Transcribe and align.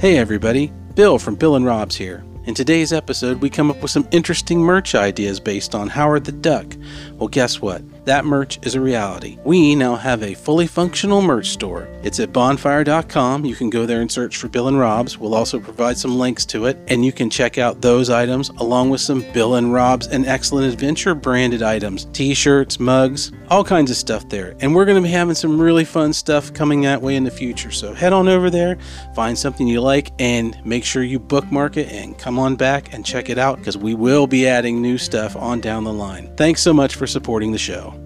Hey 0.00 0.16
everybody, 0.16 0.72
Bill 0.94 1.18
from 1.18 1.34
Bill 1.34 1.56
and 1.56 1.66
Rob's 1.66 1.94
here. 1.94 2.24
In 2.46 2.54
today's 2.54 2.90
episode, 2.90 3.42
we 3.42 3.50
come 3.50 3.70
up 3.70 3.82
with 3.82 3.90
some 3.90 4.08
interesting 4.12 4.58
merch 4.58 4.94
ideas 4.94 5.38
based 5.38 5.74
on 5.74 5.88
Howard 5.88 6.24
the 6.24 6.32
Duck. 6.32 6.74
Well, 7.16 7.28
guess 7.28 7.60
what? 7.60 7.82
That 8.10 8.24
merch 8.24 8.58
is 8.62 8.74
a 8.74 8.80
reality. 8.80 9.38
We 9.44 9.76
now 9.76 9.94
have 9.94 10.24
a 10.24 10.34
fully 10.34 10.66
functional 10.66 11.22
merch 11.22 11.50
store. 11.50 11.88
It's 12.02 12.18
at 12.18 12.32
bonfire.com. 12.32 13.44
You 13.44 13.54
can 13.54 13.70
go 13.70 13.86
there 13.86 14.00
and 14.00 14.10
search 14.10 14.36
for 14.36 14.48
Bill 14.48 14.66
and 14.66 14.76
Rob's. 14.76 15.16
We'll 15.16 15.32
also 15.32 15.60
provide 15.60 15.96
some 15.96 16.18
links 16.18 16.44
to 16.46 16.66
it, 16.66 16.76
and 16.88 17.04
you 17.04 17.12
can 17.12 17.30
check 17.30 17.56
out 17.56 17.80
those 17.80 18.10
items 18.10 18.48
along 18.58 18.90
with 18.90 19.00
some 19.00 19.24
Bill 19.32 19.54
and 19.54 19.72
Rob's 19.72 20.08
and 20.08 20.26
Excellent 20.26 20.72
Adventure 20.72 21.14
branded 21.14 21.62
items 21.62 22.06
t 22.06 22.34
shirts, 22.34 22.80
mugs, 22.80 23.30
all 23.48 23.62
kinds 23.62 23.92
of 23.92 23.96
stuff 23.96 24.28
there. 24.28 24.56
And 24.58 24.74
we're 24.74 24.86
going 24.86 25.00
to 25.00 25.06
be 25.06 25.12
having 25.12 25.36
some 25.36 25.60
really 25.60 25.84
fun 25.84 26.12
stuff 26.12 26.52
coming 26.52 26.80
that 26.80 27.00
way 27.00 27.14
in 27.14 27.22
the 27.22 27.30
future. 27.30 27.70
So 27.70 27.94
head 27.94 28.12
on 28.12 28.26
over 28.26 28.50
there, 28.50 28.76
find 29.14 29.38
something 29.38 29.68
you 29.68 29.82
like, 29.82 30.10
and 30.18 30.60
make 30.64 30.84
sure 30.84 31.04
you 31.04 31.20
bookmark 31.20 31.76
it 31.76 31.92
and 31.92 32.18
come 32.18 32.40
on 32.40 32.56
back 32.56 32.92
and 32.92 33.06
check 33.06 33.30
it 33.30 33.38
out 33.38 33.58
because 33.58 33.76
we 33.76 33.94
will 33.94 34.26
be 34.26 34.48
adding 34.48 34.82
new 34.82 34.98
stuff 34.98 35.36
on 35.36 35.60
down 35.60 35.84
the 35.84 35.92
line. 35.92 36.34
Thanks 36.36 36.60
so 36.60 36.72
much 36.72 36.96
for 36.96 37.06
supporting 37.06 37.52
the 37.52 37.58
show. 37.58 37.99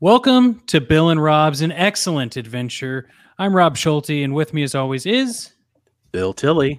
Welcome 0.00 0.60
to 0.68 0.80
Bill 0.80 1.08
and 1.08 1.20
Rob's 1.20 1.60
An 1.60 1.72
Excellent 1.72 2.36
Adventure. 2.36 3.08
I'm 3.36 3.52
Rob 3.52 3.76
Schulte, 3.76 4.10
and 4.10 4.32
with 4.32 4.54
me, 4.54 4.62
as 4.62 4.76
always, 4.76 5.06
is 5.06 5.50
Bill 6.12 6.32
Tilly. 6.32 6.78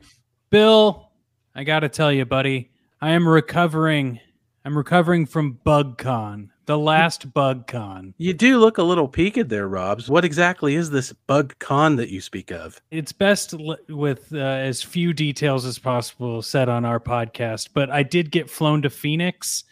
Bill. 0.51 1.11
I 1.53 1.65
got 1.65 1.81
to 1.81 1.89
tell 1.89 2.13
you, 2.13 2.23
buddy, 2.23 2.71
I 3.01 3.11
am 3.11 3.27
recovering. 3.27 4.21
I'm 4.63 4.77
recovering 4.77 5.25
from 5.25 5.59
BugCon, 5.65 6.47
the 6.65 6.77
last 6.77 7.33
BugCon. 7.33 8.13
You 8.17 8.33
do 8.33 8.57
look 8.57 8.77
a 8.77 8.83
little 8.83 9.09
peaked 9.09 9.49
there, 9.49 9.67
Robs. 9.67 10.07
What 10.07 10.23
exactly 10.23 10.75
is 10.75 10.89
this 10.89 11.11
bug 11.11 11.53
con 11.59 11.97
that 11.97 12.07
you 12.07 12.21
speak 12.21 12.51
of? 12.51 12.81
It's 12.89 13.11
best 13.11 13.53
with 13.89 14.31
uh, 14.31 14.37
as 14.37 14.81
few 14.81 15.11
details 15.11 15.65
as 15.65 15.77
possible 15.77 16.41
said 16.41 16.69
on 16.69 16.85
our 16.85 17.01
podcast, 17.01 17.71
but 17.73 17.89
I 17.89 18.01
did 18.01 18.31
get 18.31 18.49
flown 18.49 18.81
to 18.83 18.89
Phoenix, 18.89 19.65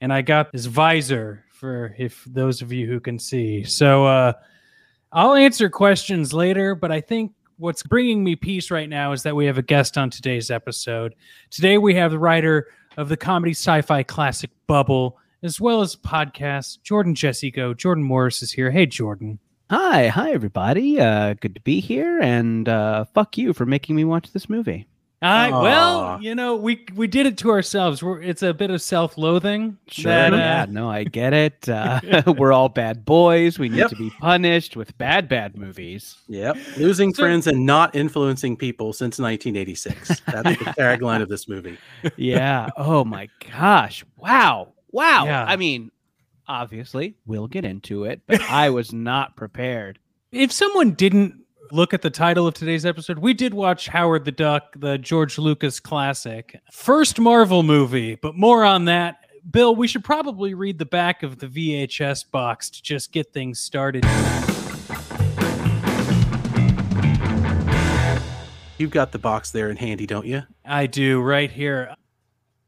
and 0.00 0.10
I 0.10 0.22
got 0.22 0.52
this 0.52 0.64
visor 0.64 1.43
for 1.64 1.94
if 1.96 2.22
those 2.26 2.60
of 2.60 2.72
you 2.72 2.86
who 2.86 3.00
can 3.00 3.18
see. 3.18 3.64
So 3.64 4.04
uh, 4.04 4.34
I'll 5.12 5.32
answer 5.32 5.70
questions 5.70 6.34
later, 6.34 6.74
but 6.74 6.92
I 6.92 7.00
think 7.00 7.32
what's 7.56 7.82
bringing 7.82 8.22
me 8.22 8.36
peace 8.36 8.70
right 8.70 8.86
now 8.86 9.12
is 9.12 9.22
that 9.22 9.34
we 9.34 9.46
have 9.46 9.56
a 9.56 9.62
guest 9.62 9.96
on 9.96 10.10
today's 10.10 10.50
episode. 10.50 11.14
Today 11.48 11.78
we 11.78 11.94
have 11.94 12.10
the 12.10 12.18
writer 12.18 12.66
of 12.98 13.08
the 13.08 13.16
comedy 13.16 13.52
sci-fi 13.52 14.02
classic 14.02 14.50
Bubble, 14.66 15.16
as 15.42 15.58
well 15.58 15.80
as 15.80 15.96
podcast 15.96 16.82
Jordan 16.82 17.14
Jesse 17.14 17.50
Go. 17.50 17.72
Jordan 17.72 18.04
Morris 18.04 18.42
is 18.42 18.52
here. 18.52 18.70
Hey, 18.70 18.84
Jordan. 18.84 19.38
Hi, 19.70 20.08
hi 20.08 20.32
everybody. 20.32 21.00
Uh, 21.00 21.32
good 21.32 21.54
to 21.54 21.62
be 21.62 21.80
here, 21.80 22.20
and 22.20 22.68
uh, 22.68 23.06
fuck 23.14 23.38
you 23.38 23.54
for 23.54 23.64
making 23.64 23.96
me 23.96 24.04
watch 24.04 24.32
this 24.32 24.50
movie. 24.50 24.86
I 25.24 25.50
well, 25.50 26.18
you 26.22 26.34
know, 26.34 26.54
we 26.56 26.84
we 26.94 27.06
did 27.06 27.26
it 27.26 27.38
to 27.38 27.50
ourselves. 27.50 28.02
We're, 28.02 28.20
it's 28.20 28.42
a 28.42 28.52
bit 28.52 28.70
of 28.70 28.82
self-loathing. 28.82 29.78
Sure, 29.88 30.10
that, 30.12 30.32
uh, 30.34 30.36
yeah, 30.36 30.66
no, 30.68 30.90
I 30.90 31.04
get 31.04 31.32
it. 31.32 31.68
Uh, 31.74 32.22
we're 32.38 32.52
all 32.52 32.68
bad 32.68 33.04
boys. 33.04 33.58
We 33.58 33.68
need 33.68 33.78
Yep. 33.78 33.90
to 33.90 33.96
be 33.96 34.10
punished 34.10 34.76
with 34.76 34.96
bad, 34.98 35.28
bad 35.28 35.56
movies. 35.56 36.16
Yep. 36.28 36.56
Losing 36.76 37.12
So- 37.14 37.22
friends 37.22 37.46
and 37.46 37.64
not 37.66 37.94
influencing 37.94 38.56
people 38.56 38.92
since 38.92 39.18
1986. 39.18 40.20
That's 40.20 40.58
the 40.58 40.64
tagline 40.78 41.22
of 41.22 41.28
this 41.28 41.48
movie. 41.48 41.78
Yeah. 42.16 42.68
oh 42.76 43.04
my 43.04 43.28
gosh. 43.50 44.04
Wow. 44.18 44.72
Wow. 44.92 45.24
Yeah. 45.24 45.44
I 45.44 45.56
mean, 45.56 45.90
obviously, 46.46 47.14
we'll 47.26 47.48
get 47.48 47.64
into 47.64 48.04
it, 48.04 48.20
but 48.26 48.40
I 48.42 48.70
was 48.70 48.92
not 48.92 49.36
prepared. 49.36 49.98
If 50.32 50.52
someone 50.52 50.92
didn't 50.92 51.43
look 51.74 51.92
at 51.92 52.02
the 52.02 52.10
title 52.10 52.46
of 52.46 52.54
today's 52.54 52.86
episode, 52.86 53.18
we 53.18 53.34
did 53.34 53.52
watch 53.52 53.88
Howard 53.88 54.24
the 54.24 54.30
Duck, 54.30 54.74
the 54.76 54.96
George 54.96 55.38
Lucas 55.38 55.80
classic, 55.80 56.60
first 56.70 57.18
Marvel 57.18 57.64
movie. 57.64 58.14
But 58.14 58.36
more 58.36 58.64
on 58.64 58.84
that. 58.84 59.18
Bill, 59.50 59.74
we 59.74 59.88
should 59.88 60.04
probably 60.04 60.54
read 60.54 60.78
the 60.78 60.86
back 60.86 61.22
of 61.22 61.38
the 61.38 61.48
VHS 61.48 62.30
box 62.30 62.70
to 62.70 62.82
just 62.82 63.12
get 63.12 63.32
things 63.32 63.58
started. 63.58 64.04
You've 68.78 68.90
got 68.90 69.12
the 69.12 69.18
box 69.18 69.50
there 69.50 69.68
in 69.68 69.76
handy, 69.76 70.06
don't 70.06 70.26
you? 70.26 70.44
I 70.64 70.86
do 70.86 71.20
right 71.20 71.50
here. 71.50 71.94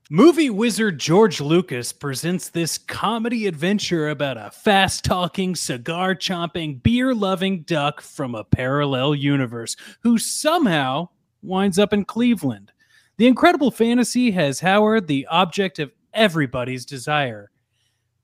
Movie 0.09 0.51
wizard 0.51 1.01
George 1.01 1.41
Lucas 1.41 1.93
presents 1.93 2.49
this 2.49 2.79
comedy 2.79 3.49
adventure 3.49 4.09
about 4.09 4.37
a 4.37 4.53
fast 4.53 5.05
talking, 5.05 5.57
cigar 5.57 6.15
chomping, 6.15 6.81
beer 6.81 7.13
loving 7.13 7.63
duck 7.63 8.01
from 8.01 8.37
a 8.37 8.45
parallel 8.45 9.17
universe 9.17 9.75
who 10.05 10.17
somehow 10.17 11.09
winds 11.43 11.77
up 11.77 11.93
in 11.93 12.05
Cleveland. 12.05 12.71
The 13.17 13.27
incredible 13.27 13.73
fantasy 13.73 14.31
has 14.31 14.61
Howard 14.61 15.09
the 15.09 15.27
object 15.27 15.81
of 15.81 15.91
everybody's 16.15 16.87
desire. 16.87 17.51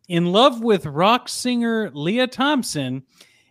In 0.07 0.27
love 0.27 0.63
with 0.63 0.87
rock 0.87 1.29
singer 1.29 1.91
Lea 1.93 2.29
Thompson 2.29 3.03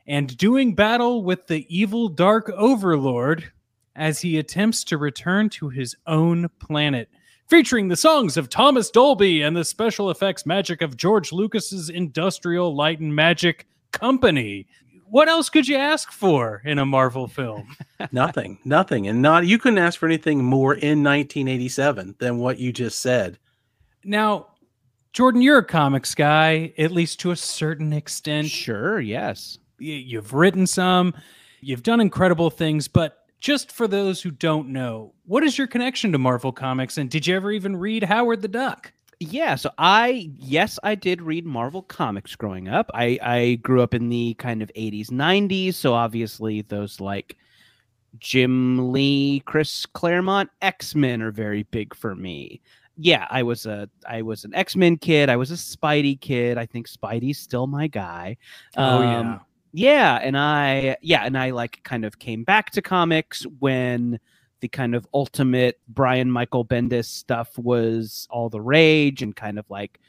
and 0.08 0.38
doing 0.38 0.74
battle 0.74 1.26
with 1.26 1.48
the 1.48 1.66
evil 1.68 2.08
dark 2.08 2.50
overlord 2.52 3.52
as 3.94 4.22
he 4.22 4.38
attempts 4.38 4.86
to 4.86 4.98
return 4.98 5.50
to 5.50 5.68
his 5.68 5.98
own 6.08 6.48
planet 6.60 7.10
featuring 7.52 7.90
the 7.90 7.98
songs 7.98 8.38
of 8.38 8.48
Thomas 8.48 8.90
Dolby 8.90 9.42
and 9.42 9.58
the 9.58 9.66
special 9.66 10.10
effects 10.10 10.46
magic 10.46 10.82
of 10.82 10.96
George 10.96 11.34
Lucas's 11.34 11.90
Industrial 11.90 12.74
Light 12.74 13.02
and 13.02 13.14
Magic 13.14 13.68
Company. 13.92 14.68
What 15.10 15.28
else 15.28 15.50
could 15.50 15.68
you 15.68 15.76
ask 15.76 16.14
for 16.14 16.62
in 16.64 16.80
a 16.80 16.86
Marvel 16.86 17.28
film? 17.28 17.76
Nothing. 18.14 18.58
Nothing. 18.64 19.10
And 19.10 19.22
not 19.22 19.46
you 19.46 19.58
couldn't 19.60 19.80
ask 19.80 20.00
for 20.00 20.06
anything 20.06 20.46
more 20.46 20.76
in 20.76 21.04
1987 21.04 22.16
than 22.20 22.38
what 22.38 22.58
you 22.58 22.72
just 22.72 23.02
said. 23.02 23.38
Now, 24.06 24.48
Jordan, 25.12 25.42
you're 25.42 25.58
a 25.58 25.66
comics 25.66 26.16
guy, 26.16 26.72
at 26.78 26.92
least 26.92 27.20
to 27.20 27.32
a 27.32 27.36
certain 27.36 27.92
extent. 27.92 28.48
Sure. 28.48 29.02
Yes. 29.02 29.60
You've 29.78 30.34
written 30.34 30.66
some, 30.66 31.14
you've 31.60 31.84
done 31.84 32.00
incredible 32.00 32.50
things, 32.50 32.88
but 32.88 33.21
just 33.42 33.72
for 33.72 33.88
those 33.88 34.22
who 34.22 34.32
don't 34.32 34.70
know, 34.70 35.14
what 35.26 35.44
is 35.44 35.58
your 35.58 35.68
connection 35.68 36.12
to 36.14 36.18
Marvel 36.18 36.54
Comics? 36.54 36.98
And 36.98 37.10
did 37.10 37.28
you 37.28 37.36
ever 37.36 37.52
even 37.52 37.76
read 37.76 38.04
Howard 38.04 38.42
the 38.42 38.48
Duck? 38.48 38.94
Yeah, 39.20 39.54
so 39.54 39.70
I 39.78 40.32
yes, 40.38 40.80
I 40.82 40.96
did 40.96 41.22
read 41.22 41.46
Marvel 41.46 41.84
comics 41.84 42.36
growing 42.36 42.68
up. 42.68 42.90
I 42.96 43.20
I 43.22 43.56
grew 43.62 43.84
up 43.84 43.94
in 43.94 44.10
the 44.10 44.34
kind 44.36 44.64
of 44.64 44.72
80s, 44.76 45.12
90s, 45.12 45.76
so 45.76 45.94
obviously 45.94 46.64
those 46.64 47.00
like 47.00 47.38
Jim 48.18 48.92
Lee, 48.92 49.42
Chris 49.46 49.86
Claremont 49.86 50.50
X-Men 50.64 51.22
are 51.22 51.32
very 51.32 51.64
big 51.64 51.94
for 51.94 52.16
me. 52.16 52.62
Yeah, 52.98 53.28
I 53.30 53.44
was 53.44 53.68
a 53.68 53.88
I 54.10 54.24
was 54.24 54.44
an 54.44 54.56
X-Men 54.56 54.98
kid, 54.98 55.30
I 55.30 55.36
was 55.36 55.52
a 55.52 55.56
Spidey 55.56 56.20
kid. 56.20 56.58
I 56.58 56.66
think 56.66 56.88
Spidey's 56.90 57.38
still 57.38 57.68
my 57.68 57.86
guy. 57.86 58.38
Oh. 58.76 59.04
Um, 59.04 59.28
yeah, 59.28 59.40
and 60.22 60.38
I 60.38 60.98
yeah, 61.02 61.24
and 61.26 61.38
I 61.38 61.52
like 61.52 61.82
kind 61.84 62.06
of 62.06 62.20
came 62.20 62.44
back 62.44 62.72
to 62.72 62.82
comics 62.82 63.44
when 63.60 64.20
the 64.60 64.68
kind 64.68 64.94
of 64.96 65.08
ultimate 65.14 65.80
Brian 65.88 66.32
Michael 66.32 66.66
Bendis 66.66 67.06
stuff 67.06 67.58
was 67.58 68.28
all 68.30 68.50
the 68.50 68.62
rage 68.62 69.22
and 69.22 69.36
kind 69.36 69.58
of 69.58 69.70
like 69.70 70.00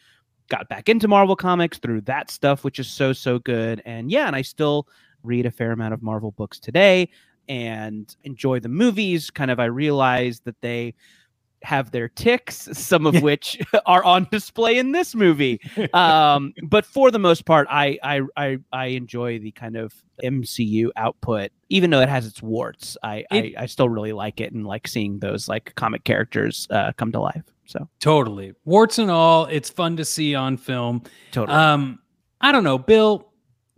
got 0.48 0.68
back 0.68 0.88
into 0.88 1.08
Marvel 1.08 1.36
comics 1.36 1.78
through 1.78 2.02
that 2.02 2.30
stuff, 2.30 2.64
which 2.64 2.78
is 2.78 2.88
so 2.88 3.12
so 3.12 3.38
good. 3.38 3.82
And 3.84 4.10
yeah, 4.10 4.26
and 4.26 4.36
I 4.36 4.42
still 4.42 4.88
read 5.22 5.46
a 5.46 5.50
fair 5.50 5.72
amount 5.72 5.94
of 5.94 6.02
Marvel 6.02 6.32
books 6.32 6.58
today 6.58 7.08
and 7.48 8.14
enjoy 8.24 8.60
the 8.60 8.68
movies. 8.68 9.30
Kind 9.30 9.50
of 9.50 9.60
I 9.60 9.66
realized 9.66 10.44
that 10.44 10.60
they 10.60 10.94
have 11.64 11.90
their 11.90 12.08
ticks, 12.08 12.68
some 12.72 13.06
of 13.06 13.22
which 13.22 13.58
are 13.86 14.02
on 14.04 14.26
display 14.30 14.78
in 14.78 14.92
this 14.92 15.14
movie. 15.14 15.60
Um, 15.92 16.52
but 16.62 16.84
for 16.84 17.10
the 17.10 17.18
most 17.18 17.44
part, 17.44 17.66
I, 17.70 17.98
I 18.02 18.20
I 18.36 18.58
I 18.72 18.86
enjoy 18.86 19.38
the 19.38 19.50
kind 19.52 19.76
of 19.76 19.92
MCU 20.22 20.90
output, 20.96 21.50
even 21.68 21.90
though 21.90 22.00
it 22.00 22.08
has 22.08 22.26
its 22.26 22.42
warts. 22.42 22.96
I 23.02 23.24
It- 23.30 23.54
I, 23.58 23.62
I 23.62 23.66
still 23.66 23.88
really 23.88 24.12
like 24.12 24.40
it 24.40 24.52
and 24.52 24.66
like 24.66 24.86
seeing 24.88 25.18
those 25.18 25.48
like 25.48 25.74
comic 25.74 26.04
characters 26.04 26.66
uh, 26.70 26.92
come 26.96 27.12
to 27.12 27.20
life. 27.20 27.42
So 27.66 27.88
Totally. 28.00 28.52
Warts 28.64 28.98
and 28.98 29.10
all, 29.10 29.46
it's 29.46 29.70
fun 29.70 29.96
to 29.96 30.04
see 30.04 30.34
on 30.34 30.56
film. 30.58 31.02
totally. 31.30 31.56
Um, 31.56 32.00
I 32.40 32.52
don't 32.52 32.64
know, 32.64 32.76
Bill. 32.78 33.28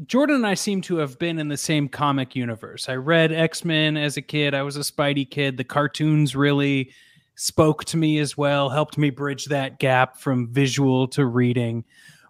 Jordan 0.07 0.37
and 0.37 0.47
I 0.47 0.55
seem 0.55 0.81
to 0.83 0.97
have 0.97 1.19
been 1.21 1.39
in 1.39 1.47
the 1.49 1.57
same 1.57 1.89
comic 1.89 2.35
universe. 2.35 2.89
I 2.89 2.95
read 2.97 3.31
X 3.31 3.65
Men 3.65 3.97
as 3.97 4.17
a 4.17 4.23
kid. 4.23 4.53
I 4.53 4.63
was 4.63 4.77
a 4.77 4.81
Spidey 4.81 5.31
kid. 5.31 5.57
The 5.57 5.63
cartoons 5.65 6.35
really 6.35 6.91
spoke 7.37 7.85
to 7.87 7.97
me 7.97 8.19
as 8.19 8.37
well, 8.37 8.69
helped 8.69 8.99
me 8.99 9.11
bridge 9.11 9.47
that 9.47 9.79
gap 9.79 10.19
from 10.19 10.49
visual 10.53 11.09
to 11.09 11.27
reading. 11.27 11.85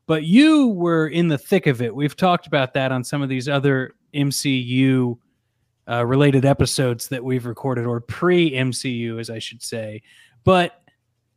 But 0.06 0.24
you 0.24 0.68
were 0.68 1.08
in 1.08 1.28
the 1.28 1.38
thick 1.38 1.66
of 1.66 1.80
it. 1.80 1.94
We've 1.94 2.16
talked 2.16 2.46
about 2.46 2.74
that 2.74 2.92
on 2.92 3.04
some 3.04 3.22
of 3.22 3.28
these 3.28 3.48
other 3.48 3.94
MCU 4.14 5.16
uh, 5.88 6.04
related 6.06 6.44
episodes 6.44 7.08
that 7.08 7.24
we've 7.24 7.46
recorded, 7.46 7.86
or 7.86 8.00
pre 8.00 8.50
MCU, 8.52 9.20
as 9.20 9.30
I 9.30 9.38
should 9.38 9.62
say. 9.62 10.02
But 10.44 10.80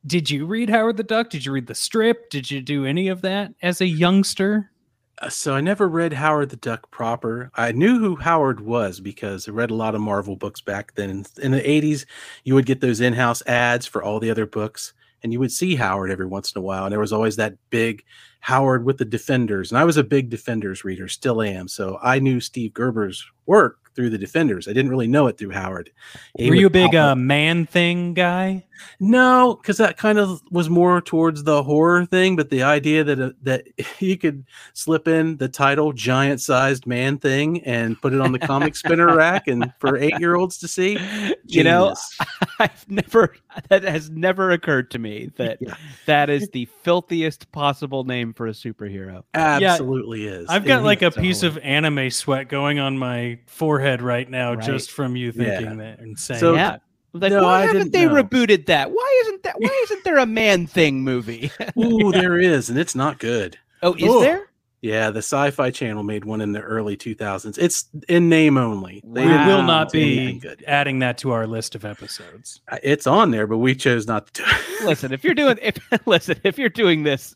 did 0.05 0.29
you 0.29 0.45
read 0.45 0.69
Howard 0.69 0.97
the 0.97 1.03
Duck? 1.03 1.29
Did 1.29 1.45
you 1.45 1.51
read 1.51 1.67
the 1.67 1.75
strip? 1.75 2.29
Did 2.29 2.49
you 2.49 2.61
do 2.61 2.85
any 2.85 3.09
of 3.09 3.21
that 3.21 3.53
as 3.61 3.81
a 3.81 3.85
youngster? 3.85 4.71
Uh, 5.19 5.29
So 5.29 5.53
I 5.53 5.61
never 5.61 5.87
read 5.87 6.13
Howard 6.13 6.49
the 6.49 6.57
Duck 6.57 6.89
proper. 6.91 7.51
I 7.55 7.71
knew 7.71 7.99
who 7.99 8.15
Howard 8.15 8.59
was 8.59 8.99
because 8.99 9.47
I 9.47 9.51
read 9.51 9.71
a 9.71 9.75
lot 9.75 9.95
of 9.95 10.01
Marvel 10.01 10.35
books 10.35 10.61
back 10.61 10.95
then. 10.95 11.09
In, 11.09 11.25
in 11.41 11.51
the 11.51 11.61
80s, 11.61 12.05
you 12.43 12.55
would 12.55 12.65
get 12.65 12.81
those 12.81 13.01
in-house 13.01 13.41
ads 13.47 13.85
for 13.85 14.03
all 14.03 14.19
the 14.19 14.31
other 14.31 14.45
books 14.45 14.93
and 15.23 15.33
you 15.33 15.39
would 15.39 15.51
see 15.51 15.75
Howard 15.75 16.11
every 16.11 16.27
once 16.27 16.53
in 16.53 16.59
a 16.59 16.61
while 16.61 16.85
and 16.85 16.91
there 16.91 16.99
was 16.99 17.13
always 17.13 17.35
that 17.37 17.55
big 17.69 18.03
Howard 18.41 18.85
with 18.85 18.97
the 18.97 19.05
Defenders. 19.05 19.71
And 19.71 19.79
I 19.79 19.83
was 19.83 19.97
a 19.97 20.03
big 20.03 20.29
Defenders 20.29 20.83
reader, 20.83 21.07
still 21.07 21.41
am. 21.41 21.67
So 21.67 21.99
I 22.01 22.19
knew 22.19 22.39
Steve 22.39 22.73
Gerber's 22.73 23.25
work 23.45 23.91
through 23.95 24.11
the 24.11 24.17
Defenders. 24.17 24.67
I 24.67 24.73
didn't 24.73 24.91
really 24.91 25.07
know 25.07 25.27
it 25.27 25.37
through 25.37 25.51
Howard. 25.51 25.89
He 26.37 26.49
Were 26.49 26.55
you 26.55 26.67
a 26.67 26.69
big 26.69 26.93
uh, 26.95 27.15
man 27.15 27.65
thing 27.65 28.13
guy? 28.13 28.63
No, 28.99 29.57
because 29.61 29.77
that 29.77 29.97
kind 29.97 30.17
of 30.19 30.41
was 30.51 30.69
more 30.69 31.01
towards 31.01 31.43
the 31.43 31.63
horror 31.63 32.05
thing. 32.05 32.35
But 32.35 32.49
the 32.49 32.63
idea 32.63 33.03
that 33.03 33.19
uh, 33.19 33.31
that 33.43 33.65
you 33.99 34.17
could 34.17 34.45
slip 34.73 35.07
in 35.07 35.37
the 35.37 35.47
title 35.49 35.93
"giant 35.93 36.41
sized 36.41 36.85
man 36.87 37.17
thing" 37.17 37.61
and 37.63 37.99
put 38.01 38.13
it 38.13 38.21
on 38.21 38.31
the 38.31 38.39
comic 38.39 38.75
spinner 38.75 39.15
rack, 39.15 39.47
and 39.47 39.71
for 39.79 39.97
eight 39.97 40.19
year 40.19 40.35
olds 40.35 40.57
to 40.59 40.67
see, 40.67 40.97
you 41.45 41.63
know. 41.63 41.93
I've 42.59 42.89
never 42.89 43.35
that 43.69 43.83
has 43.83 44.09
never 44.09 44.49
occurred 44.51 44.89
to 44.91 44.99
me 44.99 45.29
that 45.37 45.57
Yeah. 45.61 45.75
that 46.07 46.29
is 46.29 46.49
the 46.49 46.65
filthiest 46.81 47.51
possible 47.51 48.03
name 48.03 48.33
for 48.33 48.47
a 48.47 48.51
superhero. 48.51 49.23
absolutely 49.35 50.25
is. 50.27 50.49
I've 50.49 50.65
got 50.65 50.77
And 50.77 50.85
like 50.85 51.01
a 51.03 51.11
he- 51.11 51.21
piece 51.21 51.43
of 51.43 51.57
anime 51.59 52.09
sweat 52.09 52.49
going 52.49 52.79
on 52.79 52.97
my 52.97 53.37
forehead 53.45 54.01
right 54.01 54.27
now 54.29 54.53
Right. 54.53 54.65
just 54.65 54.91
from 54.91 55.15
you 55.15 55.31
Yeah. 55.35 55.57
thinking 55.59 55.77
that 55.77 55.99
and 55.99 56.17
saying 56.17 56.39
So- 56.39 56.55
yeah. 56.55 56.77
Like, 57.19 57.31
No, 57.31 57.43
why 57.43 57.59
I 57.59 57.65
haven't 57.67 57.91
didn't 57.91 57.93
they 57.93 58.05
know. 58.05 58.23
rebooted 58.23 58.65
that? 58.67 58.91
Why 58.91 59.21
isn't 59.25 59.43
that? 59.43 59.55
Why 59.59 59.79
isn't 59.83 60.03
there 60.03 60.17
a 60.17 60.25
man 60.25 60.67
thing 60.67 61.01
movie? 61.03 61.51
Ooh, 61.77 62.11
there 62.11 62.37
is, 62.39 62.69
and 62.69 62.77
it's 62.79 62.95
not 62.95 63.19
good. 63.19 63.57
oh, 63.83 63.93
is 63.95 64.03
Ugh. 64.09 64.21
there? 64.21 64.43
Yeah, 64.81 65.09
the 65.09 65.19
Sci-Fi 65.23 65.71
Channel 65.71 66.03
made 66.03 66.23
one 66.23 66.39
in 66.39 66.51
the 66.51 66.61
early 66.61 66.95
2000s. 66.95 67.57
It's 67.57 67.85
in 68.07 68.29
name 68.29 68.57
only. 68.59 69.01
They 69.03 69.25
we 69.25 69.31
will 69.31 69.63
not 69.63 69.91
be 69.91 70.37
good. 70.39 70.63
adding 70.67 70.99
that 70.99 71.17
to 71.19 71.31
our 71.31 71.47
list 71.47 71.73
of 71.73 71.83
episodes. 71.83 72.61
It's 72.83 73.07
on 73.07 73.31
there, 73.31 73.47
but 73.47 73.57
we 73.57 73.73
chose 73.73 74.05
not 74.05 74.27
to 74.33 74.43
do 74.43 74.47
it. 74.47 74.85
Listen, 74.85 75.11
if 75.11 75.23
you're 75.23 75.33
doing 75.33 75.57
if 75.63 75.77
listen, 76.05 76.39
if 76.43 76.59
you're 76.59 76.69
doing 76.69 77.01
this 77.03 77.35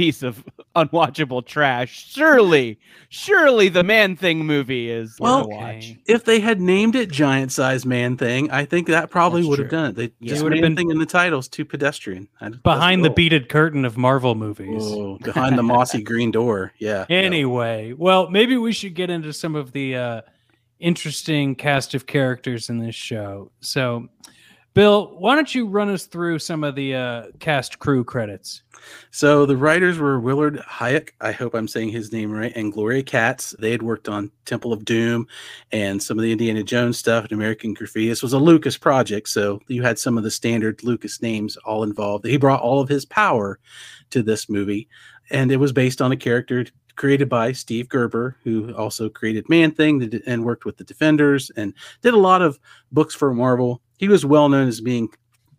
piece 0.00 0.22
of 0.22 0.42
unwatchable 0.76 1.44
trash, 1.44 2.10
surely, 2.10 2.78
surely 3.10 3.68
the 3.68 3.82
man 3.84 4.16
thing 4.16 4.46
movie 4.46 4.88
is 4.90 5.16
Well, 5.20 5.42
to 5.42 5.48
watch. 5.54 5.94
if 6.06 6.24
they 6.24 6.40
had 6.40 6.58
named 6.58 6.96
it 6.96 7.10
giant 7.10 7.52
size 7.52 7.84
man 7.84 8.16
thing, 8.16 8.50
I 8.50 8.64
think 8.64 8.86
that 8.86 9.10
probably 9.10 9.42
That's 9.42 9.50
would 9.50 9.58
have 9.58 9.68
done 9.68 9.90
it. 9.90 9.96
They 9.96 10.04
Yeah. 10.20 10.30
just 10.30 10.40
It 10.40 10.44
would've 10.44 10.60
been- 10.62 10.74
thing 10.74 10.90
in 10.90 10.98
the 10.98 11.04
title's 11.04 11.48
too 11.48 11.66
pedestrian. 11.66 12.28
I- 12.40 12.48
that's 12.48 12.62
Behind 12.62 13.04
the 13.04 13.10
beaded 13.10 13.50
curtain 13.50 13.84
of 13.84 13.98
Marvel 13.98 14.34
movies. 14.34 14.82
Oh, 14.82 15.18
behind 15.22 15.58
the 15.58 15.62
mossy 15.62 16.02
green 16.10 16.30
door. 16.30 16.72
Yeah. 16.78 17.04
no. 17.10 17.16
Anyway, 17.16 17.92
well, 17.92 18.30
maybe 18.30 18.56
we 18.56 18.72
should 18.72 18.94
get 18.94 19.10
into 19.10 19.34
some 19.34 19.54
of 19.54 19.72
the 19.72 19.96
uh, 19.96 20.20
interesting 20.78 21.54
cast 21.56 21.92
of 21.94 22.06
characters 22.06 22.70
in 22.70 22.78
this 22.78 22.94
show. 22.94 23.50
So, 23.60 24.08
Bill, 24.72 25.16
why 25.18 25.34
don't 25.34 25.52
you 25.52 25.66
run 25.66 25.88
us 25.88 26.06
through 26.06 26.38
some 26.38 26.62
of 26.62 26.76
the 26.76 26.94
uh, 26.94 27.24
cast 27.40 27.80
crew 27.80 28.04
credits? 28.04 28.62
So 29.10 29.44
the 29.44 29.56
writers 29.56 29.98
were 29.98 30.20
Willard 30.20 30.58
Huyck, 30.58 31.10
I 31.20 31.32
hope 31.32 31.54
I'm 31.54 31.66
saying 31.66 31.90
his 31.90 32.12
name 32.12 32.30
right, 32.30 32.52
and 32.54 32.72
Gloria 32.72 33.02
Katz. 33.02 33.54
They 33.58 33.72
had 33.72 33.82
worked 33.82 34.08
on 34.08 34.30
Temple 34.44 34.72
of 34.72 34.84
Doom 34.84 35.26
and 35.72 36.00
some 36.00 36.18
of 36.18 36.22
the 36.22 36.30
Indiana 36.30 36.62
Jones 36.62 36.98
stuff 36.98 37.24
and 37.24 37.32
American 37.32 37.74
Graffiti. 37.74 38.08
This 38.08 38.22
was 38.22 38.32
a 38.32 38.38
Lucas 38.38 38.78
project, 38.78 39.28
so 39.28 39.60
you 39.66 39.82
had 39.82 39.98
some 39.98 40.16
of 40.16 40.22
the 40.22 40.30
standard 40.30 40.84
Lucas 40.84 41.20
names 41.20 41.56
all 41.58 41.82
involved. 41.82 42.24
He 42.24 42.36
brought 42.36 42.62
all 42.62 42.80
of 42.80 42.88
his 42.88 43.04
power 43.04 43.58
to 44.10 44.22
this 44.22 44.48
movie, 44.48 44.88
and 45.30 45.50
it 45.50 45.56
was 45.56 45.72
based 45.72 46.00
on 46.00 46.12
a 46.12 46.16
character 46.16 46.64
created 46.94 47.28
by 47.28 47.50
Steve 47.50 47.88
Gerber, 47.88 48.36
who 48.44 48.72
also 48.74 49.08
created 49.08 49.48
Man 49.48 49.72
Thing 49.72 50.20
and 50.26 50.44
worked 50.44 50.64
with 50.64 50.76
the 50.76 50.84
Defenders 50.84 51.50
and 51.56 51.74
did 52.02 52.14
a 52.14 52.18
lot 52.18 52.40
of 52.40 52.60
books 52.92 53.14
for 53.14 53.34
Marvel. 53.34 53.82
He 54.00 54.08
was 54.08 54.24
well 54.24 54.48
known 54.48 54.66
as 54.66 54.80
being 54.80 55.10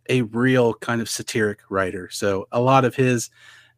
a 0.09 0.23
real 0.23 0.73
kind 0.73 0.99
of 0.99 1.07
satiric 1.07 1.59
writer. 1.69 2.09
So 2.09 2.47
a 2.51 2.59
lot 2.59 2.85
of 2.85 2.95
his 2.95 3.29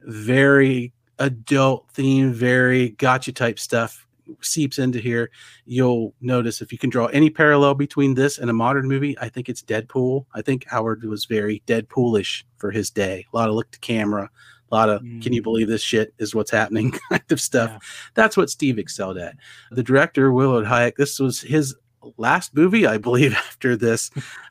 very 0.03 0.93
adult 1.19 1.89
theme, 1.91 2.31
very 2.31 2.91
gotcha 2.91 3.33
type 3.33 3.59
stuff 3.59 4.07
seeps 4.39 4.79
into 4.79 4.99
here. 4.99 5.31
You'll 5.65 6.13
notice 6.21 6.61
if 6.61 6.71
you 6.71 6.77
can 6.77 6.89
draw 6.89 7.07
any 7.07 7.29
parallel 7.29 7.75
between 7.75 8.13
this 8.13 8.37
and 8.37 8.49
a 8.49 8.53
modern 8.53 8.87
movie, 8.87 9.19
I 9.19 9.27
think 9.27 9.49
it's 9.49 9.61
Deadpool. 9.61 10.27
I 10.33 10.41
think 10.41 10.65
Howard 10.69 11.03
was 11.03 11.25
very 11.25 11.61
Deadpoolish 11.67 12.45
for 12.55 12.71
his 12.71 12.89
day. 12.89 13.25
A 13.33 13.35
lot 13.35 13.49
of 13.49 13.55
look 13.55 13.69
to 13.71 13.79
camera, 13.79 14.29
a 14.71 14.73
lot 14.73 14.87
of 14.87 15.01
can 15.01 15.33
you 15.33 15.41
mm. 15.41 15.43
believe 15.43 15.67
this 15.67 15.83
shit 15.83 16.13
is 16.19 16.33
what's 16.33 16.51
happening 16.51 16.91
kind 17.09 17.31
of 17.31 17.41
stuff. 17.41 17.69
Yeah. 17.69 17.79
That's 18.13 18.37
what 18.37 18.49
Steve 18.49 18.79
excelled 18.79 19.17
at. 19.17 19.35
The 19.71 19.83
director, 19.83 20.31
Willard 20.31 20.65
Huyck, 20.65 20.95
this 20.95 21.19
was 21.19 21.41
his 21.41 21.75
last 22.17 22.55
movie, 22.55 22.85
I 22.87 22.97
believe, 22.97 23.33
after 23.47 23.75
this. 23.75 24.09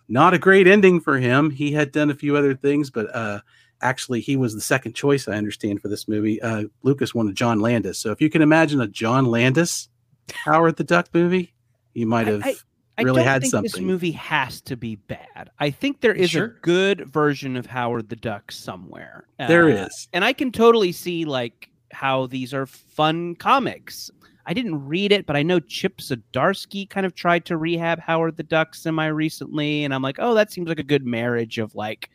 Not 0.09 0.35
a 0.35 0.39
great 0.39 0.67
ending 0.67 1.01
for 1.01 1.19
him. 1.19 1.51
He 1.51 1.73
had 1.73 1.93
done 1.93 2.11
a 2.11 2.15
few 2.15 2.37
other 2.37 2.55
things, 2.55 2.91
but 2.91 3.15
uh, 3.15 3.41
actually, 3.81 4.21
he 4.21 4.37
was 4.37 4.55
the 4.55 4.61
second 4.61 4.95
choice, 4.95 5.29
I 5.29 5.35
understand, 5.37 5.81
for 5.81 5.89
this 5.89 6.07
movie. 6.09 6.41
Uh, 6.43 6.65
Lucas 6.83 7.15
wanted 7.15 7.35
John 7.37 7.61
Landis. 7.61 7.99
So 7.99 8.11
if 8.11 8.21
you 8.21 8.29
can 8.31 8.43
imagine 8.43 8.81
a 8.81 8.87
John 8.89 9.27
Landis 9.27 9.89
Howard 10.33 10.77
the 10.77 10.85
Duck 10.85 11.09
movie, 11.15 11.55
you 11.95 12.07
might 12.07 12.27
have 12.27 12.43
I- 12.45 12.57
I 12.99 13.03
really 13.05 13.23
had 13.23 13.41
think 13.43 13.63
this 13.63 13.81
movie 13.81 14.11
has 14.13 14.61
to 14.63 14.77
be 14.77 14.97
bad. 14.97 15.49
I 15.59 15.71
think 15.71 16.03
there 16.03 16.13
is 16.15 16.31
Sure. 16.31 16.45
a 16.45 16.61
good 16.61 17.09
version 17.11 17.57
of 17.57 17.65
Howard 17.65 18.11
the 18.11 18.17
Duck 18.17 18.53
somewhere. 18.53 19.25
There 19.39 19.65
Uh, 19.71 19.87
is. 19.87 20.09
and 20.13 20.23
I 20.25 20.35
can 20.35 20.53
totally 20.53 20.93
see 20.93 21.25
like 21.25 21.71
how 21.91 22.27
these 22.27 22.53
are 22.53 22.67
fun 22.67 23.35
comics. 23.35 24.11
I 24.47 24.55
didn't 24.55 24.87
read 24.87 25.13
it, 25.13 25.27
but 25.27 25.37
I 25.37 25.43
know 25.43 25.61
Chip 25.61 25.99
Zdarsky 25.99 26.89
kind 26.89 27.07
of 27.07 27.15
tried 27.15 27.45
to 27.47 27.57
rehab 27.57 28.01
Howard 28.01 28.37
the 28.37 28.43
Duck 28.43 28.75
semi 28.75 29.07
recently, 29.07 29.85
and 29.85 29.95
I'm 29.95 30.03
like, 30.03 30.17
oh, 30.19 30.35
that 30.35 30.53
seems 30.53 30.69
like 30.69 30.79
a 30.81 30.85
good 30.85 31.07
marriage 31.07 31.59
of 31.59 31.75
like 31.75 32.11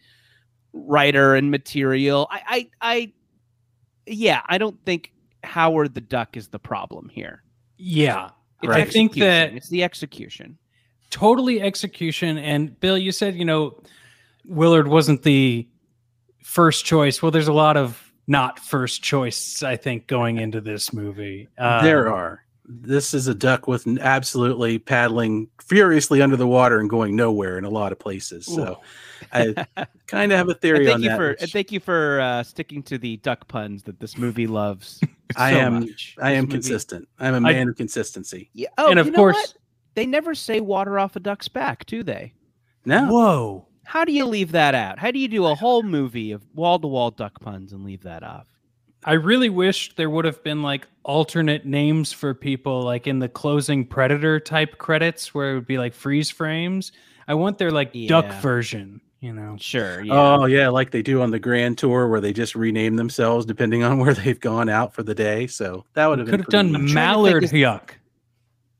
writer 0.74 1.36
and 1.36 1.50
material. 1.50 2.28
I, 2.30 2.42
I, 2.48 2.70
I 2.82 3.14
yeah, 4.06 4.42
I 4.48 4.58
don't 4.58 4.78
think 4.86 5.14
Howard 5.44 5.94
the 5.94 6.02
Duck 6.02 6.36
is 6.38 6.50
the 6.50 6.60
problem 6.60 7.10
here. 7.10 7.44
Yeah. 7.78 8.32
It's 8.62 8.70
Right. 8.70 8.88
I 8.88 8.90
think 8.90 9.14
that 9.16 9.54
it's 9.54 9.70
the 9.70 9.84
execution. 9.84 10.58
totally 11.12 11.62
execution. 11.62 12.38
And 12.38 12.78
Bill, 12.80 12.98
you 12.98 13.12
said, 13.12 13.36
you 13.36 13.46
know, 13.46 13.80
Willard 14.46 14.88
wasn't 14.88 15.24
the 15.24 15.68
first 16.44 16.86
choice. 16.86 17.22
Well, 17.22 17.32
there's 17.32 17.48
a 17.48 17.54
lot 17.54 17.78
of 17.78 18.07
not 18.28 18.60
first 18.60 19.02
choice, 19.02 19.64
I 19.64 19.76
think, 19.78 20.08
going 20.08 20.38
into 20.38 20.62
this 20.62 20.92
movie. 20.94 21.48
Uh, 21.58 21.82
there 21.82 22.12
are. 22.14 22.44
This 22.70 23.14
is 23.14 23.28
a 23.28 23.34
duck 23.34 23.66
with 23.68 23.88
absolutely 24.02 24.78
paddling 24.78 25.48
furiously 25.62 26.22
under 26.22 26.36
the 26.36 26.46
water 26.48 26.80
and 26.82 26.90
going 26.90 27.16
nowhere 27.16 27.58
in 27.58 27.64
a 27.64 27.70
lot 27.70 27.94
of 27.94 28.00
places. 28.00 28.46
So 28.46 28.82
I 29.32 29.66
kind 30.08 30.34
of 30.34 30.38
have 30.38 30.50
a 30.50 30.54
theory 30.54 30.84
thank 30.86 30.96
on 30.96 31.02
you 31.04 31.10
that. 31.10 31.18
for 31.18 31.30
which 31.40 31.54
thank 31.54 31.72
you 31.72 31.80
for 31.80 32.20
uh, 32.20 32.44
sticking 32.44 32.84
to 32.84 32.98
the 32.98 33.16
duck 33.18 33.48
puns 33.48 33.84
that 33.84 34.02
this 34.02 34.18
movie 34.18 34.48
loves. 34.48 35.00
I 35.38 35.52
am- 35.54 35.80
much. 35.80 36.18
I 36.22 36.32
This 36.32 36.38
am 36.40 36.44
movie- 36.44 36.52
consistent. 36.56 37.08
I'm 37.20 37.36
a 37.36 37.40
man 37.42 37.70
of 37.70 37.78
consistency. 37.78 38.50
Yeah. 38.54 38.68
Oh, 38.78 38.92
And 38.92 39.00
of 39.00 39.06
you 39.06 39.12
know 39.14 39.18
course- 39.18 39.36
what? 39.38 39.54
they 39.96 40.06
never 40.06 40.36
say 40.36 40.60
water 40.60 41.00
off 41.00 41.16
a 41.16 41.22
duck's 41.22 41.48
back, 41.48 41.86
do 41.86 42.04
they? 42.04 42.34
No. 42.84 43.08
Whoa. 43.08 43.68
How 43.88 44.04
do 44.04 44.12
you 44.12 44.26
leave 44.26 44.52
that 44.52 44.76
out? 44.76 45.00
How 45.00 45.12
do 45.12 45.18
you 45.20 45.30
do 45.30 45.46
a 45.46 45.56
whole 45.56 45.82
movie 45.82 46.34
of 46.34 46.46
wall 46.54 46.78
to 46.78 46.88
wall 46.88 47.10
duck 47.10 47.40
puns 47.40 47.72
and 47.72 47.86
leave 47.86 48.04
that 48.04 48.22
off? 48.22 48.46
I 49.06 49.14
really 49.14 49.48
wish 49.48 49.96
there 49.96 50.10
would 50.10 50.26
have 50.26 50.44
been 50.44 50.62
like 50.62 50.86
alternate 51.04 51.66
names 51.66 52.12
for 52.12 52.34
people, 52.34 52.82
like 52.82 53.08
in 53.08 53.20
the 53.20 53.30
closing 53.30 53.86
Predator 53.86 54.42
type 54.42 54.78
credits, 54.78 55.34
where 55.34 55.52
it 55.52 55.56
would 55.56 55.68
be 55.68 55.78
like 55.78 55.94
freeze 55.94 56.30
frames. 56.30 56.92
I 57.30 57.36
want 57.36 57.58
their 57.58 57.72
like 57.72 57.94
duck 58.08 58.30
version 58.42 59.00
You 59.22 59.32
know, 59.32 59.56
Sure. 59.58 60.02
Oh, 60.02 60.04
yeah. 60.04 60.14
Oh 60.14 60.46
yeah, 60.46 60.68
like 60.68 60.92
they 60.92 61.02
do 61.02 61.22
on 61.22 61.32
the 61.32 61.40
Grand 61.40 61.78
Tour, 61.78 62.10
where 62.10 62.20
they 62.20 62.34
just 62.34 62.56
rename 62.56 62.98
themselves 62.98 63.46
depending 63.46 63.84
on 63.84 64.00
where 64.00 64.14
they've 64.14 64.40
gone 64.40 64.68
out 64.68 64.94
for 64.94 65.02
the 65.02 65.16
day. 65.16 65.48
So 65.48 65.86
that 65.94 66.08
would 66.08 66.20
have 66.20 66.28
could 66.28 66.32
been 66.32 66.40
have 66.42 66.50
done 66.50 66.70
pretty 66.72 66.86
neat. 66.88 66.92
trying 66.92 67.06
to 67.06 67.14
Mallard 67.14 67.50
think 67.50 67.54
Yuck. 67.54 67.90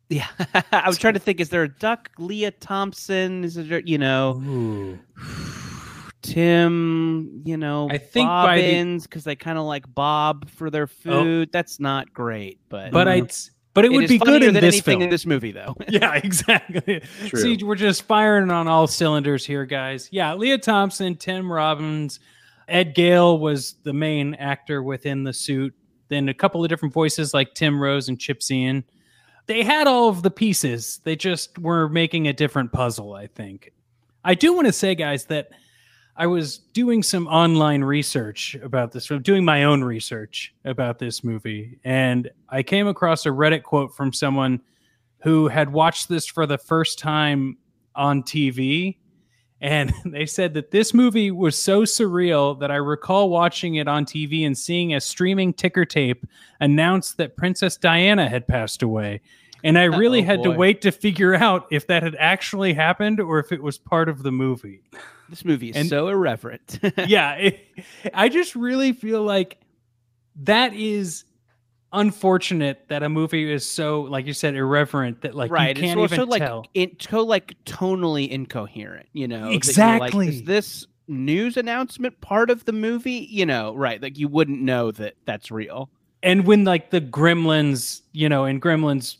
Yeah. 0.10 0.28
I 0.72 0.88
was 0.88 0.98
trying 0.98 1.16
to 1.16 1.20
think. 1.20 1.40
Is 1.40 1.50
there 1.50 1.64
a 1.64 1.70
duck? 1.70 2.10
Lea 2.18 2.52
Thompson? 2.60 3.44
Is 3.44 3.56
there? 3.56 3.80
You 3.80 3.98
know, 3.98 4.42
Ooh. 4.46 5.00
Tim. 6.22 7.42
You 7.46 7.58
know, 7.58 7.90
I 7.90 7.98
think 7.98 8.28
by 8.28 8.58
Bobbins 8.58 9.04
because 9.04 9.24
they 9.24 9.36
kind 9.36 9.58
of 9.58 9.66
like 9.66 9.94
Bob 9.94 10.50
for 10.50 10.70
their 10.70 10.84
oh. 10.84 10.88
food. 10.88 11.50
That's 11.52 11.80
not 11.80 12.14
great, 12.14 12.60
but 12.70 12.92
But 12.92 13.08
I, 13.08 13.24
but 13.78 13.86
it, 13.86 13.92
it 13.92 13.96
would 13.96 14.10
be 14.10 14.18
good 14.18 14.42
in 14.42 14.56
than 14.56 14.64
this 14.64 14.74
anything 14.74 14.94
film. 14.94 15.02
in 15.04 15.10
this 15.12 15.28
movie, 15.28 15.52
though. 15.52 15.76
yeah, 15.88 16.16
exactly. 16.16 17.02
True. 17.28 17.40
See, 17.40 17.64
we're 17.64 17.76
just 17.76 18.04
firing 18.04 18.50
on 18.50 18.68
all 18.68 18.88
cylinders 18.88 19.46
here, 19.46 19.66
guys. 19.66 20.10
Yeah, 20.12 20.34
Lea 20.34 20.58
Thompson, 20.58 21.16
Tim 21.16 21.52
Robbins, 21.52 22.20
Ed 22.68 22.96
Gale 22.96 23.38
was 23.38 23.76
the 23.84 23.94
main 23.94 24.34
actor 24.34 24.82
within 24.82 25.24
the 25.24 25.32
suit. 25.32 25.76
Then 26.10 26.28
a 26.28 26.34
couple 26.34 26.64
of 26.64 26.70
different 26.70 26.92
voices 26.92 27.36
like 27.36 27.54
Tim 27.54 27.80
Rose 27.80 28.10
and 28.10 28.20
Chip 28.20 28.40
Zien. 28.40 28.84
They 29.48 29.64
had 29.64 29.88
all 29.88 30.10
of 30.10 30.24
the 30.24 30.32
pieces. 30.32 31.00
They 31.04 31.16
just 31.16 31.58
were 31.58 31.90
making 31.90 32.28
a 32.28 32.34
different 32.34 32.72
puzzle, 32.72 33.14
I 33.14 33.28
think. 33.28 33.72
I 34.24 34.36
do 34.36 34.54
want 34.54 34.68
to 34.68 34.74
say, 34.74 34.94
guys, 34.94 35.26
that 35.26 35.50
I 36.18 36.28
was 36.28 36.58
doing 36.58 37.04
some 37.04 37.28
online 37.28 37.84
research 37.84 38.58
about 38.62 38.92
this, 38.92 39.08
doing 39.22 39.46
my 39.46 39.64
own 39.64 39.84
research 39.84 40.54
about 40.66 41.00
this 41.00 41.24
movie, 41.24 41.80
and 41.84 42.30
I 42.50 42.64
came 42.64 42.88
across 42.88 43.26
a 43.26 43.30
Reddit 43.30 43.64
quote 43.64 43.96
from 43.96 44.12
someone 44.12 44.60
who 45.20 45.48
had 45.48 45.72
watched 45.72 46.10
this 46.10 46.26
for 46.26 46.46
the 46.46 46.58
first 46.58 47.00
time 47.00 47.58
on 47.96 48.24
TV. 48.24 48.98
And 49.60 49.92
they 50.06 50.26
said 50.26 50.54
that 50.54 50.72
this 50.72 50.94
movie 50.94 51.32
was 51.32 51.62
so 51.62 51.82
surreal 51.84 52.60
that 52.60 52.70
I 52.72 52.76
recall 52.76 53.30
watching 53.30 53.76
it 53.76 53.88
on 53.88 54.06
TV 54.06 54.46
and 54.46 54.58
seeing 54.58 54.94
a 54.94 55.02
streaming 55.02 55.54
ticker 55.54 55.86
tape 55.86 56.26
announce 56.60 57.14
that 57.14 57.36
Princess 57.38 57.76
Diana 57.78 58.30
had 58.30 58.48
passed 58.48 58.84
away. 58.84 59.22
And 59.64 59.78
I 59.80 59.84
really 59.86 60.22
Oh, 60.22 60.26
had 60.26 60.44
to 60.44 60.52
wait 60.52 60.82
to 60.82 60.92
figure 60.92 61.34
out 61.34 61.66
if 61.72 61.88
that 61.88 62.04
had 62.04 62.16
actually 62.20 62.74
happened 62.74 63.20
or 63.20 63.40
if 63.40 63.52
it 63.52 63.64
was 63.64 63.78
part 63.78 64.10
of 64.10 64.22
the 64.24 64.32
movie. 64.32 64.82
This 65.30 65.44
movie 65.44 65.72
is 65.72 65.76
And- 65.76 65.90
so 65.90 66.08
irreverent. 66.08 66.80
yeah, 67.08 67.34
it, 67.34 67.60
I 68.14 68.30
just 68.30 68.56
really 68.56 68.94
feel 68.94 69.24
like 69.24 69.58
that 70.44 70.74
is 70.74 71.24
unfortunate 71.94 72.86
that 72.90 73.04
a 73.04 73.10
movie 73.10 73.52
is 73.52 73.70
so, 73.70 74.02
like 74.02 74.26
you 74.26 74.34
said, 74.34 74.56
irreverent 74.56 75.22
that 75.22 75.36
like 75.36 75.52
right. 75.52 75.76
you 75.76 75.84
can't 75.84 76.00
it's 76.00 76.14
even 76.14 76.20
also 76.22 76.30
like 76.32 76.42
tell. 76.42 76.66
so 77.00 77.24
like 77.24 77.56
tonally 77.66 78.30
incoherent. 78.30 79.08
You 79.14 79.28
know, 79.28 79.38
you're 79.38 79.46
like, 79.48 79.56
Exactly. 79.56 80.28
is 80.28 80.44
this 80.44 80.88
news 81.08 81.58
announcement 81.58 82.20
part 82.22 82.50
of 82.50 82.66
the 82.66 82.74
movie? 82.74 83.28
You 83.30 83.46
know, 83.46 83.74
right? 83.76 84.02
Like 84.02 84.18
you 84.18 84.28
wouldn't 84.28 84.62
know 84.62 84.92
that 84.92 85.16
that's 85.26 85.50
real. 85.52 85.90
and 86.24 86.46
when 86.46 86.64
like 86.64 86.90
the 86.90 87.00
gremlins 87.02 88.02
you 88.12 88.28
know 88.28 88.44
and 88.46 88.62
gremlins 88.62 89.18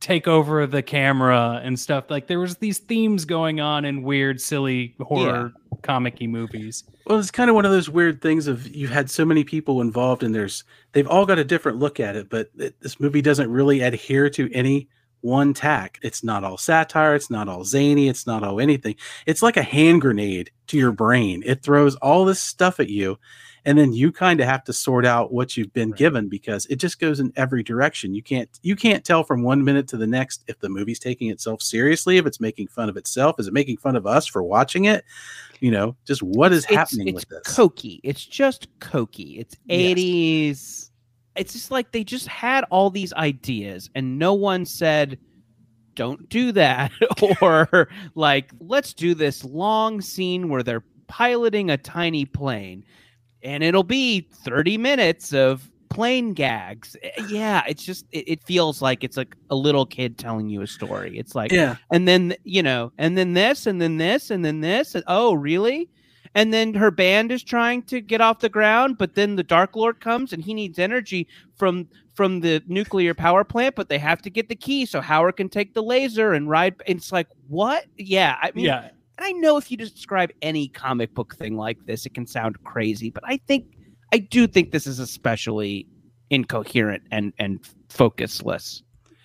take 0.00 0.26
over 0.28 0.66
the 0.66 0.82
camera 0.82 1.60
and 1.62 1.78
stuff 1.78 2.04
like 2.10 2.26
there 2.28 2.38
was 2.40 2.56
these 2.56 2.78
themes 2.78 3.24
going 3.24 3.60
on 3.60 3.84
in 3.84 4.02
weird 4.02 4.40
silly 4.40 4.94
horror 5.00 5.52
comic-y 5.82 6.26
movies 6.26 6.84
Well, 7.06 7.18
it's 7.18 7.30
kind 7.30 7.50
of 7.50 7.56
one 7.56 7.64
of 7.64 7.72
those 7.72 7.90
weird 7.90 8.22
things 8.22 8.46
of 8.46 8.74
you've 8.74 8.90
had 8.90 9.10
so 9.10 9.24
many 9.24 9.44
people 9.44 9.80
involved, 9.80 10.22
and 10.22 10.34
there's 10.34 10.64
they've 10.92 11.08
all 11.08 11.26
got 11.26 11.38
a 11.38 11.44
different 11.44 11.78
look 11.78 12.00
at 12.00 12.16
it, 12.16 12.28
but 12.28 12.50
it, 12.58 12.80
this 12.80 13.00
movie 13.00 13.22
doesn't 13.22 13.50
really 13.50 13.80
adhere 13.80 14.30
to 14.30 14.50
any 14.52 14.88
one 15.22 15.54
tack. 15.54 15.98
It's 16.02 16.22
not 16.22 16.44
all 16.44 16.58
satire. 16.58 17.14
It's 17.14 17.30
not 17.30 17.48
all 17.48 17.64
zany. 17.64 18.08
It's 18.08 18.26
not 18.26 18.42
all 18.42 18.60
anything. 18.60 18.96
It's 19.26 19.42
like 19.42 19.56
a 19.56 19.62
hand 19.62 20.00
grenade 20.00 20.50
to 20.68 20.76
your 20.76 20.92
brain. 20.92 21.42
It 21.46 21.62
throws 21.62 21.94
all 21.96 22.24
this 22.24 22.40
stuff 22.40 22.78
at 22.80 22.88
you, 22.88 23.18
and 23.64 23.78
then 23.78 23.92
you 23.92 24.10
kind 24.12 24.40
of 24.40 24.46
have 24.46 24.64
to 24.64 24.72
sort 24.72 25.06
out 25.06 25.32
what 25.32 25.56
you've 25.56 25.72
been 25.72 25.90
Right. 25.90 25.98
given 25.98 26.28
because 26.28 26.66
it 26.66 26.76
just 26.76 26.98
goes 26.98 27.20
in 27.20 27.32
every 27.36 27.62
direction. 27.62 28.14
You 28.14 28.22
can't 28.22 28.48
you 28.62 28.74
can't 28.76 29.04
tell 29.04 29.22
from 29.24 29.42
one 29.42 29.62
minute 29.64 29.86
to 29.88 29.96
the 29.96 30.06
next 30.06 30.42
if 30.48 30.58
the 30.58 30.68
movie's 30.68 30.98
taking 30.98 31.30
itself 31.30 31.62
seriously, 31.62 32.16
if 32.16 32.26
it's 32.26 32.40
making 32.40 32.68
fun 32.68 32.88
of 32.88 32.96
itself, 32.96 33.38
is 33.38 33.46
it 33.46 33.52
making 33.52 33.76
fun 33.76 33.94
of 33.96 34.06
us 34.06 34.26
for 34.26 34.42
watching 34.42 34.86
it? 34.86 35.04
You 35.60 35.70
know, 35.70 35.96
just 36.04 36.22
what 36.22 36.52
is 36.52 36.64
It's- 36.64 36.76
happening 36.76 37.08
it's 37.08 37.26
with 37.26 37.28
this? 37.44 37.54
Cokey. 37.56 38.00
It's 38.02 38.24
just 38.24 38.66
cokey. 38.80 39.38
It's 39.38 39.54
Yes. 39.66 39.78
eighties. 39.80 40.90
It's 41.36 41.52
just 41.54 41.70
like 41.70 41.92
they 41.92 42.04
just 42.04 42.26
had 42.28 42.64
all 42.70 42.90
these 42.90 43.12
ideas, 43.14 43.88
and 43.94 44.18
no 44.18 44.34
one 44.34 44.66
said, 44.66 45.18
"Don't 45.94 46.28
do 46.28 46.52
that," 46.52 46.90
or 47.40 47.88
like, 48.14 48.50
"Let's 48.60 48.92
do 48.92 49.14
this 49.14 49.42
long 49.44 50.00
scene 50.02 50.48
where 50.50 50.62
they're 50.62 50.84
piloting 51.06 51.70
a 51.70 51.76
tiny 51.78 52.24
plane, 52.26 52.84
and 53.42 53.62
it'll 53.62 53.82
be 53.82 54.28
thirty 54.44 54.78
minutes 54.78 55.32
of." 55.32 55.68
plane 55.92 56.32
gags. 56.32 56.96
Eh, 57.02 57.10
yeah 57.28 57.62
it's 57.68 57.84
just 57.84 58.06
it, 58.12 58.26
it 58.26 58.42
feels 58.44 58.80
like 58.80 59.04
it's 59.04 59.16
like 59.16 59.36
a 59.50 59.54
little 59.54 59.86
kid 59.86 60.18
telling 60.18 60.48
you 60.48 60.62
a 60.62 60.66
story. 60.66 61.18
It's 61.18 61.34
like 61.34 61.52
yeah, 61.52 61.76
and 61.92 62.08
then 62.08 62.34
you 62.44 62.62
know 62.62 62.92
and 62.98 63.16
then 63.16 63.34
this 63.34 63.66
and 63.66 63.80
then 63.80 63.98
this 63.98 64.30
and 64.30 64.44
then 64.44 64.60
this 64.60 64.94
and, 64.94 65.04
oh 65.06 65.34
really? 65.34 65.88
And 66.34 66.50
then 66.50 66.72
her 66.72 66.90
band 66.90 67.30
is 67.30 67.42
trying 67.42 67.82
to 67.82 68.00
get 68.00 68.22
off 68.22 68.38
the 68.38 68.48
ground 68.48 68.96
but 68.96 69.14
then 69.14 69.36
the 69.36 69.42
dark 69.42 69.76
lord 69.76 70.00
comes 70.00 70.32
and 70.32 70.42
he 70.42 70.54
needs 70.54 70.78
energy 70.78 71.28
from 71.56 71.86
from 72.14 72.40
the 72.40 72.62
nuclear 72.66 73.12
power 73.12 73.44
plant 73.44 73.74
but 73.74 73.90
they 73.90 73.98
have 73.98 74.22
to 74.22 74.30
get 74.30 74.48
the 74.48 74.56
key 74.56 74.86
so 74.86 75.02
howard 75.02 75.36
can 75.36 75.50
take 75.50 75.74
the 75.74 75.82
laser 75.82 76.32
and 76.32 76.48
ride 76.48 76.74
it's 76.86 77.12
like 77.12 77.26
what? 77.48 77.84
Yeah 77.98 78.38
i 78.40 78.50
mean 78.54 78.64
yeah 78.64 78.88
i 79.18 79.32
know 79.32 79.56
if 79.56 79.70
you 79.70 79.76
describe 79.76 80.30
any 80.42 80.68
comic 80.68 81.14
book 81.14 81.34
thing 81.36 81.56
like 81.56 81.78
this 81.86 82.06
it 82.06 82.14
can 82.14 82.26
sound 82.26 82.62
crazy 82.64 83.10
but 83.10 83.22
i 83.26 83.36
think 83.46 83.66
i 84.12 84.18
do 84.18 84.46
think 84.46 84.70
this 84.70 84.86
is 84.86 84.98
especially 84.98 85.86
incoherent 86.30 87.02
and 87.10 87.32
and 87.38 87.60
focusless 87.88 88.82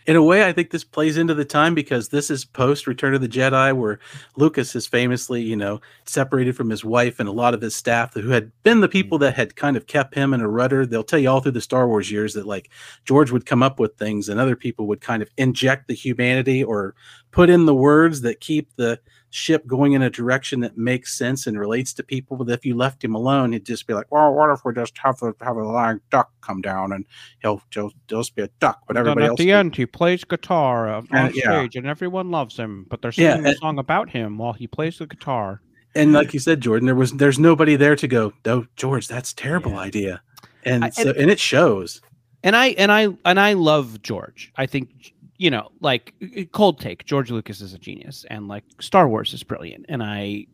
in 0.08 0.16
a 0.16 0.24
way, 0.24 0.48
I 0.48 0.54
think 0.54 0.72
this 0.72 0.86
plays 0.86 1.18
into 1.18 1.34
the 1.34 1.44
time 1.44 1.76
because 1.76 2.08
this 2.08 2.32
is 2.32 2.46
post 2.46 2.88
Return 2.88 3.14
of 3.14 3.20
the 3.20 3.28
Jedi, 3.28 3.76
where 3.76 4.00
Lucas 4.38 4.74
is 4.74 4.88
famously, 4.88 5.42
you 5.42 5.58
know, 5.58 5.82
separated 6.06 6.56
from 6.56 6.70
his 6.70 6.86
wife 6.86 7.20
and 7.20 7.28
a 7.28 7.34
lot 7.34 7.54
of 7.54 7.60
his 7.60 7.76
staff 7.76 8.14
who 8.14 8.30
had 8.30 8.50
been 8.64 8.80
the 8.80 8.88
people 8.88 9.18
mm. 9.18 9.22
that 9.22 9.36
had 9.36 9.58
kind 9.58 9.76
of 9.76 9.86
kept 9.86 10.16
him 10.16 10.34
in 10.34 10.40
a 10.40 10.48
rudder. 10.48 10.86
They'll 10.86 11.04
tell 11.04 11.20
you 11.20 11.30
all 11.30 11.42
through 11.42 11.52
the 11.52 11.62
Star 11.62 11.90
Wars 11.90 12.10
years 12.10 12.36
that 12.36 12.48
like 12.48 12.72
George 13.04 13.32
would 13.32 13.46
come 13.46 13.62
up 13.62 13.82
with 13.82 13.98
things 13.98 14.30
and 14.30 14.40
other 14.40 14.56
people 14.56 14.88
would 14.88 15.02
kind 15.02 15.22
of 15.22 15.30
inject 15.38 15.90
the 15.90 15.94
humanity 15.94 16.64
or 16.64 16.96
put 17.32 17.50
in 17.50 17.66
the 17.66 17.76
words 17.76 18.22
that 18.22 18.40
keep 18.40 18.74
the 18.78 19.02
ship 19.30 19.68
going 19.68 19.94
in 19.94 20.02
a 20.02 20.10
direction 20.10 20.62
that 20.62 20.78
makes 20.78 21.18
sense 21.18 21.48
and 21.48 21.60
relates 21.60 21.94
to 21.94 22.04
people. 22.04 22.38
But 22.38 22.50
if 22.50 22.66
you 22.66 22.76
left 22.76 23.04
him 23.04 23.14
alone, 23.16 23.52
he'd 23.52 23.66
just 23.66 23.86
be 23.88 23.94
like, 23.94 24.12
"Well, 24.12 24.34
what 24.34 24.50
if 24.52 24.62
we 24.64 24.74
just 24.74 24.98
have 25.00 25.22
a 25.22 25.34
have 25.42 25.58
a 25.58 25.64
lying 25.64 26.00
duck 26.10 26.32
come 26.42 26.62
down 26.62 26.94
and 26.94 27.06
he'll 27.42 27.62
just, 27.70 27.96
just 28.08 28.36
be 28.36 28.44
a 28.44 28.50
duck, 28.60 28.80
but 28.88 28.96
everybody 28.98 29.22
then 29.22 29.26
at 29.26 29.30
else." 29.32 29.38
the 29.40 29.52
end, 29.52 29.76
he 29.76 29.86
plays 29.86 30.24
guitar 30.24 30.90
uh, 30.90 31.02
on 31.12 31.26
Uh, 31.26 31.30
yeah. 31.34 31.44
stage, 31.44 31.76
and 31.76 31.86
everyone 31.88 32.32
loves 32.32 32.56
him. 32.58 32.86
But 32.90 33.02
they're 33.02 33.12
Yeah, 33.16 33.36
singing 33.36 33.48
a 33.52 33.56
song 33.58 33.80
about 33.80 34.10
him 34.10 34.38
while 34.38 34.54
he 34.54 34.68
plays 34.68 34.98
the 35.00 35.08
guitar. 35.08 35.62
and 35.96 36.14
like 36.14 36.34
you 36.34 36.40
said, 36.40 36.62
Jordan, 36.62 36.86
there 36.86 36.96
was 36.96 37.12
there's 37.14 37.40
nobody 37.40 37.76
there 37.76 37.96
to 37.96 38.08
go, 38.08 38.32
no, 38.46 38.66
George, 38.76 39.08
that's 39.08 39.32
a 39.32 39.36
terrible 39.36 39.72
Yeah. 39.72 39.80
idea, 39.80 40.22
and 40.64 40.86
I- 40.86 40.90
so 40.90 41.10
and 41.12 41.30
it 41.32 41.40
shows. 41.40 42.02
and 42.44 42.56
I 42.56 42.68
and 42.78 42.92
I 42.92 43.10
and 43.26 43.40
I 43.40 43.54
love 43.54 44.02
George. 44.04 44.52
I 44.56 44.68
think 44.68 45.14
you 45.38 45.52
know, 45.52 45.70
like 45.82 46.14
uh, 46.22 46.42
uh, 46.42 46.44
cold 46.52 46.80
take. 46.80 47.06
George 47.06 47.32
Lucas 47.32 47.62
is 47.62 47.74
a 47.74 47.78
genius, 47.78 48.26
and 48.30 48.48
like 48.48 48.64
Star 48.80 49.08
Wars 49.08 49.34
is 49.34 49.44
brilliant. 49.44 49.86
And 49.90 50.02
I 50.04 50.48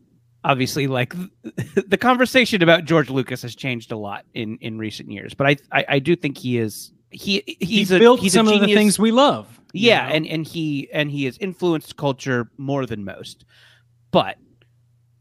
obviously 0.44 0.86
like 0.86 1.14
the 1.86 1.98
conversation 1.98 2.62
about 2.62 2.84
George 2.84 3.10
Lucas 3.10 3.42
has 3.42 3.54
changed 3.54 3.92
a 3.92 3.96
lot 3.96 4.24
in 4.34 4.58
in 4.60 4.78
recent 4.78 5.10
years. 5.10 5.34
But 5.34 5.46
I 5.46 5.56
I, 5.72 5.84
I 5.88 5.98
do 5.98 6.16
think 6.16 6.38
he 6.38 6.58
is 6.58 6.92
he 7.10 7.42
he's 7.60 7.88
he 7.88 7.96
a, 7.96 7.98
built 7.98 8.20
he's 8.20 8.32
some 8.32 8.48
a 8.48 8.54
of 8.54 8.60
the 8.60 8.74
things 8.74 8.98
we 8.98 9.12
love 9.12 9.60
you 9.72 9.88
yeah, 9.88 10.08
know? 10.08 10.14
and 10.14 10.26
and 10.26 10.46
he 10.46 10.88
and 10.92 11.10
he 11.10 11.24
has 11.24 11.38
influenced 11.38 11.96
culture 11.96 12.50
more 12.58 12.86
than 12.86 13.04
most. 13.04 13.44
But 14.10 14.36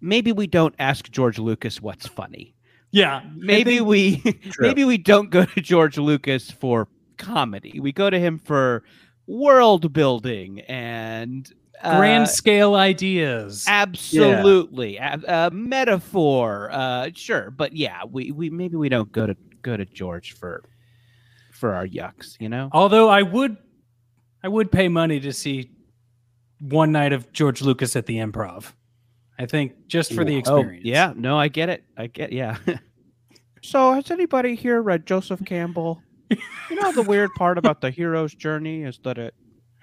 maybe 0.02 0.32
we 0.32 0.48
don't 0.48 0.76
ask 0.80 1.10
George 1.10 1.40
Lucas 1.40 1.82
what's 1.82 2.06
funny 2.06 2.54
yeah 2.92 3.22
maybe 3.36 3.78
think- 3.78 3.88
we 3.88 4.18
True. 4.52 4.68
maybe 4.68 4.84
we 4.84 4.98
don't 4.98 5.30
go 5.30 5.46
to 5.46 5.62
George 5.62 5.98
Lucas 5.98 6.52
for 6.52 6.88
comedy. 7.18 7.80
We 7.80 7.92
go 7.92 8.10
to 8.10 8.20
him 8.20 8.40
for 8.40 8.84
world 9.28 9.94
building 9.94 10.60
and 10.62 11.52
uh, 11.82 11.98
grand 11.98 12.28
scale 12.30 12.76
ideas 12.76 13.66
absolutely 13.68 14.98
a, 14.98 15.20
a 15.28 15.52
metaphor. 15.52 16.70
Uh, 16.72 17.10
sure, 17.14 17.52
but 17.52 17.76
yeah, 17.76 18.02
we, 18.10 18.32
we 18.32 18.50
maybe 18.50 18.76
we 18.76 18.90
don't 18.90 19.12
go 19.12 19.26
to 19.26 19.36
go 19.62 19.76
to 19.78 19.86
George 19.86 20.34
for 20.34 20.64
for 21.52 21.74
our 21.74 21.88
yucks. 21.88 22.36
You 22.40 22.50
know, 22.50 22.70
although 22.72 23.10
i 23.10 23.22
would 23.22 23.58
i 24.44 24.48
would 24.48 24.72
pay 24.72 24.88
money 24.90 25.20
to 25.22 25.32
see 25.32 25.72
one 26.60 26.92
night 26.92 27.14
of 27.14 27.32
george 27.32 27.62
lucas 27.62 27.96
at 27.96 28.06
the 28.06 28.18
improv 28.18 28.72
i 29.40 29.46
think 29.46 29.88
just 29.88 30.14
for 30.14 30.24
the 30.24 30.36
Oh, 30.36 30.40
experience 30.40 30.86
yeah, 30.86 31.14
no, 31.16 31.38
I 31.38 31.48
get 31.48 31.70
it. 31.70 31.84
I 31.98 32.08
get 32.08 32.32
yeah. 32.34 32.58
So, 33.66 33.94
has 33.94 34.12
anybody 34.12 34.56
here 34.56 34.82
read 34.82 35.06
Joseph 35.06 35.46
Campbell? 35.46 36.02
You 36.70 36.76
know, 36.76 36.92
the 36.92 37.04
weird 37.04 37.32
part 37.36 37.58
about 37.58 37.82
the 37.82 37.90
hero's 37.90 38.34
journey 38.34 38.84
is 38.84 39.00
that 39.04 39.18
it 39.18 39.34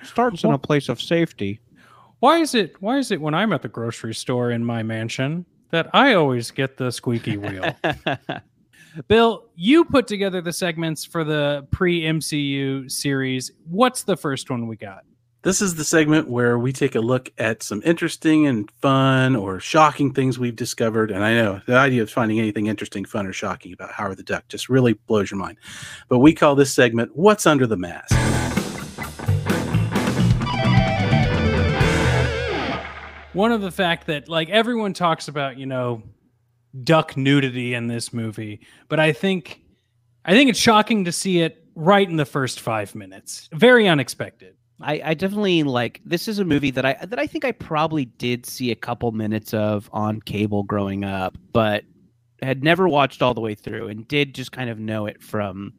starts 0.03 0.45
in 0.45 0.53
a 0.53 0.59
place 0.59 0.89
of 0.89 1.01
safety. 1.01 1.61
Why 2.21 2.39
is 2.39 2.55
it? 2.55 2.81
Why 2.81 2.99
is 2.99 3.11
it 3.11 3.21
when 3.21 3.35
I'm 3.35 3.53
at 3.53 3.63
the 3.63 3.69
grocery 3.69 4.15
store 4.15 4.51
in 4.51 4.65
my 4.65 4.83
mansion 4.83 5.47
that 5.71 5.89
I 5.95 6.15
always 6.15 6.51
get 6.51 6.77
the 6.77 6.91
squeaky 6.91 7.37
wheel? 7.37 7.75
Bill, 9.09 9.49
you 9.55 9.85
put 9.85 10.07
together 10.07 10.41
the 10.41 10.53
segments 10.53 11.05
for 11.05 11.25
the 11.25 11.67
pre 11.71 12.03
MCU 12.03 12.91
series. 12.91 13.53
What's 13.65 14.03
the 14.03 14.17
first 14.17 14.51
one 14.51 14.67
we 14.67 14.77
got? 14.77 15.05
This 15.43 15.63
is 15.63 15.77
the 15.77 15.85
segment 15.85 16.29
where 16.29 16.59
we 16.59 16.71
take 16.71 16.95
a 16.95 17.01
look 17.01 17.33
at 17.39 17.63
some 17.63 17.81
interesting 17.83 18.47
and 18.47 18.71
fun 18.83 19.35
or 19.35 19.59
shocking 19.59 20.13
things 20.13 20.39
we've 20.39 20.55
discovered. 20.55 21.11
And 21.11 21.25
I 21.25 21.33
know 21.33 21.63
the 21.65 21.79
idea 21.79 22.03
of 22.03 22.11
finding 22.11 22.39
anything 22.39 22.67
interesting, 22.67 23.07
fun, 23.07 23.27
or 23.27 23.33
shocking 23.33 23.73
about 23.73 23.91
Howard 23.91 24.19
the 24.19 24.23
Duck 24.23 24.47
just 24.49 24.69
really 24.69 24.93
blows 24.93 25.31
your 25.31 25.39
mind. 25.39 25.57
But 26.11 26.19
we 26.19 26.35
call 26.35 26.57
this 26.57 26.75
segment 26.75 27.13
What's 27.17 27.47
Under 27.47 27.67
the 27.67 27.79
Mask? 27.79 28.15
One 33.33 33.51
of 33.51 33.63
the 33.63 33.71
fact 33.71 34.09
that 34.09 34.29
like 34.29 34.51
everyone 34.51 34.93
talks 34.93 35.27
about, 35.27 35.57
you 35.57 35.65
know, 35.65 36.03
duck 36.85 37.17
nudity 37.17 37.73
in 37.73 37.87
this 37.87 38.13
movie, 38.13 38.61
but 38.89 39.01
I 39.01 39.15
think 39.15 39.63
I 40.23 40.33
think 40.33 40.51
it's 40.51 40.59
shocking 40.59 41.07
to 41.07 41.13
see 41.13 41.41
it 41.41 41.65
right 41.75 42.07
in 42.07 42.17
the 42.17 42.27
first 42.27 42.61
five 42.61 42.95
minutes. 42.95 43.49
Very 43.55 43.89
unexpected. 43.89 44.57
I, 44.83 45.01
I 45.05 45.15
definitely 45.15 45.63
like 45.63 46.01
this 46.05 46.27
is 46.29 46.39
a 46.39 46.45
movie 46.45 46.71
that 46.71 46.85
I 46.87 46.95
that 47.05 47.19
I 47.19 47.27
think 47.27 47.45
I 47.45 47.53
probably 47.53 48.07
did 48.07 48.47
see 48.47 48.71
a 48.71 48.77
couple 48.77 49.13
minutes 49.13 49.53
of 49.55 49.89
on 49.93 50.21
cable 50.23 50.63
growing 50.63 51.05
up, 51.05 51.37
but 51.53 51.85
had 52.43 52.65
never 52.65 52.89
watched 52.89 53.21
all 53.21 53.35
the 53.35 53.41
way 53.43 53.55
through 53.55 53.89
and 53.89 54.09
did 54.09 54.35
just 54.35 54.53
kind 54.53 54.71
of 54.71 54.79
know 54.79 55.05
it 55.07 55.23
from 55.23 55.75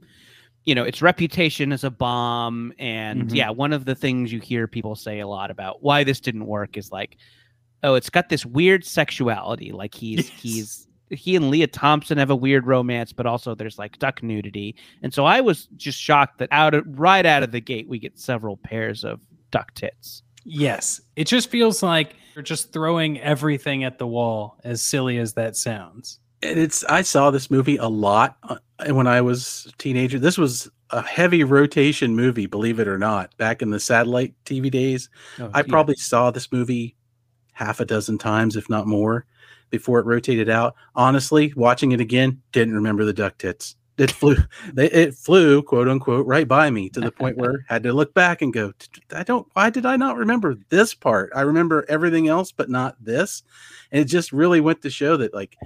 you 0.63 0.75
know 0.75 0.83
its 0.83 1.01
reputation 1.01 1.71
as 1.71 1.83
a 1.83 1.89
bomb 1.89 2.71
and 2.77 3.29
Mhm. 3.29 3.35
yeah 3.35 3.49
one 3.49 3.73
of 3.73 3.85
the 3.85 3.95
things 3.95 4.31
you 4.31 4.39
hear 4.39 4.67
people 4.67 4.95
say 4.95 5.19
a 5.19 5.27
lot 5.27 5.49
about 5.49 5.81
why 5.81 6.03
this 6.03 6.19
didn't 6.19 6.45
work 6.45 6.77
is 6.77 6.91
like 6.91 7.17
oh 7.81 7.95
it's 7.95 8.11
got 8.11 8.29
this 8.29 8.45
weird 8.45 8.85
sexuality 8.85 9.71
like 9.71 9.95
he's 9.95 10.29
Yes. 10.29 10.39
he's 10.39 10.87
he 11.11 11.35
and 11.35 11.49
Lea 11.49 11.67
Thompson 11.67 12.17
have 12.17 12.29
a 12.29 12.35
weird 12.35 12.65
romance 12.65 13.13
but 13.13 13.25
also 13.25 13.53
there's 13.53 13.77
like 13.77 13.99
duck 13.99 14.23
nudity 14.23 14.75
and 15.03 15.13
so 15.13 15.25
I 15.25 15.41
was 15.41 15.67
just 15.77 15.99
shocked 15.99 16.39
that 16.39 16.49
out 16.51 16.73
of 16.73 16.85
right 16.87 17.25
out 17.25 17.43
of 17.43 17.51
the 17.51 17.61
gate 17.61 17.87
we 17.87 17.99
get 17.99 18.17
several 18.17 18.57
pairs 18.57 19.03
of 19.03 19.19
duck 19.51 19.73
tits. 19.73 20.23
Yes. 20.43 21.01
It 21.15 21.25
just 21.25 21.49
feels 21.49 21.83
like 21.83 22.15
you're 22.35 22.43
just 22.43 22.73
throwing 22.73 23.19
everything 23.19 23.83
at 23.83 23.99
the 23.99 24.07
wall, 24.07 24.57
as 24.63 24.81
silly 24.81 25.17
as 25.17 25.33
that 25.33 25.55
sounds. 25.55 26.19
And 26.41 26.57
it's 26.57 26.83
I 26.85 27.03
saw 27.03 27.29
this 27.29 27.51
movie 27.51 27.77
a 27.77 27.87
lot 27.87 28.37
uh, 28.43 28.57
when 28.89 29.05
I 29.05 29.21
was 29.21 29.67
a 29.71 29.77
teenager. 29.77 30.17
This 30.17 30.37
was 30.37 30.69
a 30.89 31.01
heavy 31.01 31.43
rotation 31.43 32.15
movie, 32.15 32.47
believe 32.47 32.79
it 32.79 32.87
or 32.87 32.97
not, 32.97 33.35
back 33.37 33.61
in 33.61 33.69
the 33.69 33.79
satellite 33.79 34.33
TV 34.45 34.71
days. 34.71 35.09
Oh, 35.39 35.51
I 35.53 35.61
probably 35.61 35.95
saw 35.95 36.31
this 36.31 36.51
movie 36.51 36.95
half 37.53 37.79
a 37.79 37.85
dozen 37.85 38.17
times, 38.17 38.55
if 38.55 38.69
not 38.69 38.87
more, 38.87 39.25
before 39.71 39.99
it 39.99 40.05
rotated 40.05 40.49
out. 40.49 40.75
Honestly, 40.95 41.51
watching 41.55 41.91
it 41.93 41.99
again, 41.99 42.41
didn't 42.51 42.75
remember 42.75 43.03
the 43.03 43.13
duck 43.13 43.37
tits. 43.39 43.75
It 43.97 44.11
flew, 44.11 44.35
they, 44.73 44.89
it 44.91 45.15
flew, 45.15 45.63
quote 45.63 45.87
unquote, 45.87 46.27
right 46.27 46.47
by 46.47 46.69
me 46.69 46.89
to 46.89 46.99
the 46.99 47.11
point 47.11 47.37
where 47.37 47.65
I 47.69 47.73
had 47.73 47.83
to 47.83 47.93
look 47.93 48.13
back 48.13 48.41
and 48.41 48.53
go, 48.53 48.73
I 49.13 49.23
don't, 49.23 49.47
why 49.53 49.69
did 49.69 49.85
I 49.85 49.97
not 49.97 50.17
remember 50.17 50.55
this 50.69 50.93
part? 50.93 51.31
I 51.35 51.41
remember 51.41 51.85
everything 51.89 52.27
else, 52.27 52.51
but 52.51 52.69
not 52.69 53.03
this. 53.03 53.43
And 53.91 54.01
it 54.01 54.05
just 54.05 54.31
really 54.31 54.61
went 54.61 54.81
to 54.83 54.89
show 54.89 55.17
that, 55.17 55.33
like, 55.33 55.57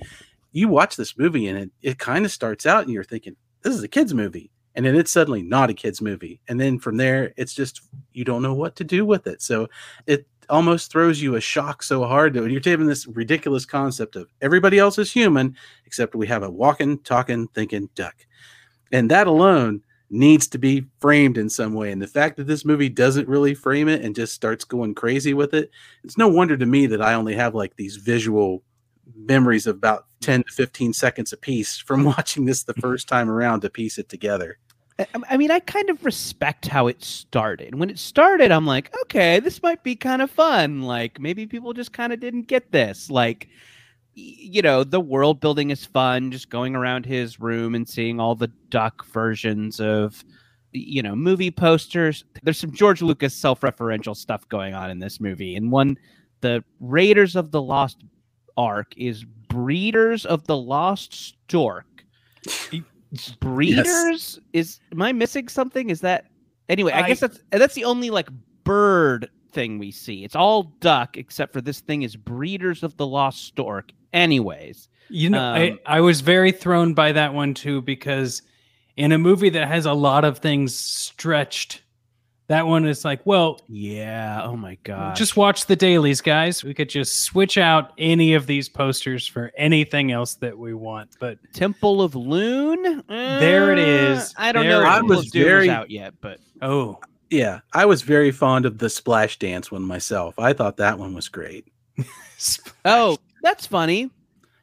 you 0.52 0.70
watch 0.70 0.96
this 0.96 1.18
movie 1.18 1.48
and 1.48 1.58
it, 1.58 1.72
it 1.82 2.00
kind 2.00 2.24
of 2.24 2.32
starts 2.32 2.66
out 2.66 2.84
and 2.84 2.92
you're 2.92 3.04
thinking, 3.04 3.36
this 3.62 3.76
is 3.76 3.84
a 3.84 3.90
kid's 3.90 4.14
movie. 4.14 4.52
And 4.76 4.86
then 4.86 4.96
it's 4.96 5.12
suddenly 5.12 5.42
not 5.42 5.70
a 5.70 5.74
kid's 5.74 6.02
movie. 6.02 6.42
And 6.50 6.60
then 6.60 6.80
from 6.80 6.98
there, 6.98 7.34
it's 7.38 7.54
just, 7.54 7.82
you 8.12 8.26
don't 8.26 8.42
know 8.42 8.54
what 8.54 8.76
to 8.76 8.84
do 8.84 9.06
with 9.06 9.26
it. 9.26 9.42
So 9.42 9.70
it 10.06 10.28
almost 10.50 10.92
throws 10.92 11.22
you 11.22 11.36
a 11.36 11.42
shock 11.42 11.84
so 11.84 12.04
hard 12.04 12.34
that 12.34 12.42
when 12.42 12.52
you're 12.52 12.60
taking 12.60 12.86
this 12.86 13.08
ridiculous 13.08 13.66
concept 13.66 14.16
of 14.16 14.30
everybody 14.42 14.80
else 14.80 14.98
is 14.98 15.12
human, 15.12 15.56
except 15.86 16.16
we 16.16 16.28
have 16.28 16.44
a 16.44 16.50
walking, 16.50 17.00
talking, 17.00 17.48
thinking 17.50 17.90
duck. 17.96 18.16
And 18.92 19.12
that 19.12 19.28
alone 19.28 19.82
needs 20.10 20.48
to 20.48 20.58
be 20.58 20.86
framed 21.00 21.38
in 21.38 21.50
some 21.50 21.74
way. 21.74 21.92
And 21.92 22.02
the 22.02 22.08
fact 22.08 22.38
that 22.38 22.48
this 22.48 22.66
movie 22.66 22.90
doesn't 22.90 23.28
really 23.28 23.54
frame 23.54 23.88
it 23.88 24.04
and 24.04 24.16
just 24.16 24.34
starts 24.34 24.64
going 24.64 24.96
crazy 24.96 25.34
with 25.34 25.54
it, 25.54 25.72
it's 26.04 26.18
no 26.18 26.28
wonder 26.28 26.56
to 26.58 26.66
me 26.66 26.86
that 26.88 27.02
I 27.02 27.16
only 27.16 27.36
have 27.36 27.56
like 27.56 27.76
these 27.76 27.98
visual 27.98 28.64
memories 29.16 29.68
of 29.68 29.76
about 29.76 30.06
10 30.22 30.44
to 30.44 30.52
15 30.52 30.94
seconds 30.94 31.34
a 31.34 31.38
piece 31.38 31.78
from 31.78 32.04
watching 32.06 32.46
this 32.46 32.64
the 32.64 32.74
first 32.76 33.08
time 33.08 33.30
around 33.30 33.62
to 33.62 33.70
piece 33.70 33.98
it 33.98 34.10
together. 34.10 34.58
I, 35.30 35.36
mean, 35.36 35.52
I 35.52 35.60
kind 35.60 35.90
of 35.90 36.06
respect 36.06 36.68
how 36.68 36.88
it 36.88 37.04
started. 37.04 37.76
When 37.76 37.90
it 37.90 38.00
started, 38.00 38.52
I'm 38.52 38.66
like, 38.66 38.96
okay, 39.04 39.42
this 39.42 39.62
might 39.62 39.84
be 39.84 39.96
kind 39.96 40.22
of 40.22 40.32
fun. 40.32 40.84
Like 40.84 41.20
maybe 41.20 41.46
people 41.46 41.74
just 41.74 41.92
kind 41.92 42.14
of 42.14 42.22
didn't 42.22 42.44
get 42.44 42.72
this. 42.72 43.10
Like, 43.10 43.50
you 44.14 44.62
know, 44.62 44.86
the 44.86 45.02
world 45.02 45.42
building 45.42 45.70
is 45.70 45.86
fun. 45.86 46.32
Just 46.32 46.50
going 46.50 46.76
around 46.76 47.06
his 47.06 47.42
room 47.42 47.76
and 47.76 47.88
seeing 47.88 48.22
all 48.22 48.36
the 48.36 48.52
duck 48.70 49.06
versions 49.08 49.82
of, 49.82 50.24
you 50.72 51.04
know, 51.04 51.14
movie 51.16 51.52
posters. 51.52 52.24
There's 52.44 52.60
some 52.60 52.74
George 52.74 53.02
Lucas 53.02 53.36
self-referential 53.36 54.16
stuff 54.16 54.48
going 54.48 54.74
on 54.74 54.90
in 54.90 55.00
this 55.00 55.20
movie. 55.20 55.58
And 55.58 55.74
one, 55.74 55.98
the 56.40 56.64
Raiders 56.80 57.36
of 57.36 57.52
the 57.52 57.62
Lost 57.62 57.98
Ark 58.56 58.94
is 58.96 59.26
Breeders 59.26 60.26
of 60.26 60.48
the 60.48 60.58
Lost 60.58 61.14
Stork. 61.14 61.86
Breeders 63.40 64.40
is 64.54 64.80
am 64.92 65.02
I 65.02 65.12
missing 65.12 65.48
something? 65.48 65.90
Is 65.90 66.02
that 66.02 66.26
anyway? 66.70 66.92
I, 66.92 67.02
I- 67.04 67.08
guess 67.08 67.20
that's 67.20 67.40
that's 67.52 67.76
the 67.76 67.86
only 67.86 68.10
like 68.10 68.30
bird 68.64 69.30
thing 69.52 69.80
we 69.80 69.92
see. 69.92 70.24
It's 70.24 70.36
all 70.36 70.64
duck 70.82 71.18
except 71.18 71.54
for 71.54 71.62
this 71.62 71.80
thing 71.80 72.02
is 72.02 72.16
Breeders 72.16 72.84
of 72.84 72.98
the 72.98 73.08
Lost 73.08 73.44
Stork. 73.46 73.92
Anyways, 74.14 74.88
You 75.10 75.30
know, 75.30 75.42
I, 75.54 75.70
Um, 75.72 75.80
I 75.86 76.02
was 76.02 76.22
very 76.22 76.52
thrown 76.52 76.94
by 76.94 77.12
that 77.12 77.34
one 77.34 77.54
too 77.54 77.82
because 77.82 78.42
in 78.98 79.12
a 79.12 79.18
movie 79.18 79.50
that 79.50 79.68
has 79.68 79.86
a 79.86 79.94
lot 79.94 80.24
of 80.26 80.40
things 80.40 80.74
stretched, 80.76 81.82
that 82.48 82.68
one 82.68 82.86
is 82.86 83.04
like, 83.04 83.26
well, 83.26 83.60
yeah. 83.68 84.42
Oh 84.44 84.56
my 84.56 84.78
god. 84.84 85.16
just 85.16 85.36
watch 85.36 85.66
the 85.66 85.76
dailies, 85.76 86.22
guys. 86.22 86.64
We 86.64 86.74
could 86.74 86.90
just 86.90 87.22
switch 87.24 87.58
out 87.58 87.92
any 87.98 88.34
of 88.36 88.46
these 88.48 88.70
posters 88.70 89.26
for 89.28 89.52
anything 89.58 90.12
else 90.12 90.36
that 90.36 90.58
we 90.58 90.74
want. 90.74 91.10
But 91.20 91.40
Temple 91.54 92.02
of 92.02 92.16
Loon. 92.16 93.04
There 93.08 93.72
it 93.74 93.80
Uh. 93.80 94.34
I 94.38 94.52
don't 94.52 94.64
There 94.68 94.74
know. 94.74 94.82
if 94.82 94.88
I 94.88 95.02
was 95.02 95.26
of 95.26 95.32
Doom 95.32 95.42
is 95.42 95.48
very- 95.48 95.70
out 95.70 95.90
yet, 95.90 96.14
but 96.22 96.40
oh, 96.62 97.00
Yeah, 97.32 97.62
I 97.74 97.86
was 97.86 98.04
very 98.04 98.32
fond 98.32 98.66
of 98.68 98.78
the 98.78 98.90
splash 98.90 99.40
dance 99.40 99.72
one 99.72 99.82
myself. 99.82 100.38
I 100.38 100.54
thought 100.54 100.78
that 100.78 101.00
one 101.00 101.16
was 101.16 101.28
great. 101.28 101.66
oh, 102.86 103.18
that's 103.42 103.66
funny. 103.66 104.12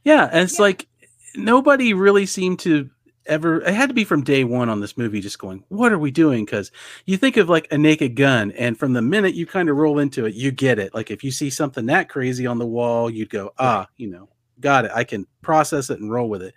Yeah, 0.05 0.29
and 0.33 0.43
it's 0.45 0.59
Yeah. 0.59 0.63
like 0.63 0.87
nobody 1.35 1.95
really 1.95 2.27
seemed 2.27 2.61
to 2.61 2.89
ever. 3.27 3.61
It 3.63 3.75
had 3.75 3.89
to 3.89 3.95
be 3.95 4.05
from 4.05 4.23
day 4.25 4.45
one 4.45 4.69
on 4.69 4.81
this 4.81 4.97
movie, 4.97 5.21
just 5.21 5.39
going, 5.39 5.65
"What 5.69 5.93
are 5.93 5.99
we 5.99 6.11
doing?" 6.11 6.45
Because 6.45 6.71
you 7.07 7.17
think 7.17 7.37
of 7.37 7.49
like 7.49 7.69
a 7.71 7.79
naked 7.79 8.17
gun, 8.17 8.53
and 8.53 8.79
from 8.79 8.93
the 8.93 9.03
minute 9.03 9.35
you 9.35 9.47
kind 9.47 9.69
of 9.69 9.77
roll 9.77 9.99
into 9.99 10.27
it, 10.27 10.35
you 10.35 10.51
get 10.51 10.79
it. 10.79 10.95
Like 10.95 11.11
if 11.11 11.25
you 11.25 11.31
see 11.31 11.51
something 11.51 11.87
that 11.87 12.09
crazy 12.09 12.47
on 12.47 12.59
the 12.59 12.67
wall, 12.67 13.11
you'd 13.11 13.31
go, 13.31 13.53
"Ah, 13.59 13.89
you 13.97 14.09
know, 14.09 14.29
got 14.61 14.85
it. 14.85 14.93
I 14.95 15.05
can 15.05 15.27
process 15.43 15.91
it 15.91 16.01
and 16.01 16.11
roll 16.13 16.29
with 16.29 16.43
it." 16.43 16.55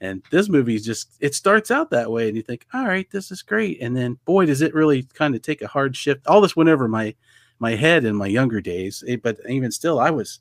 And 0.00 0.22
this 0.30 0.48
movie 0.48 0.74
is 0.76 0.84
just 0.84 1.16
it 1.20 1.34
starts 1.34 1.70
out 1.70 1.90
that 1.90 2.10
way, 2.10 2.28
and 2.28 2.36
you 2.36 2.42
think, 2.42 2.66
"All 2.74 2.86
right, 2.86 3.10
this 3.10 3.30
is 3.30 3.42
great," 3.42 3.80
and 3.82 3.96
then 3.96 4.18
boy, 4.24 4.46
does 4.46 4.62
it 4.62 4.74
really 4.74 5.04
kind 5.14 5.34
of 5.34 5.42
take 5.42 5.62
a 5.62 5.68
hard 5.68 5.96
shift. 5.96 6.26
All 6.26 6.40
this 6.40 6.56
went 6.56 6.70
over 6.70 6.88
my 6.88 7.14
my 7.58 7.76
head 7.76 8.04
in 8.04 8.16
my 8.16 8.26
younger 8.26 8.60
days, 8.60 9.04
eh, 9.06 9.16
but 9.22 9.38
even 9.48 9.70
still, 9.70 10.00
I 10.00 10.10
was 10.10 10.40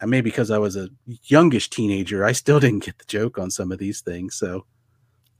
I 0.00 0.06
may 0.06 0.20
because 0.20 0.50
I 0.50 0.58
was 0.58 0.76
a 0.76 0.90
youngish 1.24 1.70
teenager, 1.70 2.24
I 2.24 2.32
still 2.32 2.60
didn't 2.62 2.84
get 2.84 2.98
the 2.98 3.04
joke 3.06 3.38
on 3.38 3.50
some 3.50 3.72
of 3.72 3.78
these 3.78 4.00
things. 4.00 4.34
So 4.36 4.64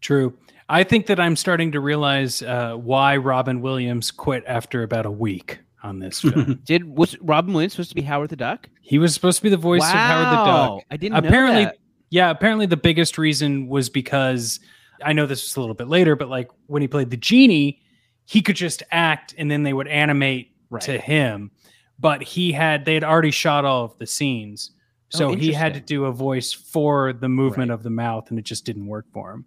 true. 0.01 0.37
I 0.69 0.85
think 0.85 1.07
that 1.07 1.19
I'm 1.19 1.35
starting 1.37 1.73
to 1.73 1.81
realize 1.81 2.43
uh, 2.43 2.75
why 2.75 3.17
Robin 3.17 3.61
Williams 3.63 4.11
quit 4.11 4.45
after 4.47 4.83
about 4.83 5.07
a 5.07 5.11
week 5.11 5.59
on 5.83 5.99
this 5.99 6.21
film. 6.23 6.61
Did 6.65 6.85
was 6.97 7.17
Robin 7.21 7.55
Williams 7.55 7.73
supposed 7.75 7.89
to 7.91 7.95
be 7.95 8.03
Howard 8.03 8.31
the 8.31 8.37
Duck? 8.37 8.69
he 8.83 8.99
was 8.99 9.13
supposed 9.15 9.37
to 9.39 9.43
be 9.43 9.49
the 9.51 9.57
voice 9.57 9.83
of 9.83 9.89
Howard 9.91 10.27
the 10.39 10.45
Duck. 10.77 10.85
I 10.91 10.97
didn't 10.97 11.17
apparently 11.25 11.65
know 11.65 11.71
that. 11.71 11.79
yeah 12.11 12.31
apparently 12.31 12.65
the 12.67 12.77
biggest 12.77 13.19
reason 13.19 13.69
was 13.69 13.91
because 13.91 14.61
i 15.05 15.13
know 15.13 15.27
this 15.27 15.43
was 15.45 15.57
a 15.57 15.61
little 15.61 15.75
bit 15.75 15.89
later 15.89 16.17
but 16.17 16.29
like 16.31 16.49
when 16.69 16.81
he 16.81 16.89
played 16.89 17.11
the 17.11 17.17
genie 17.19 17.83
he 18.25 18.41
could 18.41 18.57
just 18.57 18.83
act 18.91 19.35
and 19.37 19.51
then 19.51 19.63
they 19.63 19.73
would 19.75 19.89
animate 19.89 20.53
Right. 20.71 20.83
to 20.85 20.99
him 20.99 21.51
but 21.99 22.23
he 22.23 22.51
had 22.53 22.85
they 22.87 22.95
had 22.95 23.05
already 23.05 23.31
shot 23.31 23.65
all 23.67 23.85
of 23.85 23.99
the 23.99 24.07
scenes 24.07 24.71
so 25.11 25.31
Oh, 25.31 25.35
he 25.37 25.53
had 25.53 25.75
to 25.75 25.81
do 25.81 26.07
a 26.07 26.13
voice 26.13 26.51
for 26.53 27.13
the 27.13 27.29
movement 27.29 27.69
Right. 27.71 27.75
of 27.75 27.83
the 27.83 27.91
mouth 27.91 28.31
and 28.31 28.39
it 28.39 28.45
just 28.47 28.65
didn't 28.65 28.87
work 28.87 29.05
for 29.13 29.33
him 29.33 29.45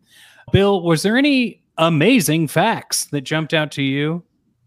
bill 0.52 0.82
was 0.84 1.04
there 1.04 1.18
any 1.18 1.62
amazing 1.78 2.48
facts 2.48 3.06
that 3.06 3.22
jumped 3.22 3.54
out 3.54 3.72
to 3.72 3.82
you 3.82 4.24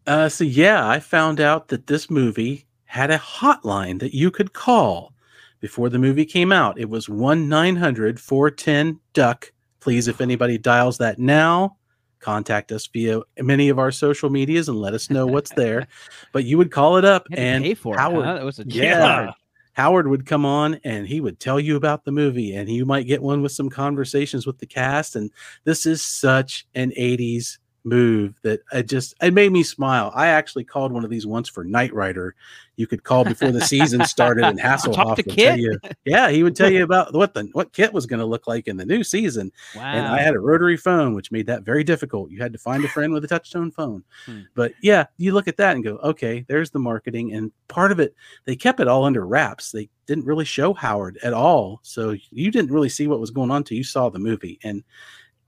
Uh, 0.07 0.29
so 0.29 0.45
yeah, 0.45 0.87
I 0.87 1.01
found 1.01 1.41
out 1.41 1.69
that 1.69 1.87
this 1.87 2.11
movie 2.11 2.67
had 2.85 3.11
a 3.11 3.19
hotline 3.19 3.99
that 4.01 4.15
you 4.15 4.31
could 4.31 4.53
call 4.53 5.15
before 5.61 5.89
the 5.89 5.99
movie 5.99 6.27
came 6.27 6.53
out. 6.53 6.79
It 6.79 6.91
was 6.91 7.09
1 7.09 7.49
900 7.49 8.21
410 8.21 9.01
Duck. 9.15 9.51
Please, 9.81 10.07
if 10.09 10.21
anybody 10.21 10.59
dials 10.59 10.99
that 10.99 11.19
now, 11.19 11.77
contact 12.21 12.71
us 12.71 12.87
via 12.87 13.21
many 13.41 13.71
of 13.71 13.79
our 13.79 13.91
social 13.91 14.29
medias 14.31 14.69
and 14.69 14.79
let 14.79 14.93
us 14.95 15.09
know 15.09 15.27
what's 15.27 15.53
there. 15.53 15.87
but 16.33 16.45
you 16.45 16.59
would 16.59 16.71
call 16.71 16.99
it 16.99 17.05
up 17.05 17.27
You 17.31 17.37
had 17.37 17.43
to 17.43 17.49
and 17.49 17.65
pay 17.65 17.75
for 17.75 17.97
Howard, 17.97 18.25
it. 18.25 18.27
Huh? 18.27 18.35
That 18.35 18.45
was 18.45 18.59
a 18.59 18.65
yeah. 18.67 19.33
Howard 19.75 20.09
would 20.09 20.25
come 20.27 20.47
on 20.47 20.81
and 20.85 21.07
he 21.07 21.21
would 21.21 21.41
tell 21.41 21.61
you 21.61 21.77
about 21.77 22.05
the 22.05 22.13
movie 22.13 22.55
and 22.55 22.69
you 22.69 22.87
might 22.87 23.07
get 23.07 23.23
one 23.23 23.43
with 23.43 23.53
some 23.53 23.69
conversations 23.69 24.47
with 24.47 24.59
the 24.59 24.67
cast 24.67 25.17
and 25.17 25.31
this 25.65 25.85
is 25.85 26.03
such 26.03 26.67
an 26.75 26.93
80s 26.99 27.59
move 27.85 28.35
that 28.42 28.61
I 28.73 28.83
just 28.83 29.14
it 29.23 29.35
made 29.35 29.53
me 29.53 29.62
smile. 29.62 30.11
I 30.14 30.29
actually 30.29 30.64
called 30.64 30.92
one 30.92 31.05
of 31.05 31.11
these 31.11 31.27
once 31.27 31.49
for 31.49 31.64
Knight 31.64 31.92
Rider. 31.92 32.35
You 32.77 32.87
could 32.87 33.05
call 33.05 33.25
before 33.25 33.53
the 33.53 33.61
season 33.61 34.05
started 34.05 34.44
and 34.44 34.59
Hasselhoff 34.61 34.94
Talk 34.94 35.16
to 35.16 35.25
would 35.27 35.37
tell 35.37 35.57
KITT? 35.57 35.59
you. 35.59 35.79
Yeah, 36.05 36.31
he 36.31 36.42
would 36.42 36.57
tell 36.57 36.70
you 36.70 36.83
about 36.85 37.14
what 37.14 37.35
the 37.35 37.49
what 37.53 37.73
KITT 37.73 37.92
was 37.92 38.07
going 38.07 38.20
to 38.20 38.27
look 38.27 38.47
like 38.47 38.66
in 38.66 38.77
the 38.77 38.87
new 38.87 39.05
season. 39.05 39.53
Wow. 39.77 39.83
And 39.83 40.07
I 40.07 40.20
had 40.20 40.35
a 40.35 40.40
rotary 40.40 40.77
phone, 40.77 41.14
which 41.14 41.31
made 41.31 41.47
that 41.47 41.62
very 41.62 41.85
difficult. 41.85 42.31
You 42.31 42.40
had 42.40 42.53
to 42.53 42.59
find 42.59 42.85
a 42.85 42.88
friend 42.88 43.12
with 43.12 43.25
a 43.25 43.29
touchtone 43.29 43.73
phone. 43.73 44.03
Hmm. 44.27 44.40
But 44.55 44.73
yeah, 44.83 45.07
you 45.18 45.33
look 45.33 45.47
at 45.47 45.57
that 45.59 45.75
and 45.75 45.85
go, 45.85 45.97
okay, 45.99 46.44
there's 46.49 46.70
the 46.70 46.79
marketing. 46.79 47.35
And 47.35 47.53
part 47.68 47.92
of 47.92 48.01
it, 48.01 48.14
they 48.44 48.57
kept 48.57 48.81
it 48.81 48.88
all 48.88 49.05
under 49.05 49.27
wraps. 49.27 49.70
They 49.70 49.88
didn't 50.07 50.27
really 50.27 50.44
show 50.44 50.75
Howard 50.75 51.18
at 51.23 51.33
all. 51.33 51.81
So 51.83 52.16
you 52.31 52.51
didn't 52.51 52.73
really 52.73 52.88
see 52.88 53.07
what 53.07 53.20
was 53.20 53.31
going 53.31 53.51
on 53.51 53.62
till 53.62 53.77
you 53.77 53.85
saw 53.85 54.09
the 54.09 54.18
movie. 54.18 54.59
And 54.64 54.83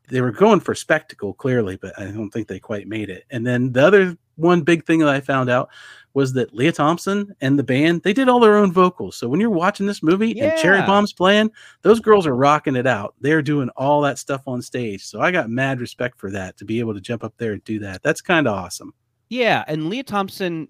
they 0.09 0.21
were 0.21 0.33
going 0.33 0.61
for 0.61 0.75
spectacle 0.75 1.35
clearly, 1.35 1.77
but 1.77 1.99
I 1.99 2.05
don't 2.05 2.31
think 2.31 2.49
they 2.49 2.61
quite 2.61 2.89
made 2.89 3.11
it. 3.11 3.25
And 3.31 3.47
then 3.47 3.73
the 3.73 3.87
other 3.87 4.17
one 4.37 4.63
big 4.63 4.85
thing 4.85 5.01
that 5.01 5.09
I 5.09 5.21
found 5.21 5.49
out 5.51 5.71
was 6.15 6.33
that 6.33 6.55
Lea 6.55 6.73
Thompson 6.73 7.35
and 7.41 7.59
the 7.59 7.63
band, 7.63 8.03
they 8.03 8.13
did 8.13 8.29
all 8.29 8.41
their 8.41 8.57
own 8.57 8.73
vocals. 8.73 9.17
So 9.17 9.29
when 9.29 9.41
you're 9.41 9.51
watching 9.51 9.87
this 9.87 10.03
movie 10.03 10.41
and 10.41 10.59
Cherry 10.59 10.81
Bomb's 10.83 11.13
playing, 11.13 11.51
those 11.83 12.01
girls 12.01 12.27
are 12.27 12.35
rocking 12.35 12.77
it 12.77 12.87
out. 12.87 13.15
They're 13.21 13.43
doing 13.43 13.69
all 13.77 14.01
that 14.03 14.19
stuff 14.19 14.43
on 14.47 14.63
stage. 14.63 15.05
So 15.05 15.21
I 15.21 15.31
got 15.31 15.51
mad 15.51 15.81
respect 15.81 16.19
for 16.19 16.31
that 16.31 16.57
to 16.57 16.65
be 16.65 16.81
able 16.81 16.95
to 16.95 17.01
jump 17.01 17.23
up 17.23 17.35
there 17.37 17.53
and 17.53 17.63
do 17.65 17.79
that. 17.81 18.03
That's 18.03 18.23
kind 18.23 18.47
of 18.47 18.55
awesome. 18.55 18.95
Yeah, 19.29 19.65
and 19.67 19.91
Lea 19.91 20.03
Thompson, 20.03 20.69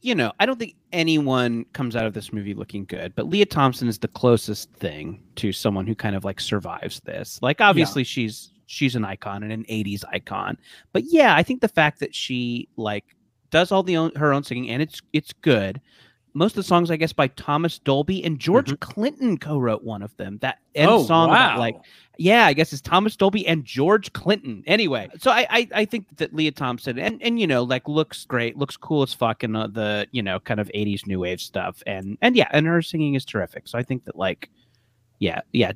you 0.00 0.14
know, 0.14 0.32
I 0.40 0.46
don't 0.46 0.58
think 0.58 0.74
anyone 0.92 1.64
comes 1.74 1.94
out 1.94 2.06
of 2.06 2.14
this 2.14 2.32
movie 2.32 2.54
looking 2.54 2.84
good, 2.84 3.14
but 3.14 3.28
Lea 3.28 3.44
Thompson 3.44 3.86
is 3.86 3.98
the 3.98 4.08
closest 4.08 4.72
thing 4.72 5.22
to 5.36 5.52
someone 5.52 5.86
who 5.86 5.94
kind 5.94 6.16
of 6.16 6.24
like 6.24 6.40
survives 6.40 7.00
this. 7.00 7.38
Like 7.42 7.60
obviously 7.60 8.02
she's 8.02 8.50
she's 8.68 8.94
an 8.94 9.04
icon 9.04 9.42
and 9.42 9.50
an 9.50 9.64
80s 9.64 10.04
icon. 10.12 10.56
But 10.92 11.04
yeah, 11.06 11.34
I 11.34 11.42
think 11.42 11.60
the 11.60 11.68
fact 11.68 11.98
that 12.00 12.14
she 12.14 12.68
like 12.76 13.04
does 13.50 13.72
all 13.72 13.82
the 13.82 13.96
own, 13.96 14.14
her 14.14 14.32
own 14.32 14.44
singing 14.44 14.70
and 14.70 14.80
it's 14.80 15.02
it's 15.12 15.32
good. 15.32 15.80
Most 16.34 16.52
of 16.52 16.56
the 16.56 16.62
songs 16.62 16.90
I 16.90 16.96
guess 16.96 17.12
by 17.12 17.28
Thomas 17.28 17.78
Dolby 17.80 18.22
and 18.22 18.38
George 18.38 18.78
Clinton 18.80 19.38
co-wrote 19.38 19.82
one 19.82 20.02
of 20.02 20.16
them. 20.18 20.38
That 20.42 20.58
end 20.74 20.90
oh, 20.90 21.04
song 21.04 21.30
wow. 21.30 21.34
about 21.34 21.58
like 21.58 21.76
yeah, 22.18 22.46
I 22.46 22.52
guess 22.52 22.72
it's 22.72 22.82
Thomas 22.82 23.16
Dolby 23.16 23.46
and 23.46 23.64
George 23.64 24.12
Clinton. 24.12 24.62
Anyway, 24.66 25.08
so 25.18 25.30
I 25.30 25.46
I, 25.48 25.68
I 25.72 25.84
think 25.86 26.16
that 26.18 26.34
Lea 26.34 26.50
Thompson 26.50 26.98
and 26.98 27.22
and 27.22 27.40
you 27.40 27.46
know 27.46 27.62
like 27.62 27.88
looks 27.88 28.26
great, 28.26 28.58
looks 28.58 28.76
cool 28.76 29.02
as 29.02 29.14
fuck 29.14 29.42
in 29.42 29.56
uh, 29.56 29.68
the 29.68 30.06
you 30.10 30.22
know 30.22 30.38
kind 30.40 30.60
of 30.60 30.68
'80s 30.74 31.06
new 31.06 31.20
wave 31.20 31.40
stuff, 31.40 31.82
and 31.86 32.18
and 32.20 32.36
yeah, 32.36 32.48
and 32.50 32.66
her 32.66 32.82
singing 32.82 33.14
is 33.14 33.24
terrific. 33.24 33.66
So 33.66 33.78
I 33.78 33.82
think 33.82 34.04
that 34.04 34.16
like, 34.16 34.50
yeah, 35.20 35.40
yeah. 35.52 35.72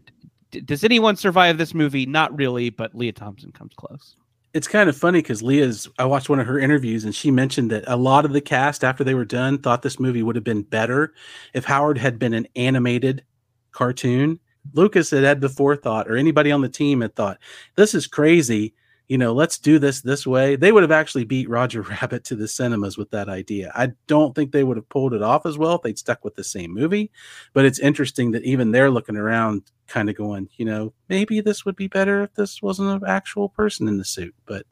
Does 0.65 0.85
anyone 0.85 1.17
survive 1.17 1.59
this 1.59 1.75
movie? 1.75 2.07
Not 2.07 2.37
really, 2.37 2.71
but 2.71 2.95
Lea 2.95 3.13
Thompson 3.13 3.53
comes 3.53 3.73
close. 3.75 4.17
It's 4.55 4.69
kind 4.69 4.89
of 4.89 4.97
funny 4.97 5.21
because 5.21 5.43
Lea's, 5.43 5.89
I 5.99 6.05
watched 6.05 6.29
one 6.29 6.39
of 6.39 6.47
her 6.47 6.59
interviews 6.59 7.05
and 7.05 7.15
she 7.15 7.31
mentioned 7.31 7.71
that 7.71 7.85
a 7.87 7.97
lot 7.97 8.27
of 8.27 8.33
the 8.33 8.41
cast, 8.41 8.85
after 8.85 9.03
they 9.03 9.15
were 9.15 9.25
done, 9.25 9.59
thought 9.59 9.81
this 9.81 9.99
movie 9.99 10.23
would 10.23 10.37
have 10.37 10.45
been 10.45 10.63
better 10.63 11.15
if 11.55 11.65
Howard 11.65 11.97
had 11.97 12.19
been 12.19 12.35
an 12.35 12.47
animated 12.55 13.25
cartoon. 13.71 14.39
Lucas 14.75 15.11
had 15.11 15.25
had 15.25 15.41
the 15.41 15.49
forethought, 15.49 16.07
or 16.09 16.17
anybody 16.17 16.53
on 16.53 16.61
the 16.61 16.69
team 16.69 17.01
had 17.01 17.17
thought, 17.17 17.39
this 17.77 17.95
is 17.95 18.07
crazy. 18.07 18.75
You 19.09 19.19
know, 19.19 19.33
let's 19.33 19.59
do 19.59 19.79
this 19.79 20.01
this 20.01 20.27
way. 20.27 20.57
They 20.57 20.73
would 20.73 20.83
have 20.83 20.93
actually 20.93 21.25
beat 21.25 21.49
Roger 21.49 21.83
Rabbit 22.03 22.25
to 22.25 22.37
the 22.37 22.49
cinemas 22.49 22.97
with 22.97 23.11
that 23.11 23.29
idea. 23.29 23.71
I 23.75 23.93
don't 24.07 24.35
think 24.35 24.53
they 24.53 24.65
would 24.65 24.77
have 24.77 24.89
pulled 24.89 25.13
it 25.13 25.23
off 25.23 25.45
as 25.45 25.59
well 25.59 25.75
if 25.75 25.83
they'd 25.83 25.99
stuck 25.99 26.25
with 26.25 26.35
the 26.35 26.45
same 26.45 26.73
movie. 26.73 27.11
But 27.53 27.65
it's 27.65 27.79
interesting 27.79 28.31
that 28.33 28.45
even 28.45 28.71
they're 28.71 28.91
looking 28.91 29.17
around, 29.17 29.63
kind 29.89 30.09
of 30.09 30.17
going, 30.17 30.49
you 30.57 30.65
know, 30.65 30.93
maybe 31.09 31.41
this 31.41 31.65
would 31.65 31.77
be 31.77 31.89
better 31.89 32.23
if 32.23 32.35
this 32.35 32.63
wasn't 32.63 33.03
an 33.03 33.09
actual 33.09 33.49
person 33.51 33.89
in 33.89 33.99
the 33.99 34.05
suit. 34.05 34.35
But 34.47 34.65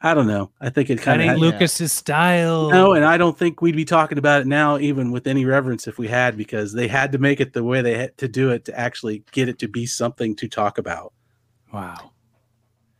I 0.00 0.14
don't 0.14 0.28
know. 0.28 0.52
I 0.60 0.70
think 0.70 0.90
it 0.90 0.96
That 0.98 1.04
kind 1.04 1.22
ain't 1.22 1.32
of 1.32 1.38
Lucas's 1.38 1.92
style. 1.92 2.70
no, 2.70 2.92
and 2.92 3.04
I 3.04 3.16
don't 3.16 3.36
think 3.36 3.60
we'd 3.60 3.74
be 3.74 3.84
talking 3.84 4.18
about 4.18 4.42
it 4.42 4.46
now, 4.46 4.78
even 4.78 5.10
with 5.10 5.26
any 5.26 5.44
reverence, 5.44 5.88
if 5.88 5.98
we 5.98 6.06
had, 6.06 6.36
because 6.36 6.72
they 6.72 6.86
had 6.86 7.10
to 7.12 7.18
make 7.18 7.40
it 7.40 7.52
the 7.52 7.64
way 7.64 7.82
they 7.82 7.98
had 7.98 8.16
to 8.18 8.28
do 8.28 8.50
it 8.50 8.64
to 8.66 8.78
actually 8.78 9.24
get 9.32 9.48
it 9.48 9.58
to 9.58 9.66
be 9.66 9.86
something 9.86 10.36
to 10.36 10.46
talk 10.46 10.78
about. 10.78 11.12
Wow. 11.72 12.12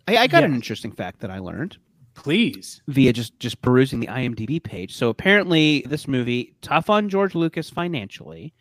I, 0.09 0.23
I 0.23 0.27
got 0.27 0.41
Yeah. 0.41 0.47
an 0.47 0.55
interesting 0.55 0.93
fact 0.93 1.21
that 1.21 1.31
I 1.31 1.39
learned. 1.39 1.77
Please. 2.15 2.83
via 2.89 3.13
just 3.13 3.39
just 3.39 3.63
perusing 3.63 4.01
the 4.01 4.09
IMDb 4.09 4.61
page. 4.61 4.95
So 4.97 5.09
apparently 5.09 5.85
this 5.89 6.09
movie 6.09 6.57
tough 6.63 6.91
on 6.91 7.09
George 7.09 7.37
Lucas 7.37 7.71
financially. 7.71 8.53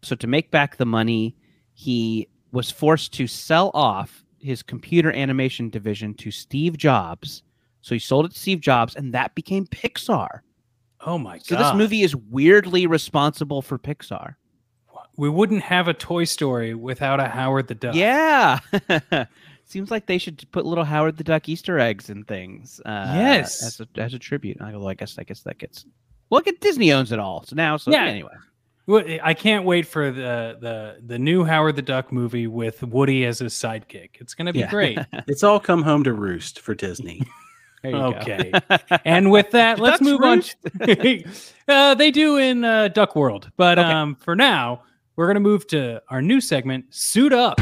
So 0.00 0.16
to 0.16 0.26
make 0.26 0.50
back 0.50 0.76
the 0.78 0.86
money, 0.86 1.36
he 1.74 2.28
was 2.52 2.70
forced 2.70 3.12
to 3.14 3.26
sell 3.26 3.70
off 3.74 4.24
his 4.38 4.62
computer 4.62 5.12
animation 5.12 5.68
division 5.68 6.14
to 6.14 6.30
Steve 6.30 6.78
Jobs. 6.78 7.42
So 7.82 7.94
he 7.94 7.98
sold 7.98 8.24
it 8.26 8.32
to 8.32 8.38
Steve 8.38 8.60
Jobs 8.60 8.96
and 8.96 9.12
that 9.12 9.34
became 9.34 9.66
Pixar. 9.66 10.40
Oh 11.04 11.18
my 11.18 11.34
god. 11.36 11.44
So 11.46 11.56
this 11.56 11.74
movie 11.74 12.02
is 12.02 12.16
weirdly 12.16 12.86
responsible 12.86 13.60
for 13.60 13.78
Pixar. 13.78 14.36
we 15.18 15.28
wouldn't 15.28 15.62
have 15.62 15.86
a 15.86 15.92
Toy 15.94 16.24
Story 16.24 16.74
without 16.74 17.20
a 17.20 17.28
Howard 17.28 17.68
the 17.68 17.74
Duck. 17.74 17.94
Yeah. 17.94 18.58
Seems 19.72 19.90
like 19.90 20.04
they 20.04 20.18
should 20.18 20.44
put 20.52 20.66
little 20.66 20.84
Howard 20.84 21.16
the 21.16 21.24
Duck 21.24 21.48
Easter 21.48 21.78
eggs 21.78 22.10
and 22.10 22.28
things. 22.28 22.78
Uh, 22.84 23.12
Yes. 23.16 23.64
as 23.64 23.80
a, 23.80 23.88
as 23.98 24.12
a 24.12 24.18
tribute. 24.18 24.60
I 24.60 24.70
go, 24.70 24.86
I 24.86 24.92
guess 24.92 25.18
I 25.18 25.22
guess 25.22 25.40
that 25.44 25.56
gets. 25.56 25.86
Well, 26.28 26.42
get 26.42 26.60
Disney 26.60 26.92
owns 26.92 27.10
it 27.10 27.18
all. 27.18 27.42
So 27.44 27.56
now, 27.56 27.78
so 27.78 27.90
Yeah. 27.90 28.04
anyway. 28.04 28.32
Well, 28.86 29.02
I 29.22 29.32
can't 29.32 29.64
wait 29.64 29.86
for 29.86 30.10
the 30.10 30.58
the 30.60 30.96
the 31.06 31.18
new 31.18 31.42
Howard 31.44 31.76
the 31.76 31.82
Duck 31.82 32.12
movie 32.12 32.48
with 32.48 32.82
Woody 32.82 33.24
as 33.24 33.38
his 33.38 33.54
sidekick. 33.54 34.10
It's 34.20 34.34
going 34.34 34.46
to 34.46 34.52
be 34.52 34.58
Yeah. 34.58 34.70
great. 34.70 34.98
It's 35.26 35.42
all 35.42 35.58
come 35.58 35.82
home 35.82 36.04
to 36.04 36.12
roost 36.12 36.60
for 36.60 36.74
Disney. 36.74 37.22
There 37.82 37.90
you 37.90 37.98
go. 37.98 38.06
Okay. 38.18 38.52
and 39.04 39.30
with 39.32 39.50
that, 39.52 39.80
let's 39.80 39.98
Ducks 39.98 40.02
move 40.08 40.20
roost. 40.20 40.54
on. 40.80 41.24
uh, 41.68 41.94
they 41.96 42.12
do 42.12 42.36
in 42.36 42.62
uh, 42.64 42.86
Duck 42.86 43.16
World, 43.16 43.50
but 43.56 43.76
Okay. 43.76 43.90
um, 43.90 44.14
for 44.14 44.36
now, 44.36 44.82
we're 45.16 45.26
going 45.26 45.34
to 45.34 45.40
move 45.40 45.66
to 45.68 46.00
our 46.08 46.22
new 46.22 46.40
segment, 46.40 46.84
Suit 46.94 47.32
Up. 47.32 47.58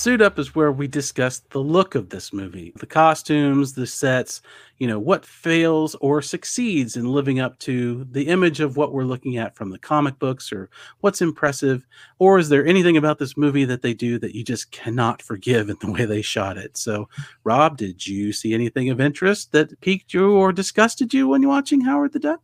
Suit 0.00 0.22
Up 0.22 0.38
is 0.38 0.54
where 0.54 0.72
we 0.72 0.88
discuss 0.88 1.40
the 1.50 1.58
look 1.58 1.94
of 1.94 2.08
this 2.08 2.32
movie, 2.32 2.72
the 2.76 2.86
costumes, 2.86 3.74
the 3.74 3.86
sets, 3.86 4.40
you 4.78 4.86
know, 4.86 4.98
what 4.98 5.26
fails 5.26 5.94
or 5.96 6.22
succeeds 6.22 6.96
in 6.96 7.04
living 7.04 7.38
up 7.38 7.58
to 7.58 8.06
the 8.10 8.28
image 8.28 8.60
of 8.60 8.78
what 8.78 8.94
we're 8.94 9.04
looking 9.04 9.36
at 9.36 9.54
from 9.54 9.68
the 9.68 9.78
comic 9.78 10.18
books 10.18 10.54
or 10.54 10.70
what's 11.00 11.20
impressive. 11.20 11.86
Or 12.18 12.38
is 12.38 12.48
there 12.48 12.64
anything 12.64 12.96
about 12.96 13.18
this 13.18 13.36
movie 13.36 13.66
that 13.66 13.82
they 13.82 13.92
do 13.92 14.18
that 14.20 14.34
you 14.34 14.42
just 14.42 14.70
cannot 14.70 15.20
forgive 15.20 15.68
in 15.68 15.76
the 15.82 15.92
way 15.92 16.06
they 16.06 16.22
shot 16.22 16.56
it? 16.56 16.78
So, 16.78 17.06
Rob, 17.44 17.76
did 17.76 18.06
you 18.06 18.32
see 18.32 18.54
anything 18.54 18.88
of 18.88 19.02
interest 19.02 19.52
that 19.52 19.78
piqued 19.82 20.14
you 20.14 20.32
or 20.32 20.50
disgusted 20.50 21.12
you 21.12 21.28
when 21.28 21.42
you're 21.42 21.50
watching 21.50 21.82
Howard 21.82 22.14
the 22.14 22.20
Duck? 22.20 22.40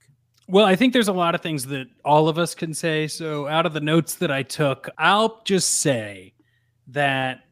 Well, 0.46 0.66
I 0.66 0.76
think 0.76 0.92
there's 0.92 1.08
a 1.08 1.14
lot 1.14 1.34
of 1.34 1.40
things 1.40 1.64
that 1.68 1.86
all 2.04 2.28
of 2.28 2.36
us 2.36 2.54
can 2.54 2.74
say. 2.74 3.06
So, 3.06 3.46
out 3.46 3.64
of 3.64 3.72
the 3.72 3.80
notes 3.80 4.16
that 4.16 4.30
I 4.30 4.42
took, 4.42 4.90
I'll 4.98 5.40
just 5.44 5.80
say 5.80 6.34
that 6.88 7.45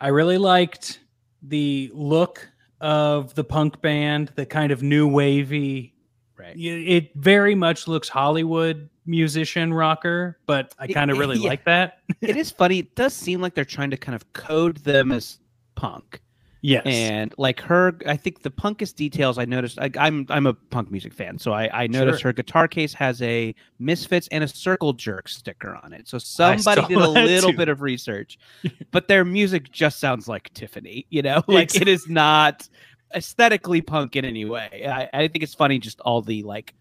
I 0.00 0.08
really 0.08 0.38
liked 0.38 1.00
the 1.42 1.90
look 1.92 2.48
of 2.80 3.34
the 3.34 3.44
punk 3.44 3.80
band, 3.80 4.32
the 4.36 4.46
kind 4.46 4.72
of 4.72 4.82
new 4.82 5.08
wavy. 5.08 5.94
Right. 6.36 6.56
It 6.56 7.14
very 7.16 7.54
much 7.54 7.88
looks 7.88 8.08
Hollywood 8.08 8.88
musician 9.06 9.74
rocker, 9.74 10.38
but 10.46 10.74
I 10.78 10.86
kind 10.86 11.10
of 11.10 11.18
really 11.18 11.38
yeah. 11.38 11.48
like 11.48 11.64
that. 11.64 11.98
it 12.20 12.36
is 12.36 12.50
funny. 12.50 12.78
It 12.80 12.94
does 12.94 13.14
seem 13.14 13.40
like 13.40 13.54
they're 13.54 13.64
trying 13.64 13.90
to 13.90 13.96
kind 13.96 14.14
of 14.14 14.32
code 14.34 14.78
them 14.78 15.10
as 15.10 15.38
punk. 15.74 16.20
Yes. 16.60 16.82
And 16.86 17.32
like 17.38 17.60
her, 17.60 17.96
I 18.06 18.16
think 18.16 18.42
the 18.42 18.50
punkest 18.50 18.96
details 18.96 19.38
I 19.38 19.44
noticed. 19.44 19.78
I, 19.78 19.90
I'm 19.96 20.26
I'm 20.28 20.46
a 20.46 20.54
punk 20.54 20.90
music 20.90 21.14
fan, 21.14 21.38
so 21.38 21.52
I, 21.52 21.84
I 21.84 21.86
noticed 21.86 22.22
Sure. 22.22 22.30
her 22.30 22.32
guitar 22.32 22.66
case 22.66 22.92
has 22.94 23.22
a 23.22 23.54
Misfits 23.78 24.28
and 24.32 24.42
a 24.42 24.48
Circle 24.48 24.94
Jerk 24.94 25.28
sticker 25.28 25.78
on 25.84 25.92
it. 25.92 26.08
So 26.08 26.18
somebody 26.18 26.82
did 26.86 26.98
a 26.98 27.08
little 27.08 27.52
too. 27.52 27.56
bit 27.56 27.68
of 27.68 27.80
research, 27.80 28.38
but 28.90 29.06
their 29.06 29.24
music 29.24 29.70
just 29.70 30.00
sounds 30.00 30.26
like 30.26 30.52
Tiffany. 30.52 31.06
You 31.10 31.22
know, 31.22 31.44
like 31.48 31.76
it 31.76 31.86
is 31.86 32.08
not 32.08 32.68
aesthetically 33.14 33.80
punk 33.80 34.16
in 34.16 34.24
any 34.24 34.44
way. 34.44 34.84
I, 34.88 35.08
I 35.22 35.28
think 35.28 35.44
it's 35.44 35.54
funny 35.54 35.78
just 35.78 36.00
all 36.00 36.22
the 36.22 36.42
like 36.42 36.74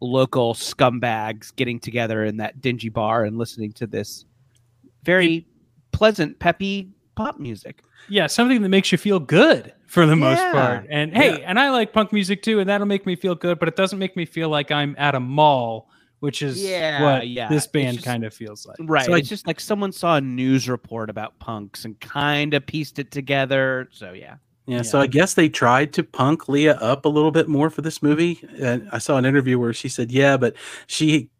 local 0.00 0.54
scumbags 0.54 1.54
getting 1.56 1.80
together 1.80 2.24
in 2.24 2.36
that 2.36 2.60
dingy 2.60 2.88
bar 2.90 3.24
and 3.24 3.38
listening 3.38 3.72
to 3.72 3.86
this 3.86 4.26
very 5.02 5.46
pleasant, 5.92 6.38
peppy 6.38 6.90
pop 7.18 7.38
music. 7.38 7.82
yeah, 8.08 8.26
something 8.26 8.62
that 8.62 8.68
makes 8.70 8.90
you 8.92 8.96
feel 8.98 9.18
good 9.20 9.74
for 9.86 10.06
the 10.06 10.16
most 10.16 10.40
part. 10.52 10.86
And 10.90 11.14
hey, 11.16 11.42
and 11.42 11.58
I 11.58 11.70
like 11.70 11.92
punk 11.92 12.12
music 12.12 12.42
too, 12.42 12.60
and 12.60 12.68
that'll 12.70 12.86
make 12.86 13.04
me 13.06 13.16
feel 13.16 13.34
good, 13.34 13.58
but 13.58 13.68
it 13.68 13.76
doesn't 13.76 13.98
make 13.98 14.16
me 14.16 14.24
feel 14.24 14.48
like 14.48 14.70
I'm 14.70 14.94
at 14.98 15.14
a 15.14 15.20
mall 15.20 15.90
which 16.20 16.42
is 16.42 16.60
Yeah, 16.60 17.00
what 17.00 17.28
yeah. 17.28 17.48
this 17.48 17.68
band 17.68 17.98
just- 17.98 18.04
kind 18.04 18.24
of 18.24 18.34
feels 18.34 18.66
like. 18.66 18.76
Right. 18.80 19.06
So 19.06 19.12
I- 19.14 19.18
it's 19.18 19.28
just 19.28 19.46
like 19.46 19.60
someone 19.60 19.92
saw 19.92 20.16
a 20.16 20.20
news 20.20 20.68
report 20.68 21.10
about 21.10 21.38
punks 21.38 21.84
and 21.84 21.98
kind 22.00 22.54
of 22.54 22.66
pieced 22.66 22.98
it 22.98 23.12
together. 23.12 23.88
So 23.92 24.12
yeah. 24.12 24.34
Yeah, 24.66 24.82
so 24.82 24.98
I 25.00 25.06
guess 25.06 25.34
they 25.34 25.48
tried 25.48 25.92
to 25.92 26.02
punk 26.02 26.48
Lea 26.48 26.70
up 26.70 27.04
a 27.04 27.08
little 27.08 27.30
bit 27.30 27.46
more 27.46 27.70
for 27.70 27.82
this 27.82 28.02
movie. 28.02 28.40
And 28.60 28.88
I 28.90 28.98
saw 28.98 29.16
an 29.16 29.24
interview 29.26 29.60
where 29.60 29.72
she 29.72 29.88
said, 29.88 30.10
yeah, 30.10 30.36
but 30.36 30.56
she 30.88 31.30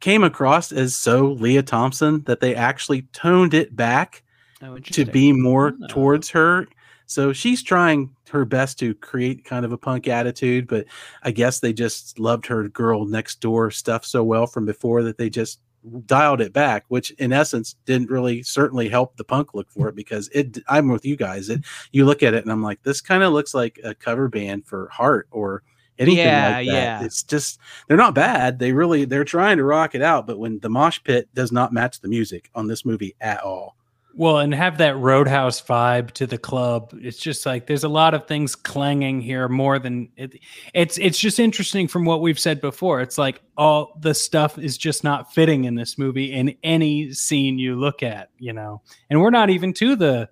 came 0.00 0.24
across 0.24 0.72
as 0.72 0.96
so 0.96 1.32
Lea 1.32 1.60
Thompson 1.62 2.22
that 2.24 2.40
they 2.40 2.54
actually 2.54 3.02
toned 3.12 3.52
it 3.52 3.76
back 3.76 4.22
Oh, 4.64 4.78
to 4.78 5.04
be 5.04 5.32
more 5.32 5.74
Oh. 5.82 5.86
towards 5.88 6.30
her. 6.30 6.66
So 7.06 7.32
she's 7.34 7.62
trying 7.62 8.10
her 8.30 8.44
best 8.46 8.78
to 8.78 8.94
create 8.94 9.44
kind 9.44 9.64
of 9.66 9.72
a 9.72 9.78
punk 9.78 10.08
attitude, 10.08 10.66
but 10.66 10.86
I 11.22 11.30
guess 11.32 11.60
they 11.60 11.72
just 11.72 12.18
loved 12.18 12.46
her 12.46 12.68
girl 12.68 13.04
next 13.04 13.40
door 13.40 13.70
stuff 13.70 14.04
so 14.06 14.24
well 14.24 14.46
from 14.46 14.64
before 14.64 15.02
that 15.02 15.18
they 15.18 15.28
just 15.28 15.60
dialed 16.06 16.40
it 16.40 16.54
back, 16.54 16.86
which 16.88 17.10
in 17.12 17.30
essence 17.30 17.76
didn't 17.84 18.10
really 18.10 18.42
certainly 18.42 18.88
help 18.88 19.16
the 19.18 19.24
punk 19.24 19.52
look 19.52 19.70
for 19.70 19.88
it 19.88 19.94
because 19.94 20.28
it 20.32 20.56
I'm 20.66 20.88
with 20.88 21.04
you 21.04 21.14
guys. 21.14 21.50
It 21.50 21.62
you 21.92 22.06
look 22.06 22.22
at 22.22 22.32
it 22.32 22.42
and 22.42 22.50
I'm 22.50 22.62
like, 22.62 22.82
this 22.84 23.02
kind 23.02 23.22
of 23.22 23.34
looks 23.34 23.52
like 23.52 23.78
a 23.84 23.94
cover 23.94 24.28
band 24.28 24.64
for 24.66 24.88
Heart 24.88 25.28
or 25.30 25.62
anything 25.98 26.24
Yeah, 26.24 26.44
like 26.56 26.66
that. 26.66 26.72
yeah. 26.72 27.04
It's 27.04 27.22
just 27.22 27.60
they're 27.86 27.98
not 27.98 28.14
bad. 28.14 28.58
They 28.58 28.72
really 28.72 29.04
they're 29.04 29.24
trying 29.24 29.58
to 29.58 29.64
rock 29.64 29.94
it 29.94 30.00
out, 30.00 30.26
but 30.26 30.38
when 30.38 30.58
the 30.60 30.70
mosh 30.70 31.00
pit 31.04 31.28
does 31.34 31.52
not 31.52 31.70
match 31.70 32.00
the 32.00 32.08
music 32.08 32.48
on 32.54 32.66
this 32.66 32.86
movie 32.86 33.14
at 33.20 33.40
all. 33.42 33.76
Well, 34.16 34.38
and 34.38 34.54
have 34.54 34.78
that 34.78 34.96
roadhouse 34.96 35.60
vibe 35.60 36.12
to 36.12 36.26
the 36.26 36.38
club. 36.38 36.96
It's 37.00 37.18
just 37.18 37.44
like 37.44 37.66
there's 37.66 37.82
a 37.82 37.88
lot 37.88 38.14
of 38.14 38.28
things 38.28 38.54
clanging 38.54 39.20
here 39.20 39.48
more 39.48 39.78
than 39.78 40.08
it, 40.16 40.38
it's 40.72 40.98
it's 40.98 41.18
just 41.18 41.40
interesting 41.40 41.88
from 41.88 42.04
what 42.04 42.20
we've 42.20 42.38
said 42.38 42.60
before. 42.60 43.00
It's 43.00 43.18
like 43.18 43.42
all 43.56 43.98
the 44.00 44.14
stuff 44.14 44.56
is 44.56 44.78
just 44.78 45.02
not 45.02 45.32
fitting 45.32 45.64
in 45.64 45.74
this 45.74 45.98
movie 45.98 46.32
in 46.32 46.56
any 46.62 47.12
scene 47.12 47.58
you 47.58 47.74
look 47.74 48.02
at, 48.04 48.30
you 48.38 48.52
know. 48.52 48.82
And 49.10 49.20
we're 49.20 49.30
not 49.30 49.50
even 49.50 49.72
to 49.74 49.96
the 49.96 50.28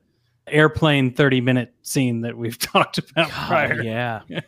airplane 0.46 1.12
30 1.12 1.40
minute 1.40 1.74
scene 1.82 2.20
that 2.22 2.36
we've 2.36 2.58
talked 2.60 2.98
about 2.98 3.28
God, 3.30 3.48
prior. 3.48 3.82
yeah. 3.82 4.20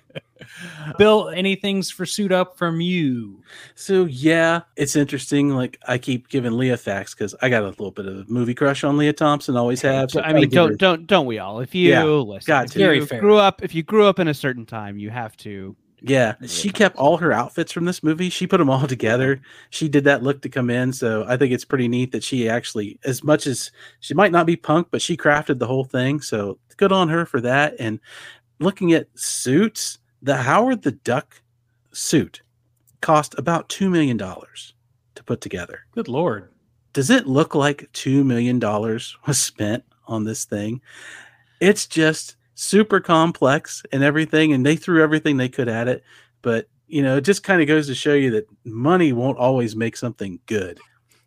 Bill, 0.98 1.28
anything's 1.30 1.90
for 1.90 2.06
suit 2.06 2.32
up 2.32 2.56
from 2.58 2.80
you? 2.80 3.42
So 3.74 4.04
yeah, 4.04 4.62
it's 4.76 4.96
interesting. 4.96 5.50
Like 5.50 5.78
I 5.86 5.98
keep 5.98 6.28
giving 6.28 6.52
Lea 6.52 6.76
facts 6.76 7.14
because 7.14 7.34
I 7.42 7.48
got 7.48 7.62
a 7.62 7.68
little 7.68 7.90
bit 7.90 8.06
of 8.06 8.16
a 8.18 8.24
movie 8.28 8.54
crush 8.54 8.84
on 8.84 8.96
Lea 8.96 9.12
Thompson. 9.12 9.56
Always 9.56 9.82
have. 9.82 10.10
So 10.10 10.20
I 10.20 10.28
gotta 10.28 10.40
mean, 10.40 10.50
don't 10.50 10.76
don't 10.78 11.06
don't 11.06 11.26
we 11.26 11.38
all? 11.38 11.60
If 11.60 11.74
you 11.74 11.90
Yeah, 11.90 12.04
listen, 12.04 12.46
got 12.46 12.66
if 12.66 12.72
to. 12.72 12.78
you 12.80 12.84
Very 12.86 13.00
fair. 13.06 13.20
grew 13.20 13.36
up, 13.36 13.62
if 13.62 13.74
you 13.74 13.82
grew 13.82 14.06
up 14.06 14.18
in 14.18 14.28
a 14.28 14.34
certain 14.34 14.66
time, 14.66 14.98
you 14.98 15.10
have 15.10 15.36
to. 15.38 15.76
Yeah, 16.06 16.34
she 16.46 16.68
kept 16.68 16.96
all 16.98 17.16
her 17.16 17.32
outfits 17.32 17.72
from 17.72 17.86
this 17.86 18.02
movie. 18.02 18.28
She 18.28 18.46
put 18.46 18.58
them 18.58 18.68
all 18.68 18.86
together. 18.86 19.40
She 19.70 19.88
did 19.88 20.04
that 20.04 20.22
look 20.22 20.42
to 20.42 20.50
come 20.50 20.68
in. 20.68 20.92
So 20.92 21.24
I 21.26 21.38
think 21.38 21.50
it's 21.50 21.64
pretty 21.64 21.88
neat 21.88 22.12
that 22.12 22.22
she 22.22 22.46
actually, 22.46 22.98
as 23.04 23.24
much 23.24 23.46
as 23.46 23.72
she 24.00 24.12
might 24.12 24.30
not 24.30 24.44
be 24.44 24.54
punk, 24.54 24.88
but 24.90 25.00
she 25.00 25.16
crafted 25.16 25.58
the 25.58 25.66
whole 25.66 25.84
thing. 25.84 26.20
So 26.20 26.58
good 26.76 26.92
on 26.92 27.08
her 27.08 27.24
for 27.24 27.40
that. 27.40 27.76
And 27.78 28.00
looking 28.60 28.92
at 28.92 29.08
suits, 29.14 29.98
the 30.24 30.36
Howard 30.38 30.82
the 30.82 30.92
Duck 30.92 31.40
suit 31.92 32.42
cost 33.02 33.34
about 33.38 33.68
$2 33.68 33.90
million 33.90 34.18
to 34.18 35.22
put 35.24 35.40
together. 35.40 35.80
Good 35.92 36.08
lord. 36.08 36.48
does 36.94 37.10
it 37.10 37.26
look 37.26 37.54
like 37.54 37.88
two 37.92 38.24
million 38.24 38.58
dollars 38.58 39.16
was 39.26 39.38
spent 39.38 39.84
on 40.06 40.24
this 40.24 40.44
thing? 40.44 40.80
It's 41.60 41.86
just 41.86 42.36
super 42.54 43.00
complex 43.00 43.82
and 43.92 44.02
everything, 44.02 44.52
and 44.52 44.64
they 44.64 44.76
threw 44.76 45.02
everything 45.02 45.36
they 45.36 45.48
could 45.48 45.68
at 45.68 45.88
it. 45.88 46.02
But 46.42 46.68
you 46.88 47.02
know, 47.02 47.16
it 47.16 47.22
just 47.22 47.42
kind 47.42 47.60
of 47.62 47.68
goes 47.68 47.86
to 47.88 47.94
show 47.94 48.14
you 48.14 48.30
that 48.32 48.46
money 48.64 49.12
won't 49.12 49.38
always 49.38 49.74
make 49.76 49.96
something 49.96 50.38
good. 50.46 50.78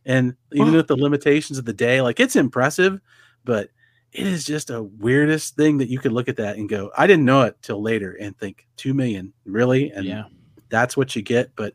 And 0.05 0.36
even 0.53 0.67
Well- 0.67 0.77
with 0.77 0.88
the 0.88 0.95
limitations 0.97 1.57
of 1.57 1.65
the 1.65 1.73
day, 1.73 2.01
like 2.01 2.19
it's 2.19 2.36
impressive, 2.36 2.99
but 3.45 3.69
it 4.13 4.26
is 4.26 4.46
just 4.46 4.70
a 4.70 4.82
weirdest 4.84 5.56
thing 5.56 5.78
that 5.80 5.89
you 5.89 6.00
could 6.00 6.12
look 6.13 6.28
at 6.30 6.38
that 6.38 6.58
and 6.58 6.67
go, 6.70 6.91
I 6.98 7.08
didn't 7.08 7.26
know 7.26 7.41
it 7.43 7.58
till 7.62 7.82
later 7.82 8.13
and 8.20 8.38
think 8.38 8.65
two 8.78 8.93
million, 8.93 9.34
really? 9.46 9.91
And 9.91 10.06
Yeah. 10.06 10.24
that's 10.70 10.96
what 10.98 11.15
you 11.15 11.22
get. 11.22 11.52
But 11.56 11.74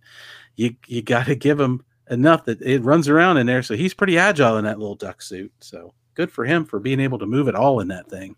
you 0.56 0.74
you 0.86 1.02
got 1.02 1.26
to 1.26 1.34
give 1.34 1.58
him 1.60 1.84
enough 2.10 2.44
that 2.46 2.60
it 2.62 2.82
runs 2.82 3.08
around 3.08 3.36
in 3.38 3.46
there. 3.46 3.62
So 3.62 3.74
he's 3.74 3.94
pretty 3.94 4.18
agile 4.18 4.58
in 4.58 4.64
that 4.64 4.78
little 4.78 4.94
duck 4.96 5.22
suit. 5.22 5.52
So 5.60 5.94
good 6.14 6.30
for 6.30 6.44
him 6.44 6.64
for 6.64 6.78
being 6.78 7.00
able 7.00 7.18
to 7.18 7.26
move 7.26 7.48
it 7.48 7.54
all 7.54 7.80
in 7.80 7.88
that 7.88 8.08
thing. 8.08 8.36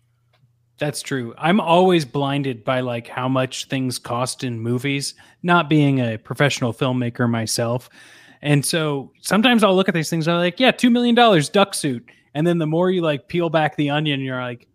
That's 0.77 1.01
true. 1.01 1.33
I'm 1.37 1.59
always 1.61 2.03
blinded 2.03 2.63
by 2.65 2.81
like 2.81 3.07
how 3.07 3.29
much 3.29 3.65
things 3.65 3.97
cost 3.97 4.43
in 4.43 4.59
movies, 4.59 5.13
not 5.41 5.69
being 5.69 5.99
a 5.99 6.17
professional 6.17 6.73
filmmaker 6.73 7.29
myself. 7.29 7.89
And 8.41 8.63
so 8.65 9.11
sometimes 9.21 9.63
I'll 9.63 9.75
look 9.75 9.87
at 9.87 9.93
these 9.95 10.09
things 10.09 10.27
and 10.27 10.35
I'm 10.35 10.41
like, 10.41 10.59
yeah, 10.59 10.71
$2 10.71 10.91
million 10.91 11.15
duck 11.53 11.73
suit. 11.73 12.05
And 12.35 12.45
then 12.45 12.59
the 12.59 12.67
more 12.67 12.91
you 12.91 13.01
like 13.01 13.27
peel 13.27 13.49
back 13.49 13.77
the 13.77 13.89
onion, 13.89 14.19
you're 14.19 14.39
like, 14.39 14.67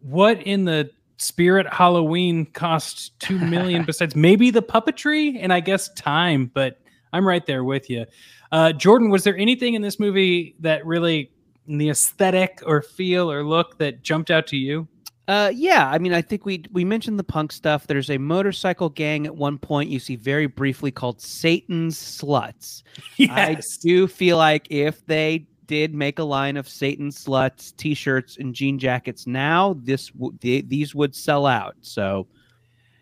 what 0.00 0.40
in 0.42 0.66
the 0.66 0.90
spirit 1.16 1.66
Halloween 1.72 2.46
cost 2.46 3.18
2 3.20 3.38
million 3.38 3.84
besides 3.86 4.14
maybe 4.14 4.50
the 4.50 4.62
puppetry 4.62 5.38
and 5.40 5.52
I 5.52 5.60
guess 5.60 5.88
time, 5.94 6.50
but 6.52 6.78
I'm 7.12 7.26
right 7.26 7.44
there 7.44 7.64
with 7.64 7.88
you. 7.88 8.04
Uh, 8.52 8.72
Jordan, 8.72 9.10
was 9.10 9.24
there 9.24 9.36
anything 9.36 9.74
in 9.74 9.82
this 9.82 9.98
movie 9.98 10.54
that 10.60 10.84
really 10.86 11.32
in 11.66 11.78
the 11.78 11.88
aesthetic 11.88 12.62
or 12.64 12.82
feel 12.82 13.32
or 13.32 13.42
look 13.42 13.78
that 13.78 14.02
jumped 14.02 14.30
out 14.30 14.46
to 14.48 14.56
you? 14.56 14.86
Uh, 15.28 15.50
yeah, 15.52 15.88
I 15.90 15.98
mean, 15.98 16.12
I 16.12 16.22
think 16.22 16.44
we 16.44 16.64
we 16.70 16.84
mentioned 16.84 17.18
the 17.18 17.24
punk 17.24 17.50
stuff. 17.50 17.88
There's 17.88 18.10
a 18.10 18.18
motorcycle 18.18 18.90
gang 18.90 19.26
at 19.26 19.34
one 19.34 19.58
point 19.58 19.90
you 19.90 19.98
see 19.98 20.14
very 20.14 20.46
briefly 20.46 20.92
called 20.92 21.20
Satan's 21.20 21.98
Sluts. 21.98 22.84
I 23.30 23.60
do 23.82 24.06
feel 24.06 24.36
like 24.36 24.68
if 24.70 25.04
they 25.06 25.48
did 25.66 25.94
make 25.94 26.18
a 26.18 26.24
line 26.24 26.56
of 26.56 26.68
Satan 26.68 27.08
sluts 27.10 27.74
t-shirts 27.76 28.36
and 28.38 28.54
jean 28.54 28.78
jackets 28.78 29.26
now, 29.26 29.76
this 29.82 30.10
these 30.40 30.94
would 30.94 31.14
sell 31.14 31.46
out. 31.46 31.76
So 31.80 32.26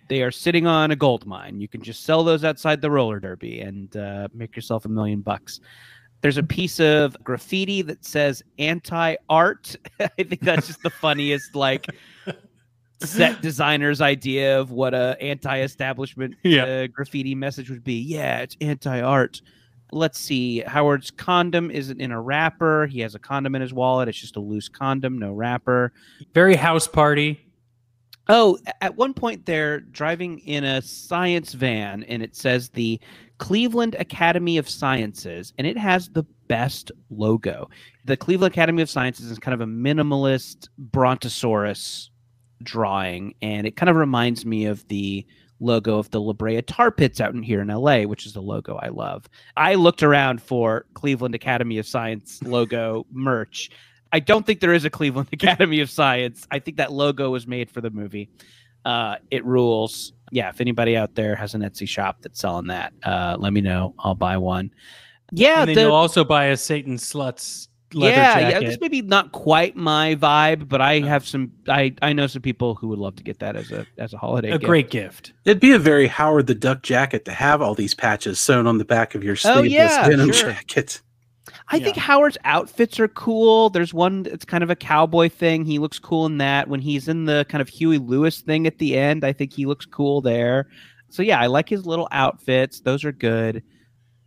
they 0.08 0.22
are 0.22 0.30
sitting 0.30 0.66
on 0.66 0.90
a 0.90 0.96
gold 0.96 1.26
mine. 1.26 1.60
You 1.60 1.68
can 1.68 1.82
just 1.82 2.04
sell 2.04 2.24
those 2.24 2.44
outside 2.44 2.80
the 2.80 2.90
roller 2.90 3.20
derby 3.20 3.60
and 3.60 3.96
uh, 3.96 4.28
make 4.34 4.54
yourself 4.54 4.84
a 4.84 4.88
million 4.88 5.20
bucks. 5.20 5.60
There's 6.20 6.38
a 6.38 6.42
piece 6.42 6.80
of 6.80 7.16
graffiti 7.22 7.82
that 7.82 8.04
says 8.04 8.42
anti-art. 8.58 9.76
I 10.00 10.08
think 10.22 10.40
that's 10.40 10.66
just 10.66 10.82
the 10.82 10.90
funniest 10.90 11.54
like 11.54 11.86
set 13.00 13.42
designer's 13.42 14.00
idea 14.00 14.58
of 14.58 14.70
what 14.70 14.94
a 14.94 15.16
anti-establishment 15.20 16.34
Yeah. 16.42 16.64
uh, 16.64 16.86
graffiti 16.86 17.34
message 17.34 17.68
would 17.68 17.84
be. 17.84 18.00
Yeah, 18.00 18.40
it's 18.40 18.56
anti-art 18.60 19.42
let's 19.94 20.18
see. 20.18 20.60
Howard's 20.60 21.10
condom 21.10 21.70
isn't 21.70 22.00
in 22.00 22.10
a 22.10 22.20
wrapper. 22.20 22.86
He 22.86 23.00
has 23.00 23.14
a 23.14 23.18
condom 23.18 23.54
in 23.54 23.62
his 23.62 23.72
wallet. 23.72 24.08
It's 24.08 24.18
just 24.18 24.36
a 24.36 24.40
loose 24.40 24.68
condom, 24.68 25.18
no 25.18 25.32
wrapper. 25.32 25.92
Very 26.34 26.56
house 26.56 26.86
party. 26.86 27.40
Oh, 28.28 28.58
at 28.80 28.96
one 28.96 29.12
point 29.12 29.44
they're 29.44 29.80
driving 29.80 30.38
in 30.40 30.64
a 30.64 30.80
science 30.80 31.52
van 31.52 32.04
and 32.04 32.22
it 32.22 32.34
says 32.34 32.70
the 32.70 32.98
Cleveland 33.38 33.96
Academy 33.98 34.56
of 34.56 34.68
Sciences 34.68 35.52
and 35.58 35.66
it 35.66 35.76
has 35.76 36.08
the 36.08 36.24
best 36.48 36.90
logo. 37.10 37.68
The 38.06 38.16
Cleveland 38.16 38.54
Academy 38.54 38.80
of 38.80 38.88
Sciences 38.88 39.30
is 39.30 39.38
kind 39.38 39.54
of 39.54 39.60
a 39.60 39.70
minimalist 39.70 40.68
brontosaurus 40.78 42.10
drawing 42.62 43.34
and 43.42 43.66
it 43.66 43.76
kind 43.76 43.90
of 43.90 43.96
reminds 43.96 44.46
me 44.46 44.64
of 44.64 44.88
the 44.88 45.26
logo 45.64 45.98
of 45.98 46.10
the 46.10 46.20
La 46.20 46.32
Brea 46.32 46.62
Tar 46.62 46.90
Pits 46.90 47.20
out 47.20 47.34
in 47.34 47.42
here 47.42 47.60
in 47.60 47.68
LA, 47.68 48.02
which 48.02 48.26
is 48.26 48.32
the 48.32 48.42
logo 48.42 48.76
I 48.76 48.88
love. 48.88 49.28
I 49.56 49.74
looked 49.74 50.02
around 50.02 50.42
for 50.42 50.86
Cleveland 50.94 51.34
Academy 51.34 51.78
of 51.78 51.86
Science 51.86 52.42
logo 52.42 53.06
merch. 53.12 53.70
I 54.12 54.20
don't 54.20 54.46
think 54.46 54.60
there 54.60 54.74
is 54.74 54.84
a 54.84 54.90
Cleveland 54.90 55.28
Academy 55.32 55.80
of 55.80 55.90
Science. 55.90 56.46
I 56.50 56.58
think 56.60 56.76
that 56.76 56.92
logo 56.92 57.30
was 57.30 57.46
made 57.46 57.70
for 57.70 57.80
the 57.80 57.90
movie. 57.90 58.30
Uh, 58.84 59.16
it 59.30 59.44
rules. 59.44 60.12
Yeah, 60.30 60.50
if 60.50 60.60
anybody 60.60 60.96
out 60.96 61.14
there 61.14 61.34
has 61.36 61.54
an 61.54 61.62
Etsy 61.62 61.88
shop 61.88 62.18
that's 62.20 62.38
selling 62.40 62.66
that, 62.68 62.92
uh, 63.02 63.36
let 63.38 63.52
me 63.52 63.60
know. 63.60 63.94
I'll 63.98 64.14
buy 64.14 64.36
one. 64.36 64.70
Yeah, 65.32 65.60
and 65.60 65.68
then 65.68 65.74
the- 65.74 65.80
you'll 65.82 65.94
also 65.94 66.22
buy 66.24 66.46
a 66.46 66.56
Satan 66.56 66.96
Sluts 66.96 67.68
leather 67.94 68.16
yeah, 68.16 68.48
yeah. 68.48 68.60
This 68.60 68.80
may 68.80 68.88
be 68.88 69.02
not 69.02 69.32
quite 69.32 69.76
my 69.76 70.14
vibe, 70.16 70.68
but 70.68 70.80
I 70.80 71.00
have 71.00 71.26
some. 71.26 71.52
I 71.68 71.94
I 72.02 72.12
know 72.12 72.26
some 72.26 72.42
people 72.42 72.74
who 72.74 72.88
would 72.88 72.98
love 72.98 73.16
to 73.16 73.22
get 73.22 73.38
that 73.40 73.56
as 73.56 73.70
a 73.70 73.86
as 73.98 74.12
a 74.12 74.18
holiday. 74.18 74.48
a 74.48 74.52
gift. 74.52 74.64
great 74.64 74.90
gift. 74.90 75.32
It'd 75.44 75.60
be 75.60 75.72
a 75.72 75.78
very 75.78 76.06
Howard 76.06 76.46
the 76.46 76.54
Duck 76.54 76.82
jacket 76.82 77.24
to 77.26 77.32
have 77.32 77.62
all 77.62 77.74
these 77.74 77.94
patches 77.94 78.38
sewn 78.40 78.66
on 78.66 78.78
the 78.78 78.84
back 78.84 79.14
of 79.14 79.22
your 79.24 79.34
Oh, 79.44 79.60
sleeveless 79.60 79.72
yeah, 79.72 80.08
denim 80.08 80.32
sure. 80.32 80.50
jacket. 80.52 81.00
I 81.68 81.78
think 81.80 81.96
Howard's 81.96 82.36
outfits 82.44 83.00
are 83.00 83.08
cool. 83.08 83.70
There's 83.70 83.94
one 83.94 84.24
that's 84.24 84.44
kind 84.44 84.62
of 84.62 84.68
a 84.70 84.76
cowboy 84.76 85.30
thing. 85.30 85.64
He 85.64 85.78
looks 85.78 85.98
cool 85.98 86.26
in 86.26 86.38
that. 86.38 86.68
When 86.68 86.80
he's 86.80 87.08
in 87.08 87.24
the 87.24 87.46
kind 87.48 87.62
of 87.62 87.68
Huey 87.68 87.98
Lewis 87.98 88.40
thing 88.40 88.66
at 88.66 88.78
the 88.78 88.96
end, 88.98 89.24
I 89.24 89.32
think 89.32 89.52
he 89.52 89.64
looks 89.64 89.86
cool 89.86 90.20
there. 90.20 90.68
So 91.08 91.22
yeah, 91.22 91.40
I 91.40 91.46
like 91.46 91.68
his 91.68 91.86
little 91.86 92.08
outfits. 92.12 92.80
Those 92.80 93.04
are 93.04 93.12
good. 93.12 93.62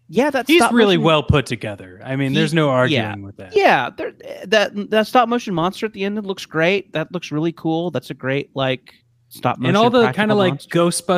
Yeah, 0.09 0.29
that's 0.29 0.47
He's 0.47 0.63
really 0.71 0.97
well 0.97 1.21
put 1.21 1.45
together. 1.45 2.01
I 2.03 2.15
mean, 2.15 2.31
He- 2.31 2.37
there's 2.37 2.53
no 2.53 2.69
arguing 2.69 3.03
yeah. 3.03 3.15
with 3.25 3.37
that. 3.37 3.55
Yeah, 3.55 3.89
there- 3.89 4.13
that 4.45 4.89
that 4.91 5.07
stop 5.07 5.27
motion 5.27 5.53
monster 5.53 5.85
at 5.85 5.93
the 5.93 6.03
end 6.03 6.23
looks 6.25 6.45
great. 6.45 6.93
That 6.93 7.11
looks 7.11 7.31
really 7.31 7.51
cool. 7.51 7.91
That's 7.91 8.09
a 8.09 8.13
great 8.13 8.49
like 8.55 8.93
stop 9.29 9.57
motion. 9.57 9.69
and 9.69 9.77
all 9.77 9.89
the 9.89 10.11
kind 10.13 10.31
of 10.31 10.37
like 10.37 10.59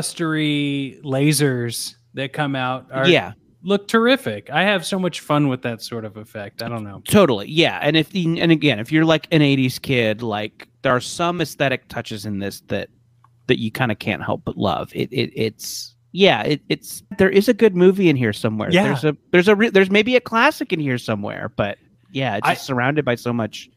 ghostbustery 0.04 1.02
lasers 1.04 1.96
that 2.16 2.34
come 2.34 2.56
out 2.56 2.88
are 2.92 3.08
yeah, 3.08 3.34
look 3.64 3.88
terrific. 3.88 4.50
I 4.50 4.64
have 4.64 4.86
so 4.86 4.98
much 4.98 5.20
fun 5.20 5.48
with 5.48 5.62
that 5.64 5.82
sort 5.82 6.06
of 6.06 6.18
effect. 6.18 6.64
I 6.64 6.70
don't 6.70 6.84
know. 6.84 7.02
Totally, 7.08 7.50
yeah. 7.50 7.80
And 7.82 7.96
if 7.96 8.10
the, 8.10 8.40
and 8.40 8.52
again, 8.52 8.80
if 8.80 8.92
you're 8.92 9.06
like 9.06 9.28
an 9.32 9.42
'80s 9.42 9.82
kid, 9.82 10.22
like 10.22 10.68
there 10.82 10.96
are 10.96 11.02
some 11.02 11.42
aesthetic 11.42 11.88
touches 11.90 12.26
in 12.26 12.40
this 12.40 12.62
that 12.68 12.90
that 13.48 13.60
you 13.60 13.72
kind 13.72 13.92
of 13.92 14.00
can't 14.00 14.24
help 14.24 14.44
but 14.46 14.58
love. 14.58 14.92
It, 14.94 15.12
it 15.12 15.32
it's 15.36 15.96
yeah, 16.12 16.42
it, 16.44 16.62
it's 16.70 17.04
there 17.18 17.30
is 17.30 17.48
a 17.48 17.54
good 17.54 17.76
movie 17.76 18.10
in 18.10 18.16
here 18.16 18.34
somewhere. 18.34 18.70
Yeah. 18.72 18.84
There's 18.84 19.04
a 19.04 19.18
there's 19.32 19.48
a 19.48 19.56
re- 19.56 19.70
there's 19.70 19.92
maybe 19.92 20.16
a 20.16 20.22
classic 20.22 20.74
in 20.74 20.80
here 20.80 20.98
somewhere, 20.98 21.52
but 21.56 21.78
yeah, 22.12 22.38
it's 22.38 22.48
I- 22.48 22.54
just 22.56 22.66
surrounded 22.66 23.06
by 23.06 23.16
so 23.16 23.32
much 23.34 23.70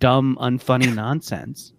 dumb, 0.00 0.36
unfunny 0.40 0.94
nonsense. 0.94 1.72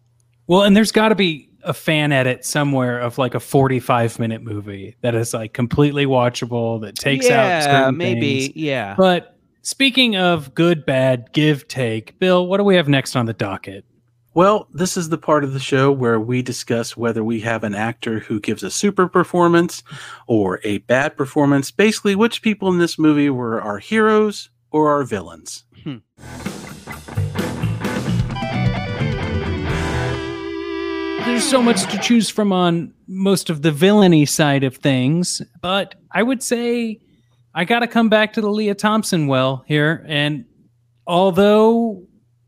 Well, 0.47 0.63
and 0.63 0.75
there's 0.75 0.91
got 0.91 1.09
to 1.09 1.15
be 1.15 1.49
a 1.63 1.73
fan 1.73 2.11
edit 2.11 2.45
somewhere 2.45 2.99
of 2.99 3.17
like 3.17 3.33
a 3.33 3.39
45 3.39 4.19
minute 4.19 4.43
movie 4.43 4.95
that 5.01 5.15
is 5.15 5.33
like 5.33 5.53
completely 5.53 6.05
watchable 6.05 6.79
that 6.81 6.95
takes 6.95 7.25
out 7.25 7.47
yeah, 7.47 7.59
certain 7.61 7.97
maybe 7.97 8.41
things. 8.41 8.55
yeah. 8.55 8.93
But 8.95 9.35
speaking 9.63 10.15
of 10.15 10.53
good, 10.53 10.85
bad, 10.85 11.33
give, 11.33 11.67
take, 11.67 12.19
Bill, 12.19 12.45
what 12.45 12.57
do 12.57 12.63
we 12.63 12.75
have 12.75 12.87
next 12.87 13.15
on 13.15 13.25
the 13.25 13.33
docket? 13.33 13.83
Well, 14.35 14.67
this 14.73 14.97
is 14.97 15.07
the 15.07 15.17
part 15.17 15.45
of 15.45 15.53
the 15.53 15.61
show 15.61 15.93
where 15.93 16.19
we 16.19 16.41
discuss 16.41 16.97
whether 16.97 17.23
we 17.23 17.39
have 17.39 17.63
an 17.63 17.73
actor 17.73 18.19
who 18.19 18.41
gives 18.41 18.63
a 18.63 18.69
super 18.69 19.07
performance 19.07 19.81
or 20.27 20.59
a 20.65 20.79
bad 20.79 21.15
performance. 21.15 21.71
Basically, 21.71 22.15
which 22.15 22.41
people 22.41 22.67
in 22.67 22.77
this 22.77 22.99
movie 22.99 23.29
were 23.29 23.61
our 23.61 23.79
heroes 23.79 24.49
or 24.71 24.89
our 24.89 25.05
villains. 25.05 25.63
Hmm. 25.81 25.99
There's 31.25 31.49
so 31.49 31.61
much 31.61 31.89
to 31.89 31.97
choose 31.99 32.29
from 32.29 32.51
on 32.51 32.93
most 33.07 33.49
of 33.49 33.61
the 33.61 33.71
villainy 33.71 34.25
side 34.25 34.65
of 34.65 34.75
things, 34.75 35.41
but 35.61 35.95
I 36.11 36.21
would 36.23 36.43
say 36.43 36.99
I 37.53 37.63
got 37.63 37.79
to 37.79 37.87
come 37.87 38.09
back 38.09 38.33
to 38.33 38.41
the 38.41 38.49
Lea 38.49 38.73
Thompson 38.73 39.27
well 39.27 39.63
here. 39.65 40.05
And 40.09 40.43
although 41.07 42.03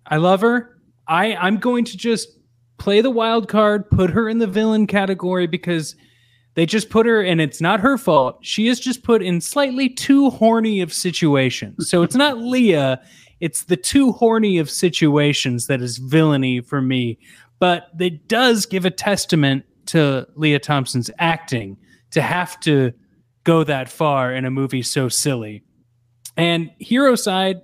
I 0.06 0.18
love 0.18 0.42
her, 0.42 0.77
I, 1.08 1.36
I'm 1.36 1.58
going 1.58 1.86
to 1.86 1.98
just 1.98 2.30
play 2.78 3.02
the 3.02 3.10
wild 3.10 3.48
card, 3.48 3.90
put 3.90 4.10
her 4.12 4.30
in 4.30 4.40
the 4.40 4.48
villain 4.48 4.88
category 4.88 5.48
because 5.48 5.96
they 6.56 6.66
just 6.66 6.90
put 6.90 7.06
her, 7.06 7.22
and 7.22 7.40
it's 7.40 7.62
not 7.62 7.80
her 7.80 7.98
fault. 7.98 8.40
She 8.42 8.68
is 8.68 8.80
just 8.80 9.04
put 9.04 9.22
in 9.22 9.42
slightly 9.42 9.90
too 9.90 10.30
horny 10.32 10.82
of 10.82 10.92
situations. 10.92 11.90
So 11.90 12.02
it's 12.02 12.16
not 12.16 12.40
Lea, 12.40 12.96
it's 13.40 13.66
the 13.66 13.78
too 13.78 14.12
horny 14.14 14.58
of 14.58 14.70
situations 14.70 15.68
that 15.68 15.82
is 15.82 15.98
villainy 15.98 16.62
for 16.62 16.82
me. 16.82 17.20
But 17.60 17.90
it 18.00 18.28
does 18.28 18.66
give 18.66 18.86
a 18.86 18.92
testament 18.92 19.66
to 19.88 20.28
Lea 20.36 20.60
Thompson's 20.60 21.12
acting 21.20 21.78
to 22.12 22.22
have 22.22 22.60
to 22.62 22.92
go 23.44 23.64
that 23.64 23.90
far 23.90 24.34
in 24.34 24.46
a 24.46 24.52
movie 24.52 24.82
so 24.82 25.10
silly. 25.10 25.64
And 26.36 26.72
hero 26.80 27.16
side, 27.16 27.62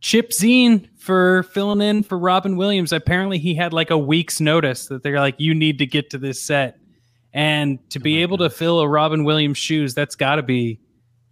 Chip 0.00 0.30
Zien 0.30 0.88
for 0.98 1.42
filling 1.44 1.80
in 1.80 2.02
for 2.02 2.18
Robin 2.18 2.56
Williams. 2.56 2.92
Apparently, 2.92 3.38
he 3.38 3.54
had 3.54 3.72
like 3.72 3.90
a 3.90 3.98
week's 3.98 4.40
notice 4.40 4.86
that 4.86 5.02
they're 5.02 5.20
like, 5.20 5.36
you 5.38 5.54
need 5.54 5.78
to 5.78 5.86
get 5.86 6.10
to 6.10 6.18
this 6.18 6.42
set. 6.42 6.78
And 7.32 7.78
to 7.90 7.98
oh 7.98 8.02
be 8.02 8.22
able 8.22 8.38
to 8.38 8.50
fill 8.50 8.80
a 8.80 8.88
Robin 8.88 9.24
Williams 9.24 9.58
shoes, 9.58 9.94
that's 9.94 10.16
got 10.16 10.36
to 10.36 10.42
be 10.42 10.80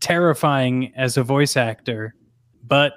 terrifying 0.01 0.93
as 0.97 1.17
a 1.17 1.23
voice 1.23 1.57
actor. 1.57 2.15
But 2.63 2.93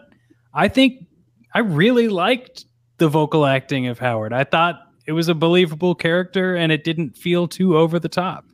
I 0.54 0.68
think 0.68 1.06
I 1.54 1.60
really 1.60 2.10
liked 2.10 2.66
the 2.98 3.08
vocal 3.08 3.46
acting 3.46 3.88
of 3.88 3.98
Howard. 3.98 4.34
I 4.34 4.44
thought 4.44 4.76
it 5.08 5.14
was 5.14 5.28
a 5.28 5.34
believable 5.34 5.96
character 5.96 6.56
and 6.56 6.72
it 6.72 6.84
didn't 6.84 7.18
feel 7.18 7.48
too 7.48 7.78
over 7.78 7.98
the 7.98 8.10
top. 8.10 8.46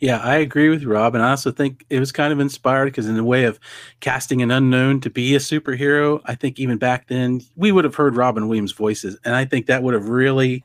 Yeah, 0.00 0.18
I 0.18 0.36
agree 0.36 0.68
with 0.68 0.84
Rob, 0.84 1.14
and 1.16 1.24
I 1.24 1.30
also 1.30 1.50
think 1.50 1.84
it 1.90 1.98
was 1.98 2.12
kind 2.12 2.32
of 2.32 2.38
inspired 2.38 2.84
because, 2.86 3.08
in 3.08 3.16
the 3.16 3.24
way 3.24 3.44
of 3.44 3.58
casting 4.00 4.42
an 4.42 4.50
unknown 4.52 5.00
to 5.00 5.10
be 5.10 5.34
a 5.34 5.38
superhero, 5.40 6.20
I 6.24 6.36
think 6.36 6.60
even 6.60 6.78
back 6.78 7.08
then 7.08 7.40
we 7.56 7.72
would 7.72 7.84
have 7.84 7.96
heard 7.96 8.14
Robin 8.16 8.46
Williams' 8.46 8.72
voices, 8.72 9.18
and 9.24 9.34
I 9.34 9.44
think 9.44 9.66
that 9.66 9.82
would 9.82 9.94
have 9.94 10.08
really 10.08 10.62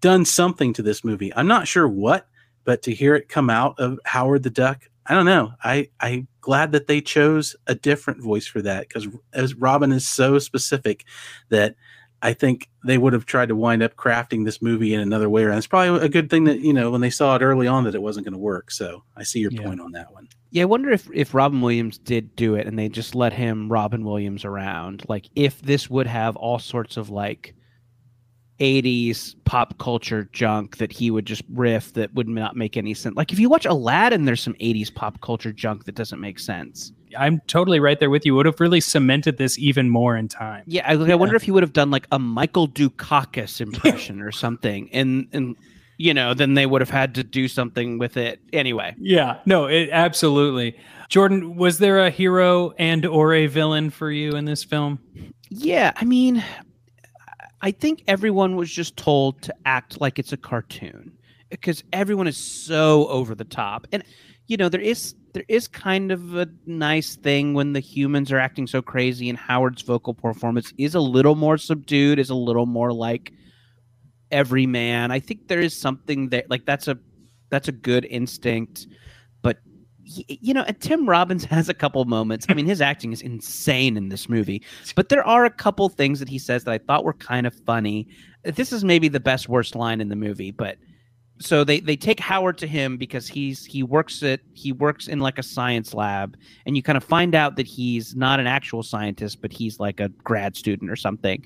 done 0.00 0.24
something 0.24 0.72
to 0.74 0.82
this 0.82 1.04
movie. 1.04 1.32
I'm 1.36 1.48
not 1.48 1.68
sure 1.68 1.88
what, 1.88 2.28
but 2.64 2.82
to 2.82 2.94
hear 2.94 3.14
it 3.16 3.28
come 3.28 3.50
out 3.50 3.78
of 3.78 3.98
Howard 4.06 4.44
the 4.44 4.50
Duck, 4.50 4.88
I 5.06 5.14
don't 5.14 5.26
know. 5.26 5.52
I 5.64 5.88
I'm 6.00 6.28
glad 6.40 6.72
that 6.72 6.86
they 6.88 7.00
chose 7.00 7.56
a 7.66 7.74
different 7.74 8.22
voice 8.22 8.46
for 8.46 8.62
that 8.62 8.88
because 8.88 9.08
as 9.34 9.54
Robin 9.54 9.92
is 9.92 10.08
so 10.08 10.38
specific 10.38 11.04
that 11.50 11.76
I 12.24 12.32
think 12.34 12.68
they 12.86 12.98
would 12.98 13.12
have 13.12 13.26
tried 13.26 13.48
to 13.48 13.56
wind 13.56 13.82
up 13.82 13.96
crafting 13.96 14.44
this 14.44 14.62
movie 14.62 14.94
in 14.94 15.00
another 15.00 15.28
way. 15.28 15.44
And 15.44 15.54
it's 15.54 15.66
probably 15.66 16.04
a 16.04 16.08
good 16.08 16.30
thing 16.30 16.44
that, 16.44 16.60
you 16.60 16.72
know, 16.72 16.90
when 16.90 17.00
they 17.00 17.10
saw 17.10 17.34
it 17.34 17.42
early 17.42 17.66
on 17.66 17.82
that 17.84 17.94
it 17.96 18.02
wasn't 18.02 18.24
going 18.24 18.32
to 18.34 18.38
work. 18.38 18.70
So 18.70 19.02
I 19.16 19.24
see 19.24 19.40
your 19.40 19.50
Yeah. 19.52 19.62
point 19.62 19.80
on 19.80 19.90
that 19.92 20.12
one. 20.12 20.28
Yeah, 20.50 20.62
I 20.62 20.66
wonder 20.66 20.90
if 20.90 21.08
if 21.12 21.34
Robin 21.34 21.60
Williams 21.60 21.98
did 21.98 22.36
do 22.36 22.54
it 22.54 22.66
and 22.66 22.78
they 22.78 22.88
just 22.88 23.14
let 23.14 23.32
him 23.32 23.70
Robin 23.72 24.04
Williams 24.04 24.44
around, 24.44 25.04
like 25.08 25.26
if 25.34 25.60
this 25.62 25.90
would 25.90 26.06
have 26.06 26.36
all 26.36 26.58
sorts 26.60 26.96
of 26.96 27.10
like 27.10 27.54
80s 28.60 29.34
pop 29.44 29.78
culture 29.78 30.28
junk 30.32 30.76
that 30.76 30.92
he 30.92 31.10
would 31.10 31.26
just 31.26 31.42
riff 31.52 31.92
that 31.94 32.14
would 32.14 32.28
not 32.28 32.54
make 32.54 32.76
any 32.76 32.94
sense. 32.94 33.16
Like 33.16 33.32
if 33.32 33.38
you 33.40 33.48
watch 33.48 33.64
Aladdin, 33.66 34.24
there's 34.24 34.42
some 34.42 34.54
80s 34.54 34.94
pop 34.94 35.20
culture 35.20 35.52
junk 35.52 35.84
that 35.86 35.94
doesn't 35.96 36.20
make 36.20 36.38
sense. 36.38 36.92
I'm 37.16 37.40
totally 37.46 37.80
right 37.80 37.98
there 37.98 38.10
with 38.10 38.24
you. 38.26 38.34
Would 38.34 38.46
have 38.46 38.60
really 38.60 38.80
cemented 38.80 39.38
this 39.38 39.58
even 39.58 39.90
more 39.90 40.16
in 40.16 40.28
time. 40.28 40.64
Yeah, 40.66 40.88
I, 40.88 40.92
I 40.92 41.14
wonder 41.14 41.36
if 41.36 41.42
he 41.42 41.50
would 41.50 41.62
have 41.62 41.72
done 41.72 41.90
like 41.90 42.06
a 42.12 42.18
Michael 42.18 42.68
Dukakis 42.68 43.60
impression 43.60 44.20
or 44.20 44.32
something, 44.32 44.88
and 44.92 45.28
and 45.32 45.56
you 45.98 46.14
know, 46.14 46.34
then 46.34 46.54
they 46.54 46.66
would 46.66 46.80
have 46.80 46.90
had 46.90 47.14
to 47.14 47.24
do 47.24 47.46
something 47.46 47.98
with 47.98 48.16
it 48.16 48.40
anyway. 48.52 48.94
Yeah, 48.98 49.38
no, 49.46 49.66
it 49.66 49.90
absolutely. 49.92 50.76
Jordan, 51.08 51.56
was 51.56 51.78
there 51.78 52.04
a 52.04 52.10
hero 52.10 52.72
and 52.78 53.04
or 53.04 53.34
a 53.34 53.46
villain 53.46 53.90
for 53.90 54.10
you 54.10 54.32
in 54.32 54.44
this 54.44 54.64
film? 54.64 54.98
Yeah, 55.50 55.92
I 55.94 56.04
mean, 56.04 56.42
I 57.60 57.70
think 57.70 58.02
everyone 58.08 58.56
was 58.56 58.70
just 58.70 58.96
told 58.96 59.42
to 59.42 59.54
act 59.64 60.00
like 60.00 60.18
it's 60.18 60.32
a 60.32 60.36
cartoon 60.36 61.12
because 61.50 61.84
everyone 61.92 62.26
is 62.26 62.36
so 62.36 63.06
over 63.08 63.34
the 63.34 63.44
top, 63.44 63.86
and 63.92 64.02
you 64.46 64.56
know 64.56 64.68
there 64.68 64.80
is 64.80 65.14
there 65.32 65.44
is 65.48 65.66
kind 65.66 66.12
of 66.12 66.36
a 66.36 66.46
nice 66.66 67.16
thing 67.16 67.54
when 67.54 67.72
the 67.72 67.80
humans 67.80 68.30
are 68.30 68.38
acting 68.38 68.66
so 68.66 68.82
crazy, 68.82 69.28
and 69.28 69.38
Howard's 69.38 69.82
vocal 69.82 70.14
performance 70.14 70.72
is 70.78 70.94
a 70.94 71.00
little 71.00 71.34
more 71.34 71.56
subdued, 71.56 72.18
is 72.18 72.30
a 72.30 72.34
little 72.34 72.66
more 72.66 72.92
like 72.92 73.32
every 74.30 74.66
man. 74.66 75.10
I 75.10 75.20
think 75.20 75.48
there 75.48 75.60
is 75.60 75.78
something 75.78 76.28
that 76.30 76.50
like 76.50 76.66
that's 76.66 76.88
a 76.88 76.98
that's 77.50 77.68
a 77.68 77.72
good 77.72 78.04
instinct, 78.06 78.86
but 79.40 79.58
you 80.04 80.52
know, 80.52 80.64
Tim 80.80 81.08
Robbins 81.08 81.44
has 81.46 81.68
a 81.68 81.74
couple 81.74 82.04
moments. 82.04 82.46
I 82.48 82.54
mean, 82.54 82.66
his 82.66 82.80
acting 82.82 83.12
is 83.12 83.22
insane 83.22 83.96
in 83.96 84.10
this 84.10 84.28
movie, 84.28 84.62
but 84.96 85.08
there 85.08 85.26
are 85.26 85.44
a 85.44 85.50
couple 85.50 85.88
things 85.88 86.18
that 86.18 86.28
he 86.28 86.38
says 86.38 86.64
that 86.64 86.72
I 86.72 86.78
thought 86.78 87.04
were 87.04 87.14
kind 87.14 87.46
of 87.46 87.54
funny. 87.54 88.06
This 88.44 88.72
is 88.72 88.84
maybe 88.84 89.08
the 89.08 89.20
best 89.20 89.48
worst 89.48 89.74
line 89.74 90.00
in 90.00 90.08
the 90.08 90.16
movie, 90.16 90.50
but 90.50 90.76
so 91.44 91.64
they 91.64 91.80
they 91.80 91.96
take 91.96 92.20
Howard 92.20 92.58
to 92.58 92.66
him 92.66 92.96
because 92.96 93.26
he's 93.28 93.64
he 93.64 93.82
works 93.82 94.22
at 94.22 94.40
he 94.54 94.72
works 94.72 95.08
in 95.08 95.20
like 95.20 95.38
a 95.38 95.42
science 95.42 95.94
lab 95.94 96.36
and 96.66 96.76
you 96.76 96.82
kind 96.82 96.96
of 96.96 97.04
find 97.04 97.34
out 97.34 97.56
that 97.56 97.66
he's 97.66 98.14
not 98.14 98.40
an 98.40 98.46
actual 98.46 98.82
scientist 98.82 99.40
but 99.42 99.52
he's 99.52 99.80
like 99.80 100.00
a 100.00 100.08
grad 100.08 100.56
student 100.56 100.90
or 100.90 100.96
something. 100.96 101.44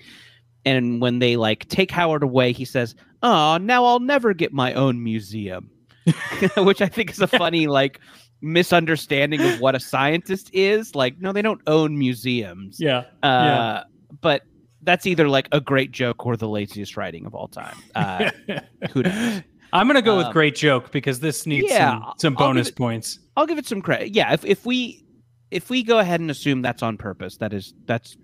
And 0.65 1.01
when 1.01 1.21
they 1.21 1.37
like 1.37 1.69
take 1.69 1.91
Howard 1.93 2.25
away, 2.25 2.53
he 2.53 2.65
says, 2.65 2.97
"Oh, 3.23 3.57
now 3.59 3.85
I'll 3.85 4.01
never 4.01 4.35
get 4.35 4.53
my 4.53 4.75
own 4.75 5.03
museum." 5.03 5.71
Which 6.57 6.83
I 6.83 6.89
think 6.89 7.11
is 7.11 7.21
a 7.21 7.27
funny 7.29 7.67
like 7.69 8.01
misunderstanding 8.41 9.41
of 9.41 9.61
what 9.61 9.75
a 9.75 9.81
scientist 9.81 10.51
is. 10.53 10.95
Like, 10.95 11.21
no, 11.21 11.33
they 11.33 11.43
don't 11.43 11.61
own 11.67 11.99
museums. 11.99 12.79
Yeah. 12.81 13.05
Uh, 13.23 13.85
But 14.21 14.43
that's 14.83 15.07
either 15.07 15.29
like 15.29 15.49
a 15.53 15.61
great 15.61 15.91
joke 15.91 16.25
or 16.27 16.37
the 16.37 16.49
laziest 16.49 16.97
writing 16.97 17.27
of 17.27 17.35
all 17.35 17.49
time. 17.49 17.77
Uh, 17.95 18.31
who 18.93 19.03
knows? 19.03 19.43
I'm 19.77 19.87
gonna 19.87 20.03
go 20.03 20.17
with 20.17 20.27
Um, 20.27 20.33
great 20.33 20.55
joke 20.57 20.91
because 20.91 21.21
this 21.21 21.47
needs 21.47 21.69
yeah, 21.71 21.91
some, 21.93 22.13
some 22.19 22.35
bonus 22.35 22.69
it- 22.69 22.77
points. 22.77 23.19
I'll 23.37 23.47
give 23.47 23.59
it 23.59 23.67
some 23.67 23.83
credit. 23.83 24.15
Yeah, 24.15 24.33
if 24.33 24.45
if 24.45 24.65
we 24.67 25.05
if 25.51 25.71
we 25.71 25.83
go 25.83 25.99
ahead 25.99 26.21
and 26.21 26.31
assume 26.31 26.63
that's 26.63 26.83
on 26.83 26.97
purpose, 26.97 27.37
that 27.39 27.53
is 27.53 27.75
that's 27.87 28.17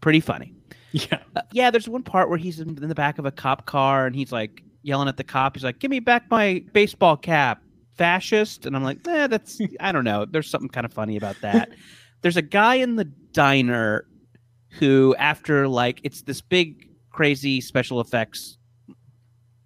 pretty 0.00 0.20
funny. 0.20 0.52
Yeah. 0.92 1.18
Uh, 1.34 1.42
yeah, 1.52 1.70
there's 1.70 1.88
one 1.88 2.02
part 2.04 2.30
where 2.30 2.38
he's 2.38 2.58
in, 2.58 2.68
in 2.82 2.88
the 2.88 2.94
back 2.94 3.18
of 3.18 3.26
a 3.26 3.30
cop 3.30 3.66
car 3.66 4.06
and 4.06 4.16
he's 4.16 4.32
like 4.32 4.62
yelling 4.82 5.08
at 5.08 5.18
the 5.18 5.24
cop. 5.24 5.54
He's 5.54 5.64
like, 5.64 5.78
"Give 5.78 5.90
me 5.90 6.00
back 6.00 6.30
my 6.30 6.64
baseball 6.72 7.18
cap, 7.18 7.60
fascist!" 7.98 8.64
And 8.64 8.74
I'm 8.74 8.82
like, 8.82 9.06
"Eh, 9.06 9.26
that's 9.26 9.60
I 9.80 9.92
don't 9.92 10.04
know. 10.04 10.24
There's 10.24 10.48
something 10.48 10.70
kind 10.70 10.86
of 10.86 10.92
funny 10.94 11.16
about 11.18 11.36
that." 11.42 11.68
there's 12.22 12.38
a 12.38 12.42
guy 12.42 12.76
in 12.76 12.96
the 12.96 13.04
diner 13.04 14.06
who, 14.78 15.14
after 15.18 15.68
like 15.68 16.00
it's 16.02 16.22
this 16.22 16.40
big 16.40 16.88
crazy 17.10 17.60
special 17.60 18.00
effects 18.00 18.56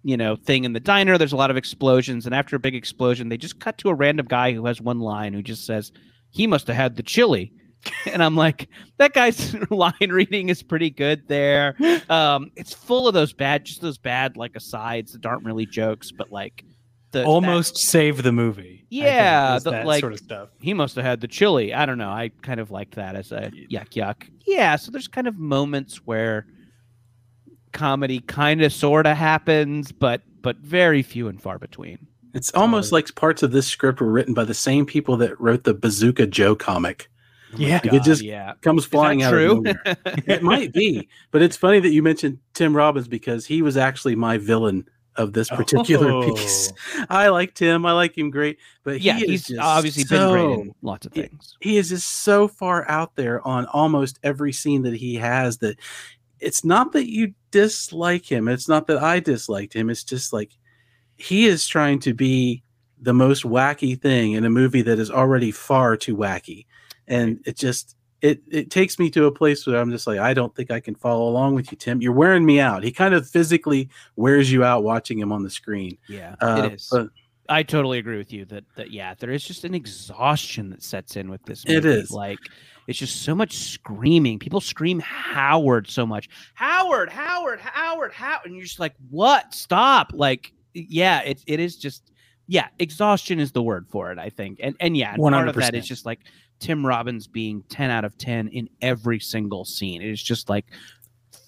you 0.03 0.17
know 0.17 0.35
thing 0.35 0.63
in 0.63 0.73
the 0.73 0.79
diner 0.79 1.17
there's 1.17 1.33
a 1.33 1.37
lot 1.37 1.51
of 1.51 1.57
explosions 1.57 2.25
and 2.25 2.33
after 2.33 2.55
a 2.55 2.59
big 2.59 2.75
explosion 2.75 3.29
they 3.29 3.37
just 3.37 3.59
cut 3.59 3.77
to 3.77 3.89
a 3.89 3.93
random 3.93 4.25
guy 4.27 4.51
who 4.51 4.65
has 4.65 4.81
one 4.81 4.99
line 4.99 5.33
who 5.33 5.41
just 5.43 5.65
says 5.65 5.91
he 6.31 6.47
must 6.47 6.67
have 6.67 6.75
had 6.75 6.95
the 6.95 7.03
chili 7.03 7.51
and 8.11 8.23
i'm 8.23 8.35
like 8.35 8.67
that 8.97 9.13
guy's 9.13 9.55
line 9.69 9.93
reading 10.09 10.49
is 10.49 10.63
pretty 10.63 10.89
good 10.89 11.27
there 11.27 11.75
um 12.09 12.49
it's 12.55 12.73
full 12.73 13.07
of 13.07 13.13
those 13.13 13.33
bad 13.33 13.63
just 13.65 13.81
those 13.81 13.97
bad 13.97 14.37
like 14.37 14.55
asides 14.55 15.13
that 15.13 15.25
aren't 15.25 15.45
really 15.45 15.65
jokes 15.65 16.11
but 16.11 16.31
like 16.31 16.63
the 17.11 17.25
almost 17.25 17.77
save 17.77 18.23
the 18.23 18.31
movie. 18.31 18.85
Yeah, 18.89 19.59
the- 19.59 19.71
that 19.71 19.85
like- 19.85 19.99
sort 19.99 20.13
of 20.13 20.19
stuff. 20.19 20.47
he 20.61 20.73
must 20.73 20.95
have 20.95 21.03
had 21.03 21.19
the 21.19 21.27
chili. 21.27 21.73
I 21.73 21.85
don't 21.85 21.97
know. 21.97 22.07
I 22.09 22.31
kind 22.41 22.61
of 22.61 22.71
liked 22.71 22.95
that 22.95 23.17
as 23.17 23.33
a 23.33 23.51
yuck 23.69 23.89
yuck. 23.89 24.29
Yeah, 24.47 24.77
so 24.77 24.91
there's 24.91 25.09
kind 25.09 25.27
of 25.27 25.37
moments 25.37 25.97
where 26.05 26.47
comedy 27.71 28.19
kind 28.21 28.61
of 28.61 28.71
sort 28.73 29.05
of 29.07 29.17
happens, 29.17 29.91
but 29.91 30.21
but 30.41 30.57
very 30.57 31.01
few 31.03 31.27
and 31.27 31.41
far 31.41 31.59
between. 31.59 32.07
It's 32.33 32.51
almost 32.53 32.91
like 32.91 33.13
parts 33.15 33.43
of 33.43 33.51
this 33.51 33.67
script 33.67 33.99
were 34.01 34.11
written 34.11 34.33
by 34.33 34.45
the 34.45 34.53
same 34.53 34.85
people 34.85 35.17
that 35.17 35.39
wrote 35.39 35.63
the 35.65 35.73
Bazooka 35.73 36.27
Joe 36.27 36.55
comic. 36.55 37.09
Oh 37.53 37.57
yeah. 37.57 37.81
It 37.83 38.03
just 38.03 38.21
yeah. 38.21 38.53
comes 38.61 38.83
Is 38.83 38.89
that 38.89 38.95
flying 38.97 39.23
out 39.23 39.31
true? 39.31 39.57
of 39.57 39.63
nowhere. 39.65 39.81
it 40.25 40.41
might 40.41 40.71
be, 40.73 41.09
but 41.31 41.41
it's 41.41 41.57
funny 41.57 41.79
that 41.81 41.89
you 41.89 42.01
mentioned 42.01 42.39
Tim 42.53 42.75
Robbins 42.75 43.07
because 43.09 43.45
he 43.45 43.61
was 43.61 43.75
actually 43.75 44.15
my 44.15 44.37
villain 44.37 44.85
of 45.17 45.33
this 45.33 45.51
oh. 45.51 45.57
particular 45.57 46.09
Oh. 46.09 46.33
piece. 46.35 46.71
I 47.09 47.27
like 47.27 47.53
Tim. 47.53 47.85
I 47.85 47.91
like 47.91 48.17
him 48.17 48.29
great, 48.29 48.57
but 48.85 49.01
yeah, 49.01 49.17
he 49.17 49.23
is 49.25 49.29
he's 49.29 49.47
just 49.47 49.59
obviously 49.59 50.05
been 50.05 50.31
great 50.31 50.43
in 50.67 50.75
lots 50.81 51.05
of 51.05 51.11
Yeah. 51.15 51.23
things. 51.23 51.57
he 51.59 51.77
is 51.77 51.89
just 51.89 52.07
so 52.23 52.47
far 52.47 52.89
out 52.89 53.17
there 53.17 53.45
on 53.45 53.65
almost 53.65 54.17
every 54.23 54.53
scene 54.53 54.83
that 54.83 54.93
he 54.95 55.15
has 55.15 55.57
that 55.57 55.77
it's 56.41 56.65
not 56.65 56.91
that 56.93 57.09
you 57.09 57.33
dislike 57.51 58.25
him. 58.29 58.47
It's 58.47 58.67
not 58.67 58.87
that 58.87 59.01
I 59.01 59.19
disliked 59.19 59.73
him. 59.73 59.89
It's 59.89 60.03
just 60.03 60.33
like 60.33 60.51
he 61.17 61.45
is 61.45 61.67
trying 61.67 61.99
to 61.99 62.13
be 62.13 62.63
the 62.99 63.13
most 63.13 63.43
wacky 63.43 63.99
thing 63.99 64.33
in 64.33 64.43
a 64.45 64.49
movie 64.49 64.81
that 64.81 64.99
is 64.99 65.09
already 65.11 65.51
far 65.51 65.95
too 65.97 66.15
wacky. 66.17 66.65
And 67.07 67.39
it 67.45 67.57
just 67.57 67.95
it 68.21 68.41
it 68.49 68.69
takes 68.69 68.99
me 68.99 69.09
to 69.11 69.25
a 69.25 69.31
place 69.31 69.65
where 69.65 69.79
I'm 69.79 69.91
just 69.91 70.05
like, 70.07 70.19
I 70.19 70.33
don't 70.33 70.55
think 70.55 70.71
I 70.71 70.79
can 70.79 70.95
follow 70.95 71.27
along 71.27 71.55
with 71.55 71.71
you, 71.71 71.77
Tim. 71.77 72.01
You're 72.01 72.11
wearing 72.13 72.45
me 72.45 72.59
out. 72.59 72.83
He 72.83 72.91
kind 72.91 73.13
of 73.13 73.27
physically 73.27 73.89
wears 74.15 74.51
you 74.51 74.63
out 74.63 74.83
watching 74.83 75.17
him 75.19 75.31
on 75.31 75.43
the 75.43 75.49
screen. 75.49 75.97
Yeah, 76.07 76.35
Uh, 76.41 76.63
it 76.65 76.73
is. 76.73 76.87
but 76.91 77.07
I 77.49 77.63
totally 77.63 77.97
agree 77.97 78.17
with 78.17 78.31
you 78.31 78.45
that 78.45 78.63
that 78.75 78.91
yeah, 78.91 79.15
there 79.15 79.31
is 79.31 79.43
just 79.43 79.63
an 79.65 79.73
exhaustion 79.73 80.69
that 80.69 80.83
sets 80.83 81.15
in 81.15 81.29
with 81.29 81.43
this. 81.43 81.63
It 81.65 81.83
movie. 81.83 81.99
is. 81.99 82.11
like 82.11 82.39
it's 82.87 82.99
just 82.99 83.23
so 83.23 83.35
much 83.35 83.55
screaming. 83.57 84.39
People 84.39 84.61
scream 84.61 84.99
Howard 84.99 85.89
so 85.89 86.05
much. 86.05 86.29
Howard, 86.55 87.09
Howard, 87.09 87.59
Howard, 87.59 88.11
Howard, 88.13 88.45
and 88.45 88.55
you're 88.55 88.65
just 88.65 88.79
like, 88.79 88.95
what? 89.09 89.53
Stop! 89.53 90.11
Like, 90.13 90.53
yeah, 90.73 91.21
it 91.21 91.43
it 91.47 91.59
is 91.59 91.77
just 91.77 92.11
yeah, 92.47 92.67
exhaustion 92.79 93.39
is 93.39 93.51
the 93.51 93.63
word 93.63 93.87
for 93.89 94.11
it. 94.11 94.19
I 94.19 94.29
think, 94.29 94.59
and 94.61 94.75
and 94.79 94.97
yeah, 94.97 95.13
and 95.13 95.21
part 95.21 95.47
of 95.47 95.55
that 95.55 95.73
is 95.75 95.87
just 95.87 96.05
like 96.05 96.19
Tim 96.59 96.85
Robbins 96.85 97.27
being 97.27 97.63
ten 97.69 97.89
out 97.89 98.03
of 98.03 98.17
ten 98.17 98.47
in 98.49 98.69
every 98.81 99.19
single 99.19 99.63
scene. 99.63 100.01
It 100.01 100.09
is 100.09 100.21
just 100.21 100.49
like 100.49 100.65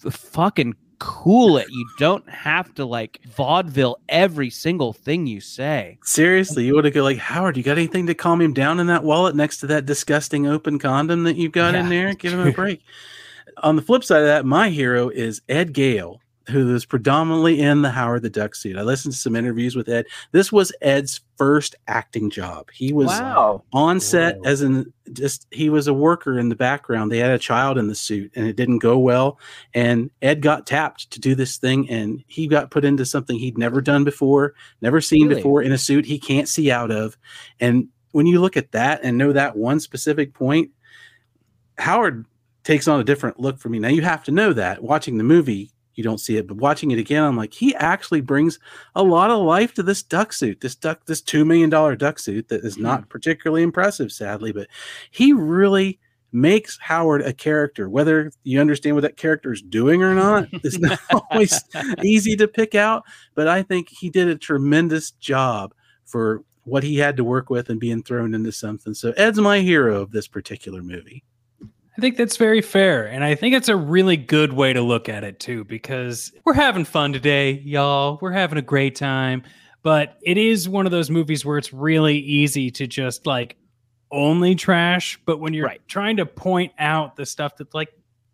fucking 0.09 0.75
cool 1.03 1.57
it. 1.57 1.67
You 1.69 1.85
don't 1.99 2.27
have 2.29 2.73
to 2.75 2.85
like 2.85 3.19
vaudeville 3.25 3.99
every 4.07 4.49
single 4.49 4.93
thing 4.93 5.27
you 5.27 5.41
say. 5.41 5.97
Seriously, 6.03 6.65
you 6.65 6.75
would 6.75 6.85
have 6.85 6.93
go 6.93 7.03
like, 7.03 7.17
Howard, 7.17 7.57
you 7.57 7.63
got 7.63 7.77
anything 7.77 8.07
to 8.07 8.13
calm 8.13 8.39
him 8.39 8.53
down 8.53 8.79
in 8.79 8.87
that 8.87 9.03
wallet 9.03 9.35
next 9.35 9.57
to 9.57 9.67
that 9.67 9.85
disgusting 9.85 10.47
open 10.47 10.79
condom 10.79 11.23
that 11.25 11.35
you've 11.35 11.51
got 11.51 11.75
in 11.75 11.89
there? 11.89 12.13
Give 12.13 12.31
him 12.31 12.47
a 12.47 12.51
break. 12.53 12.81
On 13.63 13.75
the 13.75 13.81
flip 13.81 14.03
side 14.03 14.21
of 14.21 14.27
that, 14.27 14.45
my 14.45 14.69
hero 14.69 15.09
is 15.09 15.41
Ed 15.49 15.73
Gale, 15.73 16.21
who 16.49 16.75
is 16.75 16.85
predominantly 16.85 17.59
in 17.59 17.83
the 17.83 17.89
Howard 17.89 18.21
the 18.21 18.29
Duck 18.29 18.53
suit. 18.53 18.77
I 18.77 18.81
listened 18.81 19.13
to 19.13 19.19
some 19.19 19.35
interviews 19.35 19.75
with 19.75 19.87
Ed. 19.87 20.05
This 20.31 20.51
was 20.51 20.73
Ed's 20.81 21.21
first 21.37 21.75
acting 21.87 22.29
job. 22.29 22.69
He 22.71 22.91
was 22.91 23.09
on 23.71 23.99
set 23.99 24.37
Whoa. 24.39 24.43
as 24.45 24.61
in 24.61 24.91
just 25.13 25.47
he 25.51 25.69
was 25.69 25.87
a 25.87 25.93
worker 25.93 26.37
in 26.37 26.49
the 26.49 26.55
background. 26.55 27.11
They 27.11 27.19
had 27.19 27.31
a 27.31 27.39
child 27.39 27.77
in 27.77 27.87
the 27.87 27.95
suit 27.95 28.31
and 28.35 28.45
it 28.45 28.55
didn't 28.55 28.79
go 28.79 28.97
well. 28.99 29.39
And 29.73 30.11
Ed 30.21 30.41
got 30.41 30.67
tapped 30.67 31.11
to 31.11 31.19
do 31.19 31.33
this 31.33 31.57
thing 31.57 31.89
and 31.89 32.23
he 32.27 32.47
got 32.47 32.71
put 32.71 32.83
into 32.85 33.05
something 33.05 33.37
he'd 33.39 33.57
never 33.57 33.79
done 33.81 34.03
before, 34.03 34.53
never 34.81 34.99
seen 34.99 35.27
Really? 35.27 35.35
before 35.41 35.61
in 35.61 35.71
a 35.71 35.77
suit 35.77 36.05
he 36.05 36.19
can't 36.19 36.49
see 36.49 36.69
out 36.69 36.91
of. 36.91 37.17
And 37.59 37.87
when 38.11 38.25
you 38.25 38.41
look 38.41 38.57
at 38.57 38.73
that 38.73 39.01
and 39.03 39.17
know 39.17 39.31
that 39.31 39.55
one 39.55 39.79
specific 39.79 40.33
point, 40.33 40.71
Howard 41.77 42.25
takes 42.63 42.87
on 42.87 42.99
a 42.99 43.03
different 43.03 43.39
look 43.39 43.59
for 43.59 43.69
me. 43.69 43.79
Now 43.79 43.87
you 43.89 44.01
have 44.03 44.23
to 44.25 44.31
know 44.31 44.53
that 44.53 44.83
watching 44.83 45.17
the 45.17 45.23
movie, 45.23 45.71
you 45.95 46.03
don't 46.03 46.19
see 46.19 46.37
it, 46.37 46.47
but 46.47 46.57
watching 46.57 46.91
it 46.91 46.99
again, 46.99 47.23
I'm 47.23 47.37
like, 47.37 47.53
he 47.53 47.75
actually 47.75 48.21
brings 48.21 48.59
a 48.95 49.03
lot 49.03 49.29
of 49.29 49.41
life 49.41 49.73
to 49.75 49.83
this 49.83 50.03
duck 50.03 50.33
suit. 50.33 50.61
This 50.61 50.75
duck, 50.75 51.05
this 51.05 51.21
two 51.21 51.45
million 51.45 51.69
dollar 51.69 51.95
duck 51.95 52.19
suit 52.19 52.49
that 52.49 52.63
is 52.63 52.75
mm-hmm. 52.75 52.83
not 52.83 53.09
particularly 53.09 53.63
impressive, 53.63 54.11
sadly, 54.11 54.51
but 54.51 54.67
he 55.11 55.33
really 55.33 55.99
makes 56.31 56.79
Howard 56.81 57.21
a 57.21 57.31
character. 57.31 57.87
Whether 57.89 58.31
you 58.43 58.59
understand 58.59 58.95
what 58.95 59.01
that 59.03 59.17
character 59.17 59.53
is 59.53 59.61
doing 59.61 60.01
or 60.01 60.15
not, 60.15 60.47
it's 60.51 60.79
not 60.79 60.99
always 61.11 61.63
easy 62.03 62.35
to 62.37 62.47
pick 62.47 62.75
out. 62.75 63.03
But 63.35 63.47
I 63.47 63.61
think 63.61 63.89
he 63.89 64.09
did 64.09 64.27
a 64.27 64.35
tremendous 64.35 65.11
job 65.11 65.73
for 66.05 66.43
what 66.65 66.83
he 66.83 66.97
had 66.97 67.17
to 67.17 67.23
work 67.23 67.49
with 67.49 67.69
and 67.69 67.79
being 67.79 68.03
thrown 68.03 68.33
into 68.33 68.51
something. 68.51 68.93
So 68.93 69.13
Ed's 69.15 69.39
my 69.39 69.59
hero 69.59 70.01
of 70.01 70.11
this 70.11 70.27
particular 70.27 70.81
movie. 70.81 71.23
I 71.97 72.01
think 72.01 72.17
that's 72.17 72.37
very 72.37 72.61
fair. 72.61 73.05
And 73.05 73.23
I 73.23 73.35
think 73.35 73.53
it's 73.55 73.69
a 73.69 73.75
really 73.75 74.17
good 74.17 74.53
way 74.53 74.73
to 74.73 74.81
look 74.81 75.09
at 75.09 75.23
it, 75.23 75.39
too, 75.39 75.63
because 75.65 76.31
we're 76.43 76.53
having 76.53 76.85
fun 76.85 77.13
today, 77.13 77.51
y'all. 77.63 78.17
We're 78.21 78.31
having 78.31 78.57
a 78.57 78.63
great 78.63 78.95
time. 78.95 79.43
But 79.83 80.17
it 80.23 80.37
is 80.37 80.67
one 80.67 80.85
of 80.85 80.91
those 80.91 81.11
movies 81.11 81.45
where 81.45 81.57
it's 81.57 81.73
really 81.73 82.17
easy 82.17 82.71
to 82.71 82.87
just 82.87 83.25
like 83.27 83.57
only 84.11 84.55
trash. 84.55 85.19
But 85.25 85.39
when 85.39 85.53
you're 85.53 85.65
Right. 85.67 85.81
trying 85.87 86.17
to 86.17 86.25
point 86.25 86.71
out 86.79 87.15
the 87.15 87.25
stuff 87.25 87.57
that's 87.57 87.73
like, 87.75 87.89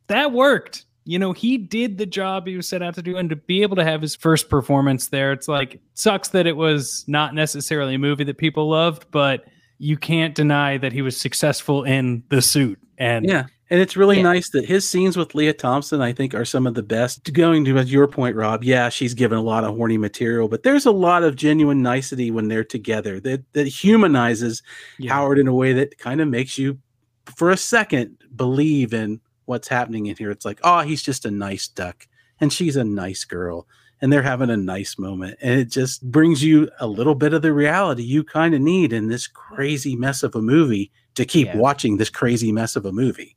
that 0.07 0.31
worked. 0.31 0.85
You 1.05 1.17
know, 1.17 1.33
he 1.33 1.57
did 1.57 1.97
the 1.97 2.05
job 2.05 2.45
he 2.45 2.55
was 2.55 2.67
set 2.67 2.83
out 2.83 2.93
to 2.95 3.01
do. 3.01 3.17
And 3.17 3.29
to 3.31 3.35
be 3.35 3.63
able 3.63 3.75
to 3.77 3.83
have 3.83 4.01
his 4.01 4.15
first 4.15 4.47
performance 4.47 5.07
there, 5.07 5.31
it's 5.31 5.47
like, 5.47 5.79
sucks 5.95 6.29
that 6.29 6.45
it 6.45 6.55
was 6.55 7.03
not 7.07 7.33
necessarily 7.33 7.95
a 7.95 7.99
movie 7.99 8.23
that 8.25 8.37
people 8.37 8.69
loved, 8.69 9.07
but 9.09 9.45
you 9.79 9.97
can't 9.97 10.35
deny 10.35 10.77
that 10.77 10.93
he 10.93 11.01
was 11.01 11.19
successful 11.19 11.83
in 11.83 12.21
the 12.29 12.41
suit. 12.43 12.77
And 12.99 13.25
Yeah. 13.25 13.45
And 13.71 13.79
it's 13.79 13.95
really 13.95 14.17
Yeah. 14.17 14.23
nice 14.23 14.49
that 14.49 14.65
his 14.65 14.87
scenes 14.89 15.15
with 15.15 15.35
Lea 15.35 15.53
Thompson, 15.53 16.01
I 16.01 16.11
think, 16.11 16.33
are 16.33 16.43
some 16.45 16.65
of 16.65 16.73
the 16.73 16.81
best. 16.83 17.31
Going 17.33 17.63
to 17.65 17.83
your 17.83 18.07
point, 18.07 18.35
Rob, 18.35 18.63
yeah, 18.63 18.89
she's 18.89 19.13
given 19.13 19.37
a 19.37 19.43
lot 19.43 19.63
of 19.63 19.75
horny 19.75 19.97
material, 19.97 20.47
but 20.47 20.63
there's 20.63 20.87
a 20.87 20.91
lot 20.91 21.23
of 21.23 21.35
genuine 21.35 21.83
nicety 21.83 22.31
when 22.31 22.47
they're 22.47 22.63
together 22.63 23.19
that, 23.21 23.43
that 23.53 23.67
humanizes 23.67 24.63
Yeah. 24.97 25.13
Howard 25.13 25.37
in 25.39 25.47
a 25.47 25.53
way 25.53 25.73
that 25.73 25.97
kind 25.99 26.19
of 26.19 26.27
makes 26.27 26.57
you, 26.57 26.79
for 27.25 27.51
a 27.51 27.57
second, 27.57 28.17
believe 28.35 28.91
in 28.93 29.19
what's 29.45 29.67
happening 29.67 30.07
in 30.07 30.15
here. 30.15 30.31
It's 30.31 30.45
like, 30.45 30.59
oh, 30.63 30.79
he's 30.81 31.03
just 31.03 31.25
a 31.25 31.31
nice 31.31 31.67
duck, 31.67 32.07
and 32.41 32.51
she's 32.51 32.75
a 32.75 32.83
nice 32.83 33.23
girl, 33.23 33.67
and 34.01 34.11
they're 34.11 34.23
having 34.23 34.49
a 34.49 34.57
nice 34.57 34.97
moment. 34.97 35.37
And 35.41 35.59
it 35.59 35.69
just 35.69 36.03
brings 36.11 36.43
you 36.43 36.69
a 36.79 36.87
little 36.87 37.15
bit 37.15 37.33
of 37.33 37.43
the 37.43 37.53
reality 37.53 38.01
you 38.01 38.23
kind 38.23 38.55
of 38.55 38.61
need 38.61 38.93
in 38.93 39.09
this 39.09 39.27
crazy 39.27 39.95
mess 39.95 40.23
of 40.23 40.33
a 40.35 40.41
movie 40.41 40.91
to 41.19 41.25
keep 41.25 41.47
Yeah. 41.47 41.57
watching 41.57 41.97
this 41.97 42.09
crazy 42.09 42.51
mess 42.51 42.75
of 42.75 42.85
a 42.85 42.91
movie. 42.91 43.35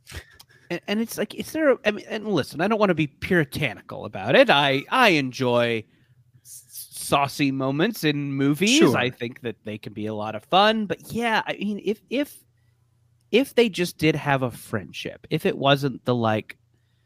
and, 0.70 0.80
and 0.88 1.00
it's 1.00 1.18
like 1.18 1.34
is 1.34 1.52
there 1.52 1.70
a, 1.72 1.76
I 1.84 1.90
mean 1.90 2.04
and 2.08 2.26
listen 2.28 2.60
i 2.62 2.68
don't 2.68 2.78
want 2.78 2.88
to 2.90 2.94
be 2.94 3.08
puritanical 3.08 4.04
about 4.06 4.34
it 4.34 4.48
i 4.48 4.82
i 4.90 5.08
enjoy 5.10 5.84
saucy 6.44 7.50
moments 7.52 8.04
in 8.04 8.32
movies 8.32 8.78
Sure. 8.78 8.96
i 8.96 9.10
think 9.10 9.40
that 9.42 9.56
they 9.64 9.76
can 9.78 9.92
be 9.92 10.06
a 10.06 10.14
lot 10.14 10.34
of 10.34 10.44
fun 10.44 10.86
but 10.86 11.12
yeah 11.12 11.42
i 11.46 11.52
mean 11.54 11.80
if 11.84 12.00
if 12.10 12.38
if 13.32 13.54
they 13.54 13.68
just 13.68 13.98
did 13.98 14.14
have 14.16 14.42
a 14.42 14.50
friendship 14.50 15.26
if 15.30 15.44
it 15.44 15.58
wasn't 15.58 16.04
the 16.04 16.14
like 16.14 16.56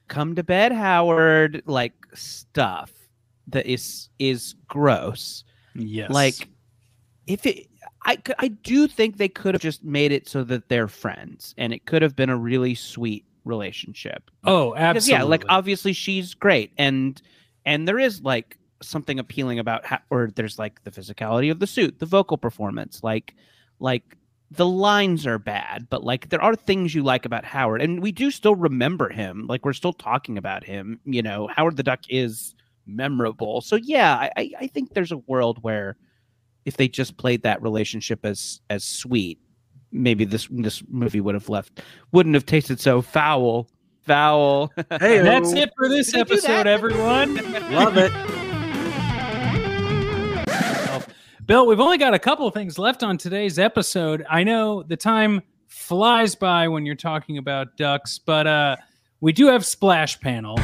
come 0.08 0.34
to 0.36 0.42
bed 0.44 0.70
howard 0.72 1.62
like 1.66 1.94
stuff 2.14 2.92
that 3.48 3.66
is 3.66 4.08
is 4.18 4.54
gross 4.68 5.44
Yes. 5.74 6.10
like 6.10 6.48
if 7.26 7.44
it 7.44 7.66
I, 8.06 8.18
I 8.38 8.48
do 8.48 8.86
think 8.86 9.16
they 9.16 9.28
could 9.28 9.54
have 9.54 9.62
just 9.62 9.82
made 9.84 10.12
it 10.12 10.28
so 10.28 10.44
that 10.44 10.68
they're 10.68 10.88
friends 10.88 11.54
and 11.58 11.72
it 11.72 11.86
could 11.86 12.02
have 12.02 12.14
been 12.14 12.30
a 12.30 12.36
really 12.36 12.74
sweet 12.74 13.24
relationship 13.44 14.30
oh, 14.44 14.70
because 14.70 14.80
absolutely. 14.80 15.12
yeah 15.12 15.22
like 15.24 15.44
obviously 15.48 15.92
she's 15.92 16.34
great 16.34 16.72
and 16.78 17.20
and 17.64 17.86
there 17.86 17.98
is 17.98 18.22
like 18.22 18.58
something 18.82 19.18
appealing 19.18 19.58
about 19.58 19.84
how 19.86 19.98
or 20.10 20.30
there's 20.34 20.58
like 20.58 20.82
the 20.84 20.90
physicality 20.90 21.50
of 21.50 21.60
the 21.60 21.66
suit 21.66 21.98
the 21.98 22.06
vocal 22.06 22.36
performance 22.36 23.02
like 23.02 23.34
like 23.78 24.16
the 24.50 24.66
lines 24.66 25.26
are 25.26 25.38
bad 25.38 25.86
but 25.90 26.04
like 26.04 26.28
there 26.28 26.42
are 26.42 26.54
things 26.54 26.94
you 26.94 27.02
like 27.02 27.24
about 27.24 27.44
howard 27.44 27.80
and 27.80 28.02
we 28.02 28.12
do 28.12 28.30
still 28.30 28.54
remember 28.54 29.08
him 29.08 29.46
like 29.48 29.64
we're 29.64 29.72
still 29.72 29.92
talking 29.92 30.38
about 30.38 30.64
him 30.64 31.00
you 31.04 31.22
know 31.22 31.48
howard 31.48 31.76
the 31.76 31.82
duck 31.82 32.00
is 32.08 32.54
memorable 32.86 33.60
so 33.60 33.76
yeah 33.76 34.14
i 34.16 34.30
I- 34.36 34.52
i 34.60 34.66
think 34.66 34.92
there's 34.92 35.12
a 35.12 35.18
world 35.18 35.62
where 35.62 35.96
if 36.66 36.76
they 36.76 36.86
just 36.88 37.16
played 37.16 37.42
that 37.42 37.62
relationship 37.62 38.24
as 38.24 38.60
as 38.68 38.84
sweet 38.84 39.38
maybe 39.92 40.24
this 40.24 40.48
this 40.50 40.82
movie 40.88 41.20
would 41.20 41.34
have 41.34 41.48
left 41.48 41.80
wouldn't 42.12 42.34
have 42.34 42.44
tasted 42.44 42.78
so 42.78 43.00
foul 43.00 43.68
foul 44.02 44.70
Hey, 45.00 45.18
that's 45.20 45.52
it 45.52 45.72
for 45.76 45.88
this 45.88 46.12
Did 46.12 46.20
episode, 46.20 46.66
everyone. 46.66 47.36
Love 47.72 47.96
it. 47.96 48.12
Bill, 51.46 51.66
we've 51.66 51.80
only 51.80 51.98
got 51.98 52.12
a 52.12 52.18
couple 52.18 52.46
of 52.46 52.54
things 52.54 52.76
left 52.78 53.04
on 53.04 53.18
today's 53.18 53.58
episode. 53.58 54.26
I 54.28 54.42
know 54.42 54.82
the 54.82 54.96
time 54.96 55.42
flies 55.68 56.34
by 56.34 56.66
when 56.66 56.84
you're 56.84 56.96
talking 56.96 57.38
about 57.38 57.76
ducks, 57.76 58.18
but 58.18 58.46
uh, 58.48 58.76
we 59.20 59.32
do 59.32 59.46
have 59.46 59.64
splash 59.64 60.18
panel. 60.20 60.58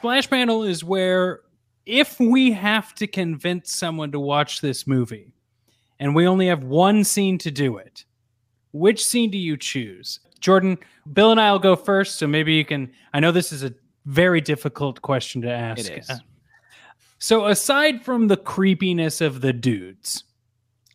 Splash 0.00 0.30
panel 0.30 0.62
is 0.62 0.82
where 0.82 1.40
if 1.84 2.18
we 2.18 2.52
have 2.52 2.94
to 2.94 3.06
convince 3.06 3.70
someone 3.74 4.10
to 4.12 4.18
watch 4.18 4.62
this 4.62 4.86
movie 4.86 5.34
and 5.98 6.14
we 6.14 6.26
only 6.26 6.46
have 6.46 6.64
one 6.64 7.04
scene 7.04 7.36
to 7.36 7.50
do 7.50 7.76
it, 7.76 8.06
which 8.72 9.04
scene 9.04 9.30
do 9.30 9.36
you 9.36 9.58
choose? 9.58 10.20
Jordan, 10.40 10.78
Bill 11.12 11.32
and 11.32 11.38
I 11.40 11.52
will 11.52 11.58
go 11.58 11.76
first, 11.76 12.16
so 12.16 12.26
maybe 12.26 12.54
you 12.54 12.64
can. 12.64 12.90
I 13.12 13.20
know 13.20 13.30
this 13.30 13.52
is 13.52 13.62
a 13.62 13.74
very 14.06 14.40
difficult 14.40 15.02
question 15.02 15.42
to 15.42 15.50
ask. 15.50 15.80
It 15.90 15.98
is. 15.98 16.08
Uh, 16.08 16.16
So, 17.18 17.44
aside 17.48 18.02
from 18.02 18.28
the 18.28 18.38
creepiness 18.38 19.20
of 19.20 19.42
the 19.42 19.52
dudes, 19.52 20.24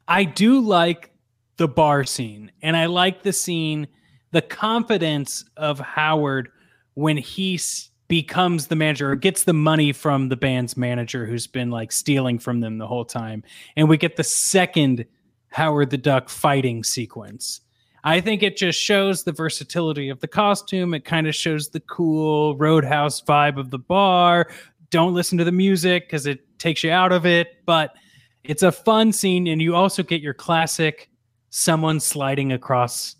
I 0.07 0.23
do 0.23 0.59
like 0.61 1.11
the 1.57 1.67
bar 1.67 2.05
scene, 2.05 2.51
and 2.63 2.75
I 2.75 2.87
like 2.87 3.21
the 3.21 3.33
scene, 3.33 3.85
the 4.31 4.41
confidence 4.41 5.45
of 5.55 5.79
Howard 5.79 6.49
when 6.95 7.17
he 7.17 7.53
s- 7.55 7.91
becomes 8.07 8.67
the 8.67 8.75
manager 8.75 9.11
or 9.11 9.15
gets 9.15 9.43
the 9.43 9.53
money 9.53 9.91
from 9.91 10.29
the 10.29 10.35
band's 10.35 10.77
manager 10.77 11.25
who's 11.25 11.47
been 11.47 11.71
like 11.71 11.91
stealing 11.91 12.37
from 12.39 12.59
them 12.59 12.77
the 12.77 12.87
whole 12.87 13.05
time. 13.05 13.43
And 13.75 13.89
we 13.89 13.97
get 13.97 14.15
the 14.15 14.23
second 14.23 15.05
Howard 15.49 15.89
the 15.89 15.97
Duck 15.97 16.29
fighting 16.29 16.83
sequence. 16.83 17.61
I 18.03 18.21
think 18.21 18.43
it 18.43 18.55
just 18.55 18.79
shows 18.79 19.23
the 19.23 19.31
versatility 19.31 20.09
of 20.09 20.19
the 20.19 20.27
costume. 20.27 20.93
It 20.93 21.05
kind 21.05 21.25
of 21.27 21.33
shows 21.33 21.69
the 21.69 21.79
cool 21.79 22.55
roadhouse 22.57 23.21
vibe 23.21 23.57
of 23.57 23.71
the 23.71 23.79
bar. 23.79 24.47
Don't 24.91 25.15
listen 25.15 25.39
to 25.39 25.43
the 25.43 25.51
music 25.51 26.05
because 26.05 26.27
it 26.27 26.59
takes 26.59 26.83
you 26.83 26.91
out 26.91 27.11
of 27.11 27.25
it, 27.25 27.65
but 27.65 27.95
it's 28.43 28.61
a 28.61 28.71
fun 28.71 29.11
scene. 29.11 29.47
And 29.47 29.59
you 29.59 29.75
also 29.75 30.03
get 30.03 30.21
your 30.21 30.35
classic 30.35 31.09
someone 31.49 31.99
sliding 31.99 32.51
across 32.51 33.15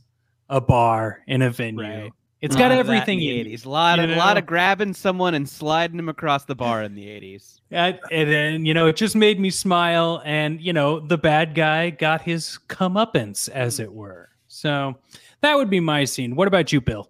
a 0.50 0.62
bar 0.62 1.22
in 1.26 1.42
a 1.42 1.50
venue. 1.50 1.82
Right. 1.82 2.12
It's 2.42 2.56
got 2.56 2.70
Lot 2.70 2.80
of 2.80 2.88
that 2.88 2.92
in 2.92 2.98
everything 2.98 3.20
the 3.20 3.26
you 3.26 3.46
80s. 3.46 3.66
A 3.66 3.70
lot 3.70 4.00
of 4.00 4.10
you 4.10 4.16
a 4.16 4.18
lot 4.18 4.38
of 4.38 4.46
grabbing 4.46 4.94
someone 4.94 5.34
and 5.34 5.48
sliding 5.48 5.98
them 5.98 6.10
across 6.10 6.46
the 6.46 6.56
bar 6.56 6.84
in 6.84 6.94
the 6.94 7.06
80s. 7.06 7.62
And, 7.72 8.00
and 8.12 8.30
then, 8.30 8.66
you 8.66 8.74
know, 8.74 8.88
it 8.88 8.98
just 8.98 9.16
made 9.16 9.40
me 9.40 9.50
smile. 9.50 10.22
And, 10.26 10.62
you 10.62 10.74
know, 10.74 11.00
the 11.00 11.18
bad 11.18 11.56
guy 11.56 11.90
got 11.90 12.22
his 12.22 12.60
comeuppance, 12.68 13.50
as 13.50 13.80
it 13.80 13.92
were. 13.92 14.30
So 14.48 14.96
that 15.42 15.56
would 15.56 15.70
be 15.70 15.80
my 15.80 16.06
scene. 16.06 16.36
What 16.36 16.48
about 16.48 16.72
you, 16.72 16.82
Bill? 16.82 17.10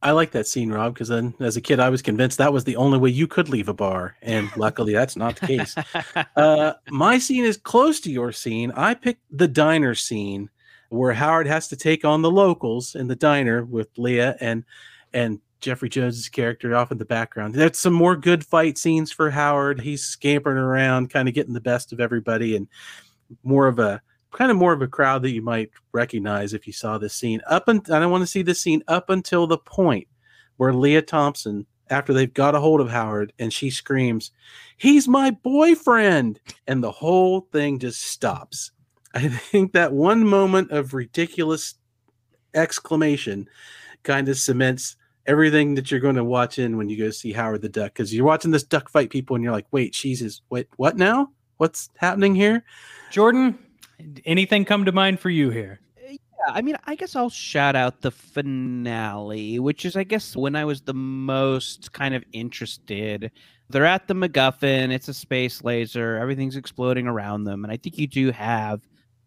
I 0.00 0.12
like 0.12 0.30
that 0.32 0.46
scene, 0.46 0.70
Rob, 0.70 0.94
because 0.94 1.08
then 1.08 1.34
as 1.40 1.56
a 1.56 1.60
kid, 1.60 1.80
I 1.80 1.88
was 1.88 2.02
convinced 2.02 2.38
that 2.38 2.52
was 2.52 2.64
the 2.64 2.76
only 2.76 2.98
way 2.98 3.10
you 3.10 3.26
could 3.26 3.48
leave 3.48 3.68
a 3.68 3.74
bar. 3.74 4.16
And 4.22 4.48
luckily, 4.56 4.92
that's 4.92 5.16
not 5.16 5.36
the 5.36 5.46
case. 5.46 5.74
uh, 6.36 6.74
my 6.90 7.18
scene 7.18 7.44
is 7.44 7.56
close 7.56 8.00
to 8.00 8.10
your 8.10 8.32
scene. 8.32 8.70
I 8.72 8.94
picked 8.94 9.22
the 9.30 9.48
diner 9.48 9.94
scene 9.94 10.50
where 10.88 11.12
Howard 11.12 11.46
has 11.46 11.68
to 11.68 11.76
take 11.76 12.04
on 12.04 12.22
the 12.22 12.30
locals 12.30 12.94
in 12.94 13.08
the 13.08 13.16
diner 13.16 13.64
with 13.64 13.88
Lea 13.96 14.32
and 14.40 14.64
and 15.12 15.40
Jeffrey 15.60 15.88
Jones's 15.88 16.28
character 16.28 16.74
off 16.76 16.92
in 16.92 16.98
the 16.98 17.04
background. 17.04 17.54
There's 17.54 17.78
some 17.78 17.92
more 17.92 18.16
good 18.16 18.44
fight 18.44 18.78
scenes 18.78 19.10
for 19.10 19.30
Howard. 19.30 19.80
He's 19.80 20.04
scampering 20.04 20.58
around, 20.58 21.10
kind 21.10 21.28
of 21.28 21.34
getting 21.34 21.54
the 21.54 21.60
best 21.60 21.92
of 21.92 22.00
everybody, 22.00 22.54
and 22.54 22.68
more 23.42 23.66
of 23.66 23.78
a 23.78 24.00
kind 24.32 24.50
of 24.50 24.56
more 24.56 24.72
of 24.72 24.82
a 24.82 24.86
crowd 24.86 25.22
that 25.22 25.30
you 25.30 25.42
might 25.42 25.70
recognize 25.92 26.52
if 26.52 26.66
you 26.66 26.72
saw 26.72 26.98
this 26.98 27.14
scene. 27.14 27.40
Up 27.46 27.68
and 27.68 27.80
I 27.90 27.98
don't 27.98 28.10
want 28.10 28.22
to 28.22 28.26
see 28.26 28.42
this 28.42 28.60
scene 28.60 28.82
up 28.88 29.10
until 29.10 29.46
the 29.46 29.58
point 29.58 30.06
where 30.58 30.72
Lea 30.72 31.02
Thompson, 31.02 31.66
after 31.90 32.12
they've 32.12 32.32
got 32.32 32.54
a 32.54 32.60
hold 32.60 32.80
of 32.80 32.90
Howard, 32.90 33.32
and 33.38 33.52
she 33.52 33.70
screams, 33.70 34.30
"He's 34.76 35.08
my 35.08 35.30
boyfriend!" 35.30 36.40
and 36.66 36.84
the 36.84 36.92
whole 36.92 37.42
thing 37.52 37.78
just 37.78 38.02
stops. 38.02 38.70
I 39.14 39.28
think 39.28 39.72
that 39.72 39.92
one 39.92 40.26
moment 40.26 40.70
of 40.70 40.94
ridiculous 40.94 41.74
exclamation 42.54 43.48
kind 44.02 44.28
of 44.28 44.36
cements 44.36 44.96
everything 45.28 45.74
that 45.74 45.90
you're 45.90 46.00
going 46.00 46.16
to 46.16 46.24
watch 46.24 46.58
in 46.58 46.78
when 46.78 46.88
you 46.88 46.96
go 46.96 47.10
see 47.10 47.32
Howard 47.32 47.60
the 47.60 47.68
Duck 47.68 47.92
because 47.92 48.12
you're 48.14 48.24
watching 48.24 48.50
this 48.50 48.62
duck 48.62 48.88
fight 48.88 49.10
people 49.10 49.36
and 49.36 49.44
you're 49.44 49.52
like, 49.52 49.66
wait, 49.70 49.92
Jesus, 49.92 50.40
wait, 50.48 50.66
what 50.76 50.96
now? 50.96 51.30
What's 51.58 51.90
happening 51.98 52.34
here? 52.34 52.64
Jordan, 53.10 53.58
anything 54.24 54.64
come 54.64 54.86
to 54.86 54.92
mind 54.92 55.20
for 55.20 55.28
you 55.28 55.50
here? 55.50 55.80
Yeah, 56.02 56.16
I 56.48 56.62
mean, 56.62 56.76
I 56.86 56.94
guess 56.94 57.14
I'll 57.14 57.28
shout 57.28 57.76
out 57.76 58.00
the 58.00 58.10
finale, 58.10 59.58
which 59.58 59.84
is, 59.84 59.96
I 59.96 60.04
guess, 60.04 60.34
when 60.34 60.56
I 60.56 60.64
was 60.64 60.80
the 60.80 60.94
most 60.94 61.92
kind 61.92 62.14
of 62.14 62.24
interested. 62.32 63.30
They're 63.68 63.84
at 63.84 64.08
the 64.08 64.14
MacGuffin, 64.14 64.90
it's 64.90 65.08
a 65.08 65.14
space 65.14 65.62
laser, 65.62 66.16
everything's 66.16 66.56
exploding 66.56 67.06
around 67.06 67.44
them. 67.44 67.64
And 67.64 67.72
I 67.72 67.76
think 67.76 67.98
you 67.98 68.06
do 68.06 68.30
have 68.30 68.80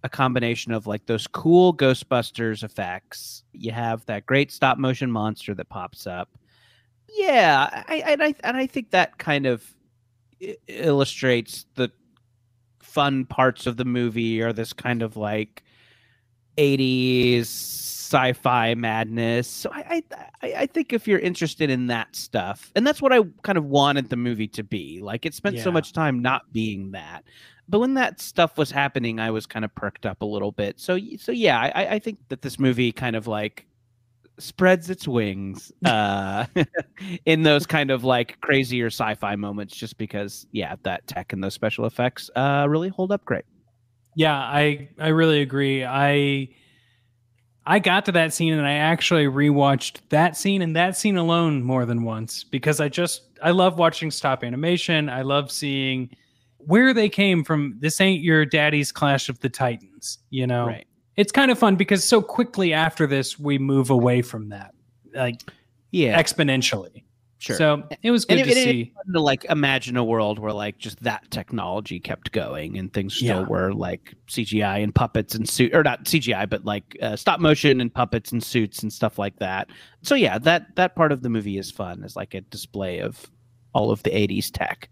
a 0.04 0.10
combination 0.10 0.72
of 0.72 0.88
like 0.88 1.06
those 1.06 1.28
cool 1.28 1.76
Ghostbusters 1.76 2.64
effects. 2.64 3.44
You 3.54 3.72
have 3.72 4.06
that 4.08 4.26
great 4.26 4.52
stop 4.52 4.78
motion 4.78 5.12
monster 5.12 5.54
that 5.54 5.70
pops 5.70 6.08
up. 6.08 6.30
Yeah, 7.10 7.84
I, 7.88 8.04
and 8.08 8.24
I, 8.24 8.36
and 8.44 8.58
I 8.58 8.68
think 8.68 8.92
that 8.92 9.18
kind 9.18 9.46
of 9.46 9.64
illustrates 10.68 11.66
the 11.76 11.92
fun 12.80 13.26
parts 13.26 13.68
of 13.68 13.78
the 13.78 13.86
movie 13.86 14.42
or 14.42 14.54
this 14.54 14.74
kind 14.74 15.02
of 15.02 15.18
like 15.18 15.64
80s 16.58 17.42
sci-fi 18.12 18.76
madness. 18.76 19.48
So 19.48 19.72
I, 19.72 20.04
I 20.12 20.26
I 20.42 20.54
I 20.62 20.66
think 20.66 20.92
if 20.92 21.08
you're 21.08 21.20
interested 21.20 21.70
in 21.70 21.88
that 21.88 22.16
stuff, 22.16 22.72
and 22.76 22.86
that's 22.86 23.02
what 23.02 23.14
I 23.14 23.22
kind 23.44 23.58
of 23.58 23.66
wanted 23.66 24.10
the 24.10 24.18
movie 24.18 24.50
to 24.50 24.64
be. 24.64 25.00
Like 25.02 25.26
it 25.26 25.34
spent 25.34 25.60
so 25.60 25.72
much 25.72 25.94
time 25.94 26.22
not 26.22 26.52
being 26.52 26.92
that. 26.92 27.24
But 27.72 27.80
when 27.80 27.96
that 27.96 28.22
stuff 28.22 28.58
was 28.60 28.72
happening, 28.72 29.20
I 29.20 29.32
was 29.32 29.48
kind 29.48 29.66
of 29.66 29.74
perked 29.76 30.06
up 30.06 30.22
a 30.22 30.26
little 30.26 30.52
bit. 30.54 30.80
So 30.80 31.00
so 31.18 31.32
yeah, 31.34 31.60
I, 31.60 31.96
I 31.96 32.00
think 32.00 32.20
that 32.30 32.44
this 32.44 32.60
movie 32.60 32.92
kind 32.94 33.16
of 33.16 33.28
like 33.28 33.68
spreads 34.40 34.90
its 34.90 35.08
wings 35.08 35.72
uh 35.86 36.46
in 37.26 37.44
those 37.44 37.66
kind 37.68 37.92
of 37.92 38.04
like 38.04 38.40
crazier 38.42 38.88
sci-fi 38.88 39.36
moments 39.36 39.76
just 39.76 39.98
because 39.98 40.48
yeah 40.52 40.76
that 40.84 41.06
tech 41.08 41.34
and 41.34 41.44
those 41.44 41.54
special 41.54 41.86
effects 41.86 42.30
uh 42.36 42.66
really 42.70 42.90
hold 42.90 43.12
up 43.12 43.24
great 43.26 43.46
Yeah, 44.16 44.36
I 44.36 44.90
I 45.00 45.10
really 45.10 45.42
agree. 45.42 45.86
I 45.86 46.50
I 47.66 47.80
got 47.80 48.06
to 48.06 48.12
that 48.14 48.34
scene 48.34 48.54
and 48.54 48.66
I 48.66 48.74
actually 48.74 49.26
rewatched 49.26 50.00
that 50.10 50.36
scene 50.36 50.62
and 50.62 50.76
that 50.76 50.98
scene 50.98 51.18
alone 51.18 51.64
more 51.64 51.86
than 51.86 52.04
once 52.04 52.44
because 52.44 52.80
I 52.80 52.90
just 52.90 53.24
I 53.44 53.52
love 53.52 53.78
watching 53.78 54.10
stop 54.12 54.44
animation. 54.44 55.10
I 55.10 55.22
love 55.22 55.52
seeing 55.52 56.10
where 56.66 56.94
they 56.94 57.10
came 57.10 57.44
from. 57.44 57.76
This 57.80 58.00
ain't 58.02 58.22
your 58.24 58.46
daddy's 58.46 58.92
Clash 58.92 59.30
of 59.30 59.40
the 59.40 59.50
Titans, 59.50 60.20
you 60.30 60.46
know. 60.48 60.66
right 60.68 60.88
It's 61.16 61.32
kind 61.32 61.52
of 61.52 61.60
fun 61.60 61.76
because 61.76 62.04
so 62.04 62.22
quickly 62.22 62.74
after 62.74 63.08
this 63.08 63.38
we 63.40 63.58
move 63.58 63.90
away 63.90 64.22
from 64.22 64.50
that. 64.50 64.74
Like 65.14 65.42
yeah 65.92 66.22
exponentially. 66.22 67.04
sure 67.40 67.56
So 67.58 67.84
it 68.02 68.12
was 68.12 68.24
good 68.26 68.40
it, 68.40 68.44
to 68.46 68.52
it- 68.52 68.64
see. 68.64 68.94
fun 68.96 69.14
to 69.14 69.20
like 69.20 69.44
imagine 69.46 69.98
a 69.98 70.04
world 70.04 70.40
where 70.40 70.54
like 70.54 70.78
just 70.78 71.02
that 71.04 71.30
technology 71.32 72.00
kept 72.00 72.32
going 72.32 72.78
and 72.78 72.94
things 72.94 73.16
still 73.16 73.42
Yeah. 73.42 73.48
were 73.48 73.74
like 73.74 74.14
CGI 74.28 74.82
and 74.84 74.96
puppets 74.96 75.36
and 75.36 75.50
suit 75.50 75.76
or 75.76 75.84
not 75.84 76.06
CGI 76.06 76.50
but 76.50 76.64
like 76.64 76.98
uh, 77.02 77.16
stop 77.18 77.40
motion 77.42 77.82
and 77.82 77.94
puppets 77.94 78.32
and 78.32 78.42
suits 78.42 78.84
and 78.84 78.94
stuff 78.94 79.20
like 79.20 79.38
that. 79.40 79.68
So 80.02 80.16
yeah, 80.16 80.38
that 80.40 80.76
that 80.78 80.96
part 80.96 81.12
of 81.12 81.24
the 81.24 81.30
movie 81.30 81.58
is 81.58 81.70
fun. 81.72 82.04
Is 82.06 82.16
like 82.16 82.34
a 82.36 82.42
display 82.42 83.00
of 83.00 83.30
all 83.74 83.92
of 83.92 84.02
the 84.04 84.10
80s 84.12 84.50
tech. 84.52 84.90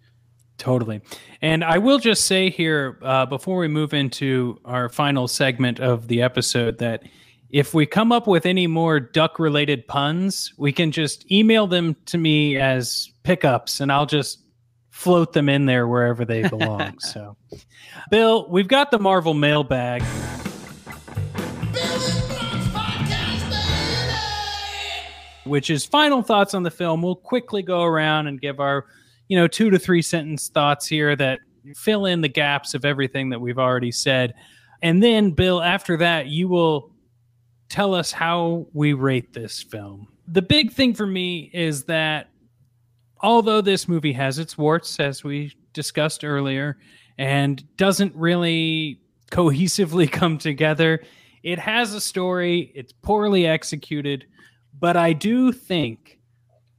Totally. 0.60 1.02
And 1.42 1.64
I 1.64 1.78
will 1.80 1.98
just 1.98 2.26
say 2.26 2.50
here 2.50 3.00
uh, 3.02 3.26
before 3.26 3.58
we 3.58 3.68
move 3.68 3.94
into 3.94 4.60
our 4.66 4.90
final 4.90 5.28
segment 5.28 5.80
of 5.80 6.08
the 6.08 6.22
episode 6.22 6.78
that 6.80 7.04
if 7.50 7.74
we 7.74 7.86
come 7.88 8.12
up 8.12 8.28
with 8.28 8.46
any 8.46 8.68
more 8.68 9.00
duck 9.00 9.40
related 9.40 9.88
puns, 9.88 10.54
we 10.58 10.72
can 10.72 10.92
just 10.92 11.32
email 11.32 11.66
them 11.66 11.96
to 12.06 12.18
me 12.18 12.58
as 12.58 13.10
pickups 13.24 13.80
and 13.80 13.92
I'll 13.92 14.06
just 14.06 14.40
float 14.92 15.34
them 15.34 15.48
in 15.48 15.66
there 15.66 15.88
wherever 15.88 16.26
they 16.26 16.48
belong. 16.48 17.00
so, 17.00 17.38
Bill, 18.12 18.48
we've 18.50 18.68
got 18.68 18.92
the 18.92 19.00
Marvel 19.00 19.34
mailbag. 19.34 20.04
Podcast, 22.74 23.40
which 25.46 25.70
is 25.70 25.86
final 25.86 26.22
thoughts 26.22 26.54
on 26.54 26.64
the 26.64 26.72
film. 26.72 27.02
We'll 27.02 27.16
quickly 27.16 27.64
go 27.64 27.84
around 27.84 28.28
and 28.28 28.42
give 28.42 28.60
our, 28.60 28.86
you 29.30 29.38
know, 29.38 29.48
two 29.48 29.70
to 29.70 29.80
three 29.80 30.02
sentence 30.02 30.50
thoughts 30.50 30.86
here 30.88 31.16
that 31.16 31.40
fill 31.76 32.06
in 32.06 32.20
the 32.20 32.28
gaps 32.28 32.74
of 32.74 32.84
everything 32.84 33.30
that 33.30 33.40
we've 33.40 33.60
already 33.60 33.92
said. 33.92 34.34
And 34.82 35.02
then, 35.02 35.32
Bill, 35.32 35.62
after 35.62 35.96
that, 35.98 36.28
you 36.28 36.50
will 36.50 36.92
tell 37.70 37.94
us 37.94 38.12
how 38.12 38.68
we 38.74 38.94
rate 38.94 39.32
this 39.32 39.62
film. 39.62 40.08
The 40.28 40.42
big 40.42 40.72
thing 40.72 40.94
for 40.94 41.06
me 41.06 41.52
is 41.54 41.84
that 41.86 42.30
although 43.22 43.62
this 43.62 43.88
movie 43.88 44.14
has 44.14 44.40
its 44.40 44.58
warts, 44.58 45.00
as 45.00 45.24
we 45.24 45.54
discussed 45.74 46.26
earlier, 46.26 46.78
and 47.18 47.64
doesn't 47.78 48.16
really 48.16 49.00
cohesively 49.32 50.12
come 50.12 50.38
together, 50.40 51.04
it 51.44 51.60
has 51.60 51.94
a 51.94 52.02
story, 52.02 52.72
it's 52.74 52.92
poorly 52.92 53.46
executed, 53.46 54.26
but 54.80 54.98
I 54.98 55.14
do 55.14 55.52
think 55.52 56.20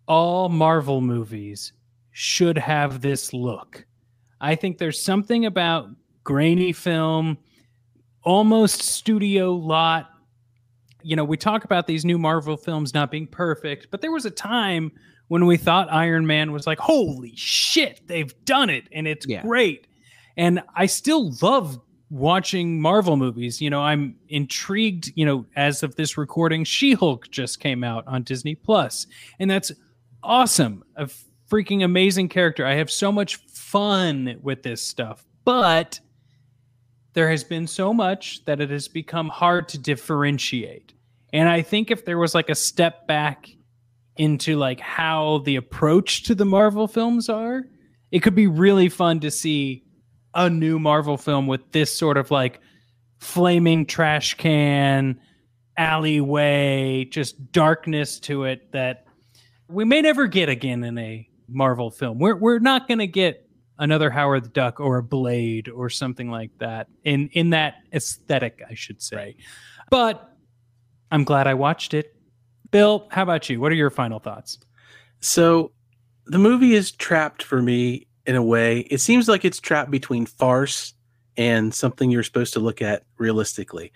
all 0.09 0.49
Marvel 0.49 1.01
movies 1.01 1.73
should 2.21 2.59
have 2.59 3.01
this 3.01 3.33
look. 3.33 3.87
I 4.43 4.55
think 4.55 4.77
there's 4.77 5.03
something 5.03 5.47
about 5.47 5.89
grainy 6.23 6.73
film, 6.75 7.39
almost 8.23 8.83
studio 8.83 9.55
lot. 9.55 10.11
You 11.03 11.17
know, 11.17 11.25
we 11.25 11.39
talk 11.39 11.65
about 11.65 11.87
these 11.87 12.05
new 12.05 12.19
Marvel 12.19 12.59
films 12.59 12.93
not 12.93 13.11
being 13.11 13.27
perfect, 13.27 13.87
but 13.91 14.03
there 14.03 14.13
was 14.13 14.27
a 14.27 14.31
time 14.31 14.93
when 15.29 15.47
we 15.47 15.57
thought 15.57 15.91
Iron 15.91 16.27
Man 16.27 16.53
was 16.53 16.67
like, 16.67 16.79
holy 16.79 17.33
shit, 17.37 18.07
they've 18.07 18.35
done 18.45 18.69
it 18.69 18.85
and 18.93 19.09
it's 19.09 19.27
Yeah. 19.27 19.41
great. 19.41 19.87
And 20.37 20.63
I 20.77 20.85
still 20.85 21.33
love 21.41 21.81
watching 22.11 22.83
Marvel 22.83 23.17
movies. 23.17 23.63
You 23.63 23.71
know, 23.71 23.81
I'm 23.81 24.15
intrigued, 24.29 25.11
you 25.15 25.25
know, 25.25 25.47
as 25.57 25.83
of 25.83 25.95
this 25.97 26.19
recording, 26.19 26.65
She-Hulk 26.65 27.31
just 27.31 27.61
came 27.61 27.83
out 27.83 28.05
on 28.07 28.25
Disney 28.25 28.57
Plus, 28.57 29.07
and 29.39 29.51
that's 29.51 29.73
awesome. 30.23 30.85
A 30.97 31.09
freaking 31.51 31.85
amazing 31.85 32.29
character. 32.29 32.65
I 32.65 32.75
have 32.75 32.91
so 32.91 33.11
much 33.11 33.37
fun 33.49 34.39
with 34.43 34.63
this 34.63 34.83
stuff. 34.83 35.25
But 35.45 36.01
there 37.13 37.29
has 37.29 37.43
been 37.43 37.67
so 37.67 37.93
much 37.93 38.45
that 38.45 38.61
it 38.61 38.71
has 38.71 38.89
become 38.89 39.29
hard 39.29 39.69
to 39.71 39.79
differentiate. 39.79 40.95
And 41.33 41.49
I 41.49 41.63
think 41.63 41.91
if 41.91 42.05
there 42.05 42.19
was 42.19 42.35
like 42.35 42.51
a 42.51 42.55
step 42.55 43.07
back 43.07 43.49
into 44.17 44.57
like 44.57 44.81
how 44.81 45.39
the 45.39 45.57
approach 45.57 46.25
to 46.25 46.35
the 46.35 46.45
Marvel 46.45 46.87
films 46.87 47.29
are, 47.29 47.65
it 48.11 48.21
could 48.21 48.35
be 48.35 48.47
really 48.47 48.89
fun 48.89 49.21
to 49.21 49.31
see 49.31 49.85
a 50.35 50.49
new 50.49 50.79
Marvel 50.79 51.17
film 51.17 51.47
with 51.47 51.73
this 51.73 51.97
sort 51.97 52.17
of 52.17 52.31
like 52.31 52.61
flaming 53.19 53.87
trash 53.87 54.35
can 54.35 55.21
alleyway, 55.77 57.05
just 57.05 57.53
darkness 57.53 58.21
to 58.21 58.45
it 58.45 58.73
that 58.73 59.07
we 59.69 59.85
may 59.85 60.03
never 60.03 60.27
get 60.27 60.49
again 60.49 60.85
in 60.85 60.99
a 60.99 61.30
Marvel 61.51 61.91
film. 61.91 62.19
We're 62.19 62.37
we're 62.37 62.59
not 62.59 62.89
going 62.89 62.99
to 62.99 63.07
get 63.07 63.47
another 63.79 64.11
Howard 64.11 64.45
the 64.45 64.49
Duck 64.49 64.81
or 64.81 64.99
a 64.99 65.03
Blade 65.03 65.69
or 65.69 65.89
something 65.89 66.31
like 66.31 66.51
that 66.59 66.89
in 67.05 67.29
in 67.33 67.51
that 67.51 67.75
aesthetic, 67.93 68.63
I 68.69 68.75
should 68.75 69.03
say. 69.03 69.37
But 69.91 70.37
I'm 71.11 71.25
glad 71.25 71.47
I 71.47 71.55
watched 71.55 71.95
it. 71.95 72.15
Bill, 72.71 73.09
how 73.11 73.23
about 73.23 73.49
you? 73.49 73.61
What 73.61 73.73
are 73.73 73.77
your 73.77 73.91
final 73.91 74.21
thoughts? 74.21 74.59
So 75.21 75.73
the 76.27 76.39
movie 76.39 76.75
is 76.75 76.93
trapped 76.93 77.43
for 77.43 77.61
me 77.61 78.07
in 78.27 78.37
a 78.37 78.43
way. 78.43 78.81
It 78.81 78.99
seems 78.99 79.29
like 79.29 79.45
it's 79.45 79.59
trapped 79.59 79.91
between 79.91 80.27
farce 80.27 80.95
and 81.37 81.75
something 81.75 82.11
you're 82.11 82.23
supposed 82.23 82.53
to 82.53 82.61
look 82.61 82.81
at 82.81 83.03
realistically. 83.19 83.93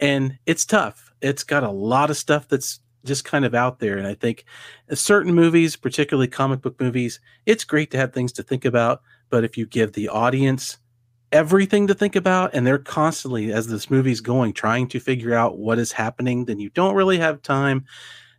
And 0.00 0.38
it's 0.46 0.64
tough. 0.64 1.12
It's 1.20 1.44
got 1.44 1.62
a 1.62 1.70
lot 1.70 2.10
of 2.10 2.16
stuff 2.16 2.48
that's 2.48 2.80
just 3.06 3.24
kind 3.24 3.44
of 3.44 3.54
out 3.54 3.78
there. 3.78 3.96
And 3.98 4.06
I 4.06 4.14
think 4.14 4.44
uh, 4.90 4.94
certain 4.94 5.34
movies, 5.34 5.76
particularly 5.76 6.28
comic 6.28 6.60
book 6.60 6.80
movies, 6.80 7.20
it's 7.46 7.64
great 7.64 7.90
to 7.92 7.96
have 7.98 8.12
things 8.12 8.32
to 8.32 8.42
think 8.42 8.64
about. 8.64 9.02
But 9.30 9.44
if 9.44 9.56
you 9.56 9.66
give 9.66 9.92
the 9.92 10.08
audience 10.08 10.78
everything 11.32 11.86
to 11.86 11.94
think 11.94 12.16
about 12.16 12.54
and 12.54 12.66
they're 12.66 12.78
constantly, 12.78 13.52
as 13.52 13.66
this 13.66 13.90
movie's 13.90 14.20
going, 14.20 14.52
trying 14.52 14.88
to 14.88 15.00
figure 15.00 15.34
out 15.34 15.58
what 15.58 15.78
is 15.78 15.92
happening, 15.92 16.44
then 16.44 16.58
you 16.58 16.70
don't 16.70 16.94
really 16.94 17.18
have 17.18 17.42
time 17.42 17.84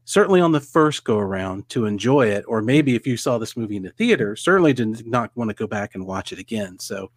certainly 0.08 0.40
on 0.40 0.54
the 0.54 0.62
first 0.62 1.04
go 1.04 1.18
around 1.18 1.68
to 1.68 1.86
enjoy 1.86 2.26
it 2.26 2.46
or 2.48 2.62
maybe 2.62 2.96
if 2.96 3.06
you 3.06 3.18
saw 3.18 3.38
this 3.38 3.58
movie 3.58 3.76
in 3.76 3.84
the 3.84 3.90
theater 3.92 4.38
certainly 4.38 4.72
did 4.72 5.06
not 5.06 5.30
want 5.36 5.50
to 5.50 5.54
go 5.54 5.68
back 5.68 5.96
and 5.96 6.08
watch 6.08 6.32
it 6.32 6.40
again 6.40 6.80
so 6.80 7.12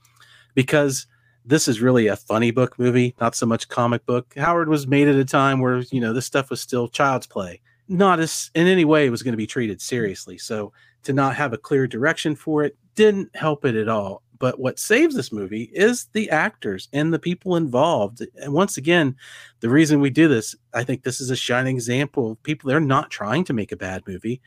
because 0.55 1.07
this 1.45 1.68
is 1.68 1.80
really 1.80 2.07
a 2.07 2.16
funny 2.16 2.51
book 2.51 2.78
movie 2.78 3.14
not 3.20 3.34
so 3.34 3.47
much 3.47 3.68
comic 3.68 4.05
book 4.07 4.34
howard 4.36 4.68
was 4.68 4.86
made 4.86 5.09
at 5.09 5.14
a 5.14 5.24
time 5.24 5.61
where 5.61 5.78
you 5.91 6.01
know 6.01 6.12
this 6.12 6.26
stuff 6.26 6.51
was 6.51 6.61
still 6.61 6.88
child's 6.88 7.26
play 7.26 7.61
not 7.88 8.20
as 8.20 8.51
in 8.55 8.66
any 8.66 8.84
way 8.84 9.09
was 9.11 9.22
going 9.22 9.32
to 9.32 9.38
be 9.38 9.47
treated 9.47 9.80
seriously 9.80 10.38
so 10.38 10.72
to 11.03 11.12
not 11.12 11.34
have 11.34 11.53
a 11.53 11.59
clear 11.59 11.86
direction 11.86 12.34
for 12.34 12.62
it 12.62 12.76
didn't 12.95 13.34
help 13.34 13.64
it 13.64 13.74
at 13.74 13.88
all 13.88 14.22
but 14.38 14.59
what 14.59 14.78
saves 14.78 15.14
this 15.14 15.32
movie 15.32 15.70
is 15.74 16.07
the 16.12 16.30
actors 16.30 16.88
and 16.93 17.12
the 17.12 17.18
people 17.18 17.57
involved 17.57 18.22
and 18.36 18.53
once 18.53 18.76
again 18.76 19.14
the 19.61 19.68
reason 19.68 20.01
we 20.01 20.11
do 20.11 20.26
this, 20.26 20.57
I 20.72 20.84
think 20.84 21.03
this 21.03 21.20
is 21.20 21.30
a 21.30 21.36
shining 21.36 21.76
example 21.76 22.32
of 22.32 22.43
people. 22.43 22.68
They're 22.68 22.80
not 22.80 23.11
trying 23.11 23.45
to 23.45 23.53
make 23.53 23.72
a 23.72 23.76
bad 23.76 24.03
movie. 24.07 24.41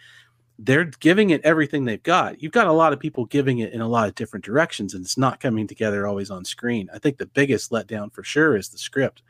They're 0.60 0.86
giving 0.86 1.32
it 1.32 1.41
everything 1.43 1.86
they've 1.86 2.01
got. 2.01 2.41
You've 2.41 2.51
got 2.51 2.68
a 2.68 2.72
lot 2.72 2.93
of 2.93 2.99
people 2.99 3.26
giving 3.26 3.60
it 3.60 3.74
in 3.74 3.82
a 3.82 3.88
lot 3.88 4.08
of 4.08 4.16
different 4.16 4.45
directions, 4.45 4.93
and 4.93 5.04
it's 5.04 5.18
not 5.18 5.39
coming 5.39 5.68
together 5.68 6.06
always 6.06 6.30
on 6.30 6.45
screen. 6.45 6.89
I 6.93 6.99
think 6.99 7.18
the 7.18 7.26
biggest 7.26 7.72
letdown 7.72 8.14
for 8.14 8.24
sure 8.24 8.56
is 8.56 8.70
the 8.70 8.78
script, 8.78 9.24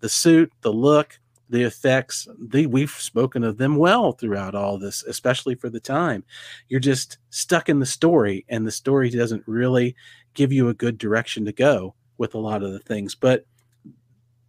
the 0.00 0.08
suit, 0.08 0.52
the 0.62 0.72
look, 0.72 1.20
the 1.50 1.62
effects. 1.64 2.26
We've 2.52 2.90
spoken 2.90 3.44
of 3.44 3.58
them 3.58 3.76
well 3.76 4.12
throughout 4.12 4.54
all 4.54 4.78
this, 4.78 5.02
especially 5.04 5.54
for 5.54 5.68
the 5.68 5.80
time. 5.80 6.24
You're 6.68 6.80
just 6.80 7.18
stuck 7.28 7.68
in 7.68 7.78
the 7.78 7.86
story, 7.86 8.46
and 8.48 8.66
the 8.66 8.70
story 8.70 9.10
doesn't 9.10 9.44
really 9.46 9.94
give 10.34 10.52
you 10.52 10.68
a 10.68 10.74
good 10.74 10.96
direction 10.96 11.44
to 11.44 11.52
go 11.52 11.94
with 12.18 12.34
a 12.34 12.38
lot 12.38 12.62
of 12.62 12.72
the 12.72 12.78
things. 12.78 13.14
But 13.14 13.44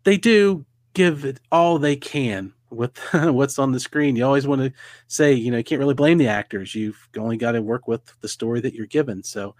they 0.04 0.18
do 0.18 0.66
give 0.94 1.26
it 1.26 1.40
all 1.52 1.78
they 1.78 1.96
can 1.96 2.54
with 2.72 2.98
what's 3.14 3.60
on 3.60 3.72
the 3.72 3.80
screen. 3.80 4.16
You 4.16 4.26
always 4.26 4.48
want 4.48 4.62
to 4.62 4.74
say, 5.08 5.34
you 5.34 5.52
know, 5.52 5.58
you 5.58 5.64
can't 5.64 5.80
really 5.80 5.94
blame 5.94 6.18
the 6.18 6.28
actors. 6.28 6.74
You've 6.74 7.08
only 7.18 7.38
got 7.38 7.52
to 7.52 7.62
work 7.62 7.88
with 7.88 8.02
the 8.22 8.28
story 8.28 8.62
that 8.62 8.74
you're 8.74 8.88
given. 8.88 9.24
So 9.24 9.56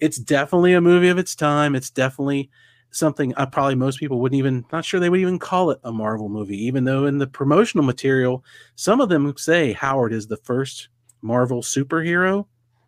it's 0.00 0.18
definitely 0.18 0.72
a 0.72 0.80
movie 0.80 1.08
of 1.08 1.18
its 1.18 1.34
time. 1.34 1.74
It's 1.74 1.90
definitely 1.90 2.50
something 2.90 3.34
uh, 3.36 3.46
probably 3.46 3.74
most 3.74 3.98
people 3.98 4.20
wouldn't 4.20 4.38
even, 4.38 4.64
not 4.72 4.84
sure 4.84 5.00
they 5.00 5.10
would 5.10 5.20
even 5.20 5.38
call 5.38 5.70
it 5.70 5.80
a 5.84 5.92
Marvel 5.92 6.28
movie, 6.28 6.64
even 6.64 6.84
though 6.84 7.06
in 7.06 7.18
the 7.18 7.26
promotional 7.26 7.84
material, 7.84 8.44
some 8.76 9.00
of 9.00 9.08
them 9.08 9.32
say 9.36 9.72
Howard 9.72 10.12
is 10.12 10.26
the 10.26 10.36
first 10.38 10.88
Marvel 11.20 11.60
superhero. 11.60 12.46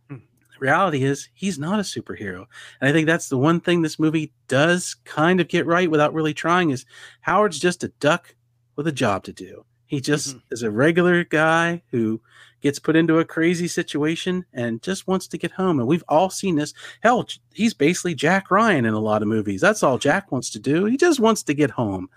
Hmm. 0.09 0.19
Reality 0.61 1.03
is 1.03 1.29
he's 1.35 1.59
not 1.59 1.81
a 1.81 1.83
superhero. 1.83 2.47
And 2.81 2.89
I 2.89 2.93
think 2.93 3.07
that's 3.07 3.29
the 3.29 3.39
one 3.39 3.61
thing 3.61 3.83
this 3.83 3.99
movie 3.99 4.33
does 4.47 4.95
kind 5.05 5.41
of 5.41 5.49
get 5.49 5.67
right 5.67 5.91
without 5.91 6.15
really 6.15 6.35
trying 6.35 6.71
is 6.71 6.87
Howard's 7.21 7.59
just 7.59 7.83
a 7.83 7.89
duck 8.01 8.35
with 8.77 8.87
a 8.87 8.93
job 8.93 9.25
to 9.25 9.33
do. 9.33 9.65
He 9.87 10.01
just 10.01 10.31
mm-hmm. 10.31 10.39
is 10.51 10.63
a 10.63 10.71
regular 10.71 11.25
guy 11.25 11.83
who 11.91 12.21
gets 12.61 12.79
put 12.79 12.97
into 12.97 13.19
a 13.19 13.25
crazy 13.25 13.69
situation 13.69 14.45
and 14.53 14.83
just 14.83 15.07
wants 15.07 15.29
to 15.29 15.39
get 15.39 15.53
home. 15.53 15.79
And 15.79 15.89
we've 15.89 16.05
all 16.09 16.31
seen 16.31 16.57
this. 16.57 16.75
Hell, 17.03 17.27
he's 17.53 17.75
basically 17.75 18.15
Jack 18.15 18.51
Ryan 18.51 18.85
in 18.85 18.95
a 18.95 19.01
lot 19.01 19.23
of 19.23 19.29
movies. 19.29 19.61
That's 19.61 19.83
all 19.83 19.99
Jack 19.99 20.33
wants 20.33 20.51
to 20.51 20.59
do. 20.59 20.87
He 20.87 20.97
just 20.97 21.21
wants 21.21 21.43
to 21.45 21.55
get 21.55 21.71
home. 21.71 22.09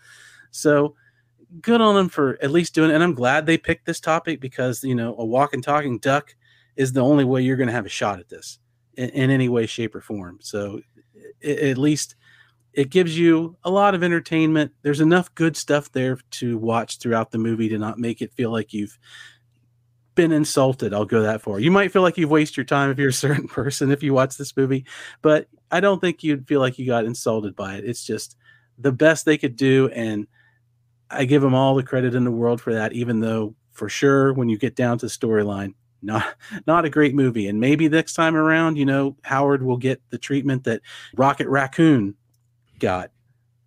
So 0.52 0.96
good 1.62 1.82
on 1.82 1.98
him 1.98 2.10
for 2.10 2.38
at 2.42 2.52
least 2.52 2.74
doing 2.74 2.90
it. 2.90 2.96
And 2.96 3.04
I'm 3.04 3.14
glad 3.14 3.46
they 3.46 3.58
picked 3.58 3.86
this 3.86 4.00
topic 4.00 4.40
because, 4.40 4.84
you 4.84 4.96
know, 4.96 5.16
a 5.18 5.26
walking, 5.26 5.62
talking 5.62 6.00
duck 6.00 6.36
is 6.76 6.94
the 6.94 7.04
only 7.04 7.26
way 7.26 7.42
you're 7.42 7.58
going 7.58 7.68
to 7.68 7.74
have 7.74 7.86
a 7.86 7.90
shot 7.90 8.20
at 8.20 8.30
this 8.30 8.60
in, 8.96 9.10
in 9.10 9.30
any 9.30 9.50
way, 9.50 9.66
shape, 9.66 9.94
or 9.94 10.02
form. 10.02 10.40
So 10.42 10.82
at 11.44 11.78
least 11.78 12.16
it 12.74 12.90
gives 12.90 13.18
you 13.18 13.58
a 13.64 13.72
lot 13.72 13.96
of 13.96 14.04
entertainment. 14.04 14.72
There's 14.82 15.02
enough 15.02 15.34
good 15.36 15.58
stuff 15.58 15.92
there 15.92 16.20
to 16.32 16.58
watch 16.58 17.00
throughout 17.00 17.32
the 17.32 17.38
movie 17.38 17.70
to 17.70 17.78
not 17.78 17.98
make 17.98 18.22
it 18.22 18.34
feel 18.34 18.52
like 18.52 18.74
you've 18.74 18.98
been 20.16 20.32
insulted. 20.32 20.94
I'll 20.94 21.06
go 21.06 21.22
that 21.22 21.42
far. 21.42 21.60
You 21.60 21.72
might 21.72 21.92
feel 21.92 22.02
like 22.02 22.18
you've 22.18 22.30
wasted 22.30 22.58
your 22.58 22.66
time 22.66 22.90
if 22.90 22.98
you're 22.98 23.10
a 23.10 23.14
certain 23.28 23.48
person 23.48 23.92
if 23.92 24.04
you 24.04 24.14
watch 24.14 24.38
this 24.38 24.56
movie, 24.56 24.86
but 25.22 25.48
I 25.72 25.80
don't 25.80 26.00
think 26.00 26.24
you'd 26.24 26.48
feel 26.48 26.60
like 26.60 26.78
you 26.78 26.86
got 26.86 27.06
insulted 27.06 27.56
by 27.56 27.76
it. 27.76 27.86
It's 27.86 28.04
just 28.04 28.36
the 28.78 28.92
best 28.92 29.26
they 29.26 29.38
could 29.38 29.56
do, 29.56 29.90
and 29.94 30.28
I 31.10 31.26
give 31.26 31.42
them 31.42 31.56
all 31.56 31.76
the 31.76 31.84
credit 31.84 32.16
in 32.16 32.24
the 32.24 32.32
world 32.32 32.62
for 32.62 32.74
that. 32.74 32.94
Even 32.94 33.20
though, 33.20 33.56
for 33.72 33.90
sure, 33.90 34.34
when 34.34 34.50
you 34.50 34.58
get 34.58 34.76
down 34.76 34.98
to 35.00 35.06
the 35.06 35.12
storyline, 35.12 35.74
not 36.02 36.36
not 36.66 36.86
a 36.86 36.90
great 36.90 37.14
movie. 37.14 37.48
And 37.48 37.60
maybe 37.60 37.90
next 37.90 38.14
time 38.14 38.36
around, 38.36 38.78
you 38.78 38.86
know, 38.86 39.18
Howard 39.24 39.64
will 39.64 39.78
get 39.78 40.02
the 40.10 40.18
treatment 40.18 40.64
that 40.64 40.82
Rocket 41.16 41.48
Raccoon 41.48 42.16
got 42.80 43.12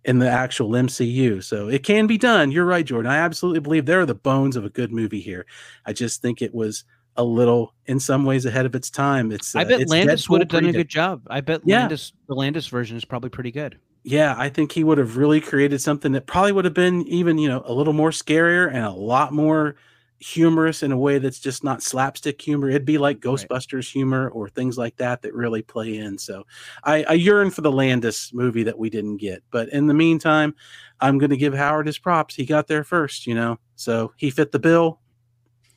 in 0.05 0.19
the 0.19 0.29
actual 0.29 0.71
MCU. 0.71 1.43
So 1.43 1.69
it 1.69 1.83
can 1.83 2.07
be 2.07 2.17
done. 2.17 2.51
You're 2.51 2.65
right, 2.65 2.85
Jordan. 2.85 3.11
I 3.11 3.17
absolutely 3.17 3.61
believe 3.61 3.85
there 3.85 4.01
are 4.01 4.05
the 4.05 4.15
bones 4.15 4.55
of 4.55 4.65
a 4.65 4.69
good 4.69 4.91
movie 4.91 5.21
here. 5.21 5.45
I 5.85 5.93
just 5.93 6.21
think 6.21 6.41
it 6.41 6.53
was 6.53 6.83
a 7.15 7.23
little, 7.23 7.73
in 7.85 7.99
some 7.99 8.25
ways, 8.25 8.45
ahead 8.45 8.65
of 8.65 8.75
its 8.75 8.89
time. 8.89 9.31
It's. 9.31 9.55
I 9.55 9.61
uh, 9.61 9.65
bet 9.65 9.81
it's 9.81 9.91
Landis 9.91 10.25
Deadpool 10.25 10.29
would 10.29 10.41
have 10.41 10.49
done 10.49 10.65
a 10.65 10.73
good 10.73 10.89
job. 10.89 11.21
I 11.29 11.41
bet 11.41 11.61
Yeah. 11.63 11.81
Landis, 11.81 12.11
the 12.27 12.35
Landis 12.35 12.67
version 12.67 12.97
is 12.97 13.05
probably 13.05 13.29
pretty 13.29 13.51
good. 13.51 13.77
Yeah, 14.03 14.35
I 14.37 14.49
think 14.49 14.73
he 14.73 14.83
would 14.83 14.97
have 14.97 15.15
really 15.15 15.39
created 15.39 15.79
something 15.79 16.11
that 16.11 16.27
probably 16.27 16.51
would 16.51 16.65
have 16.65 16.73
been 16.73 17.07
even, 17.07 17.37
you 17.37 17.47
know, 17.47 17.63
a 17.65 17.73
little 17.73 17.93
more 17.93 18.09
scarier 18.09 18.67
and 18.67 18.83
a 18.83 18.91
lot 18.91 19.31
more 19.31 19.75
humorous 20.23 20.83
in 20.83 20.91
a 20.91 20.97
way 20.97 21.19
that's 21.19 21.39
just 21.39 21.63
not 21.63 21.83
slapstick 21.83 22.41
humor. 22.41 22.69
It'd 22.69 22.85
be 22.85 22.97
like 22.97 23.19
Ghostbusters 23.19 23.91
humor 23.91 24.29
or 24.29 24.47
things 24.47 24.77
like 24.77 24.95
that 24.97 25.21
that 25.21 25.33
really 25.33 25.61
play 25.61 25.97
in. 25.97 26.17
So 26.17 26.45
I, 26.83 27.03
I 27.03 27.13
yearn 27.13 27.51
for 27.51 27.61
the 27.61 27.71
Landis 27.71 28.33
movie 28.33 28.63
that 28.63 28.77
we 28.77 28.89
didn't 28.89 29.17
get. 29.17 29.43
But 29.51 29.69
in 29.69 29.87
the 29.87 29.93
meantime, 29.93 30.55
I'm 31.01 31.17
going 31.17 31.29
to 31.31 31.37
give 31.37 31.53
Howard 31.53 31.87
his 31.87 31.97
props. 31.99 32.35
He 32.35 32.45
got 32.45 32.67
there 32.67 32.83
first, 32.83 33.27
you 33.27 33.35
know, 33.35 33.59
so 33.75 34.13
he 34.15 34.29
fit 34.29 34.51
the 34.51 34.59
bill. 34.59 34.99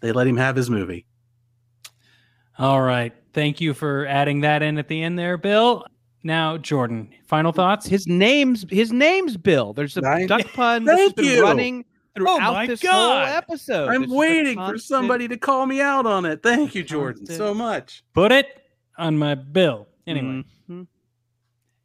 They 0.01 0.13
let 0.13 0.27
him 0.27 0.37
have 0.37 0.55
his 0.57 0.71
movie. 0.71 1.07
All 2.59 2.81
right. 2.81 3.13
Thank 3.33 3.61
you 3.61 3.75
for 3.75 4.07
adding 4.07 4.41
that 4.43 4.63
in 4.63 4.79
at 4.79 4.89
the 4.89 5.03
end 5.03 5.19
there, 5.19 5.37
Bill. 5.37 5.85
Now, 6.23 6.57
Jordan, 6.57 7.11
final 7.27 7.53
thoughts? 7.53 7.87
His 7.87 8.07
name's 8.07 8.65
his 8.71 8.93
name's 8.93 9.37
Bill. 9.37 9.73
There's 9.73 9.97
a 9.97 10.07
I- 10.07 10.27
duck 10.27 10.47
pun 10.55 10.85
that's 10.87 10.99
Thank 11.01 11.17
been 11.17 11.25
you. 11.25 11.43
running 11.43 11.85
throughout 12.17 12.53
my 12.53 12.67
this 12.67 12.81
God. 12.81 12.93
whole 13.27 13.37
episode. 13.37 13.89
I'm 13.89 14.03
It's 14.05 14.11
just 14.11 14.15
a 14.15 14.19
waiting 14.19 14.57
for 14.59 14.79
somebody 14.79 15.29
to 15.29 15.37
call 15.37 15.67
me 15.67 15.81
out 15.81 16.07
on 16.07 16.25
it. 16.25 16.43
Thank 16.43 16.75
you, 16.75 16.83
Jordan, 16.83 17.19
constant- 17.27 17.39
so 17.39 17.55
much. 17.55 18.03
Put 18.15 18.33
it 18.33 18.63
on 18.99 19.19
my 19.19 19.35
bill. 19.35 19.87
Anyway, 20.07 20.45
Mhm. 20.71 20.87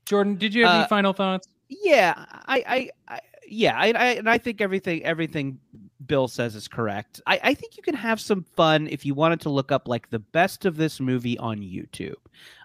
Jordan, 0.06 0.36
did 0.36 0.54
you 0.54 0.66
have 0.66 0.74
any 0.76 0.84
Uh, 0.84 0.88
final 0.88 1.14
thoughts? 1.14 1.48
Yeah, 1.70 2.14
I, 2.46 2.64
I, 2.68 2.90
I 3.16 3.20
yeah, 3.48 3.74
I, 3.78 3.88
I, 3.92 4.06
and 4.16 4.30
I 4.30 4.38
think 4.38 4.62
everything, 4.62 5.04
everything 5.04 5.60
Bill 6.08 6.28
says 6.28 6.56
is 6.56 6.68
correct. 6.68 7.22
I, 7.28 7.40
I 7.44 7.54
think 7.54 7.78
you 7.78 7.84
can 7.84 7.94
have 7.96 8.20
some 8.20 8.44
fun 8.56 8.88
if 8.88 9.06
you 9.06 9.14
wanted 9.14 9.40
to 9.42 9.50
look 9.50 9.72
up 9.72 9.88
like 9.88 10.10
the 10.10 10.20
best 10.20 10.66
of 10.66 10.76
this 10.76 11.00
movie 11.00 11.38
on 11.38 11.60
YouTube. 11.60 12.16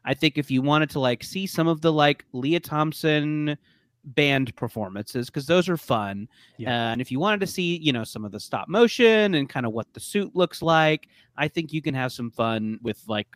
I 0.05 0.14
think 0.14 0.39
if 0.39 0.51
you 0.51 0.62
wanted 0.62 0.91
to 0.91 1.01
like 1.01 1.23
see 1.23 1.47
some 1.47 1.69
of 1.69 1.81
the 1.83 1.93
like 1.93 2.25
Lea 2.33 2.59
Thompson 2.61 3.57
band 4.07 4.55
performances 4.57 5.27
because 5.27 5.47
those 5.47 5.69
are 5.69 5.77
fun. 5.77 6.29
Yeah. 6.57 6.93
and 6.93 7.01
if 7.01 7.11
you 7.11 7.19
wanted 7.19 7.41
to 7.41 7.47
see, 7.47 7.77
you 7.77 7.93
know, 7.93 8.05
some 8.05 8.25
of 8.25 8.33
the 8.33 8.41
stop 8.41 8.69
motion 8.69 9.35
and 9.35 9.49
kind 9.49 9.67
of 9.67 9.73
what 9.73 9.93
the 9.93 10.01
suit 10.01 10.35
looks 10.35 10.63
like, 10.63 11.09
I 11.37 11.49
think 11.49 11.73
you 11.73 11.83
can 11.83 11.95
have 11.95 12.13
some 12.13 12.31
fun 12.31 12.79
with 12.83 13.03
like 13.09 13.29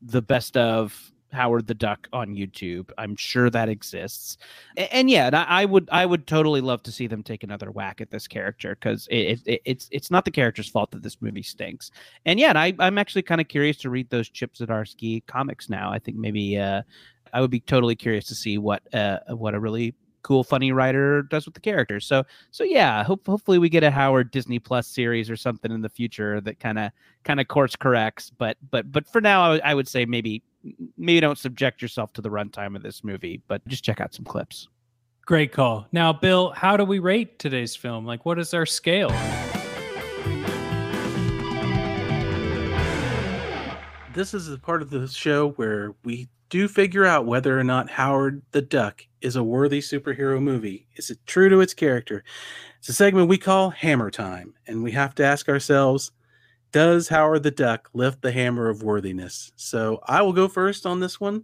the 0.00 0.22
best 0.22 0.56
of 0.56 1.10
Howard 1.32 1.66
the 1.66 1.74
Duck 1.74 2.08
on 2.12 2.34
YouTube. 2.34 2.90
I'm 2.96 3.16
sure 3.16 3.50
that 3.50 3.68
exists, 3.68 4.38
A- 4.76 4.94
and, 4.94 5.10
yeah, 5.10 5.26
and 5.26 5.34
I, 5.34 5.44
I 5.44 5.64
would 5.64 5.88
I 5.90 6.06
would 6.06 6.26
totally 6.28 6.60
love 6.60 6.82
to 6.84 6.92
see 6.92 7.08
them 7.08 7.22
take 7.22 7.42
another 7.42 7.72
whack 7.72 8.00
at 8.00 8.10
this 8.10 8.28
character 8.28 8.76
because 8.76 9.08
it, 9.10 9.40
it, 9.44 9.60
it's 9.64 9.88
it's 9.90 10.10
not 10.12 10.24
the 10.24 10.30
character's 10.30 10.68
fault 10.68 10.92
that 10.92 11.02
this 11.02 11.20
movie 11.20 11.42
stinks. 11.42 11.90
And 12.24 12.38
yeah, 12.38 12.50
and 12.50 12.58
I 12.58 12.72
I'm 12.78 12.98
actually 12.98 13.22
kind 13.22 13.40
of 13.40 13.48
curious 13.48 13.76
to 13.78 13.90
read 13.90 14.08
those 14.10 14.28
Chip 14.28 14.54
Zdarsky 14.54 15.26
comics 15.26 15.68
now. 15.68 15.90
I 15.90 15.98
think 15.98 16.16
maybe 16.16 16.56
uh, 16.56 16.82
I 17.32 17.40
would 17.40 17.50
be 17.50 17.60
totally 17.60 17.96
curious 17.96 18.26
to 18.26 18.34
see 18.36 18.58
what 18.58 18.82
uh, 18.94 19.18
what 19.30 19.54
a 19.54 19.60
really 19.60 19.94
cool 20.24 20.42
funny 20.42 20.72
writer 20.72 21.22
does 21.22 21.44
with 21.44 21.54
the 21.54 21.60
characters. 21.60 22.04
So 22.04 22.24
so 22.50 22.64
yeah, 22.64 23.04
hope, 23.04 23.24
hopefully 23.24 23.58
we 23.58 23.68
get 23.68 23.84
a 23.84 23.90
Howard 23.92 24.32
Disney 24.32 24.58
Plus 24.58 24.88
series 24.88 25.30
or 25.30 25.36
something 25.36 25.70
in 25.70 25.82
the 25.82 25.88
future 25.88 26.40
that 26.40 26.58
kind 26.58 26.80
of 26.80 26.90
kind 27.22 27.38
of 27.40 27.46
course 27.46 27.76
corrects. 27.76 28.30
But 28.36 28.56
but 28.72 28.90
but 28.90 29.06
for 29.06 29.20
now, 29.20 29.44
I 29.44 29.50
would- 29.50 29.74
would 29.76 29.88
say 29.88 30.04
maybe 30.04 30.42
maybe 30.96 31.20
don't 31.20 31.36
subject 31.38 31.82
yourself 31.82 32.12
to 32.14 32.22
the 32.22 32.30
runtime 32.30 32.74
of 32.74 32.82
this 32.82 33.04
movie, 33.04 33.42
but 33.48 33.64
just 33.68 33.84
check 33.84 34.00
out 34.00 34.14
some 34.14 34.24
clips. 34.24 34.66
Great 35.26 35.52
call. 35.52 35.86
Now, 35.92 36.12
Bill, 36.12 36.50
how 36.50 36.76
do 36.76 36.84
we 36.84 36.98
rate 36.98 37.38
today's 37.38 37.76
film? 37.76 38.04
Like, 38.06 38.24
what 38.24 38.38
is 38.38 38.52
our 38.54 38.64
scale? 38.66 39.10
This 44.14 44.32
is 44.32 44.46
the 44.46 44.58
part 44.58 44.80
of 44.80 44.90
the 44.90 45.08
show 45.08 45.50
where 45.52 45.92
we 46.04 46.28
do 46.54 46.68
figure 46.68 47.04
out 47.04 47.26
whether 47.26 47.58
or 47.58 47.64
not 47.64 47.90
Howard 47.90 48.40
the 48.52 48.62
Duck 48.62 49.04
is 49.20 49.34
a 49.34 49.42
worthy 49.42 49.80
superhero 49.80 50.40
movie. 50.40 50.86
Is 50.94 51.10
it 51.10 51.18
true 51.26 51.48
to 51.48 51.58
its 51.58 51.74
character? 51.74 52.22
It's 52.78 52.88
a 52.88 52.92
segment 52.92 53.28
we 53.28 53.38
call 53.38 53.70
Hammer 53.70 54.08
Time, 54.08 54.54
and 54.64 54.80
we 54.80 54.92
have 54.92 55.16
to 55.16 55.24
ask 55.24 55.48
ourselves 55.48 56.12
Does 56.70 57.08
Howard 57.08 57.42
the 57.42 57.50
Duck 57.50 57.90
lift 57.92 58.22
the 58.22 58.30
hammer 58.30 58.68
of 58.68 58.84
worthiness? 58.84 59.50
So 59.56 59.98
I 60.06 60.22
will 60.22 60.32
go 60.32 60.46
first 60.46 60.86
on 60.86 61.00
this 61.00 61.18
one. 61.18 61.42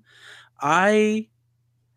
I 0.61 1.27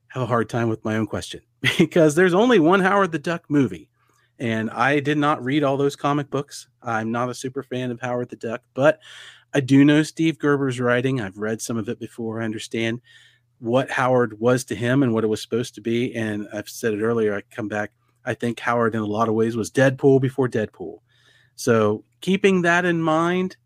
have 0.07 0.23
a 0.23 0.25
hard 0.25 0.49
time 0.49 0.67
with 0.67 0.83
my 0.83 0.95
own 0.95 1.05
question 1.05 1.41
because 1.77 2.15
there's 2.15 2.33
only 2.33 2.57
one 2.57 2.79
Howard 2.79 3.11
the 3.11 3.19
Duck 3.19 3.43
movie. 3.47 3.91
And 4.39 4.71
I 4.71 4.99
did 4.99 5.19
not 5.19 5.43
read 5.43 5.63
all 5.63 5.77
those 5.77 5.95
comic 5.95 6.31
books. 6.31 6.67
I'm 6.81 7.11
not 7.11 7.29
a 7.29 7.35
super 7.35 7.61
fan 7.61 7.91
of 7.91 8.01
Howard 8.01 8.29
the 8.29 8.37
Duck, 8.37 8.63
but 8.73 8.99
I 9.53 9.59
do 9.59 9.85
know 9.85 10.03
Steve 10.03 10.37
Gerber's 10.39 10.79
writing. 10.79 11.21
I've 11.21 11.37
read 11.37 11.61
some 11.61 11.77
of 11.77 11.89
it 11.89 11.99
before. 11.99 12.41
I 12.41 12.45
understand 12.45 13.01
what 13.59 13.91
Howard 13.91 14.39
was 14.39 14.63
to 14.65 14.75
him 14.75 15.03
and 15.03 15.13
what 15.13 15.23
it 15.23 15.27
was 15.27 15.41
supposed 15.41 15.75
to 15.75 15.81
be. 15.81 16.13
And 16.15 16.47
I've 16.53 16.69
said 16.69 16.93
it 16.93 17.01
earlier. 17.01 17.35
I 17.35 17.41
come 17.55 17.67
back. 17.67 17.91
I 18.25 18.33
think 18.33 18.59
Howard, 18.59 18.95
in 18.95 19.01
a 19.01 19.05
lot 19.05 19.29
of 19.29 19.35
ways, 19.35 19.55
was 19.55 19.71
Deadpool 19.71 20.21
before 20.21 20.49
Deadpool. 20.49 20.99
So 21.55 22.03
keeping 22.21 22.63
that 22.63 22.85
in 22.85 23.01
mind, 23.01 23.57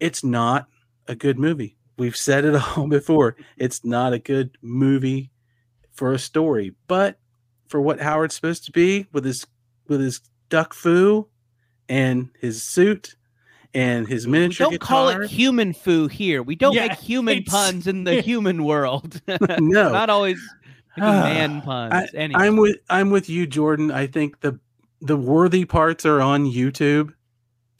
it's 0.00 0.24
not 0.24 0.66
a 1.06 1.14
good 1.14 1.38
movie. 1.38 1.76
We've 1.96 2.16
said 2.16 2.44
it 2.44 2.54
all 2.76 2.88
before. 2.88 3.36
It's 3.56 3.84
not 3.84 4.12
a 4.12 4.18
good 4.18 4.56
movie 4.62 5.30
for 5.92 6.12
a 6.12 6.18
story, 6.18 6.74
but 6.88 7.18
for 7.68 7.80
what 7.80 8.00
Howard's 8.00 8.34
supposed 8.34 8.64
to 8.64 8.72
be 8.72 9.06
with 9.12 9.24
his 9.24 9.46
with 9.86 10.00
his 10.00 10.20
duck 10.48 10.72
foo 10.72 11.28
and 11.88 12.30
his 12.40 12.62
suit 12.62 13.16
and 13.74 14.06
his 14.08 14.26
miniature. 14.26 14.68
We 14.68 14.78
don't 14.78 14.80
call 14.80 15.08
it 15.08 15.28
human 15.30 15.72
foo 15.72 16.08
here. 16.08 16.42
We 16.42 16.56
don't 16.56 16.74
Yeah, 16.74 16.88
make 16.88 16.98
human 16.98 17.44
puns 17.44 17.86
in 17.86 18.04
the 18.04 18.20
human 18.22 18.64
world. 18.64 19.20
no, 19.58 19.92
Not 19.92 20.10
always 20.10 20.40
ah, 20.98 21.22
man 21.22 21.62
puns. 21.62 22.10
anyway. 22.14 22.40
I'm 22.42 22.56
with 22.56 22.76
I'm 22.88 23.10
with 23.10 23.28
you, 23.28 23.46
Jordan. 23.46 23.90
I 23.90 24.06
think 24.06 24.40
the 24.40 24.58
the 25.00 25.16
worthy 25.16 25.64
parts 25.64 26.04
are 26.04 26.20
on 26.20 26.44
YouTube. 26.46 27.12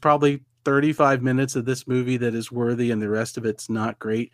Probably 0.00 0.42
35 0.64 1.22
minutes 1.22 1.56
of 1.56 1.64
this 1.64 1.86
movie 1.86 2.16
that 2.18 2.34
is 2.34 2.50
worthy, 2.52 2.90
and 2.90 3.00
the 3.02 3.08
rest 3.10 3.36
of 3.36 3.44
it's 3.44 3.68
not 3.68 3.98
great. 3.98 4.32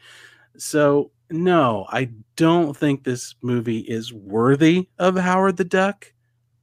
So 0.57 1.11
no, 1.31 1.87
I 1.89 2.11
don't 2.37 2.77
think 2.77 3.03
this 3.03 3.35
movie 3.43 3.81
is 3.81 4.13
worthy 4.13 4.89
of 4.99 5.17
Howard 5.17 5.57
the 5.57 5.65
Duck, 5.65 6.13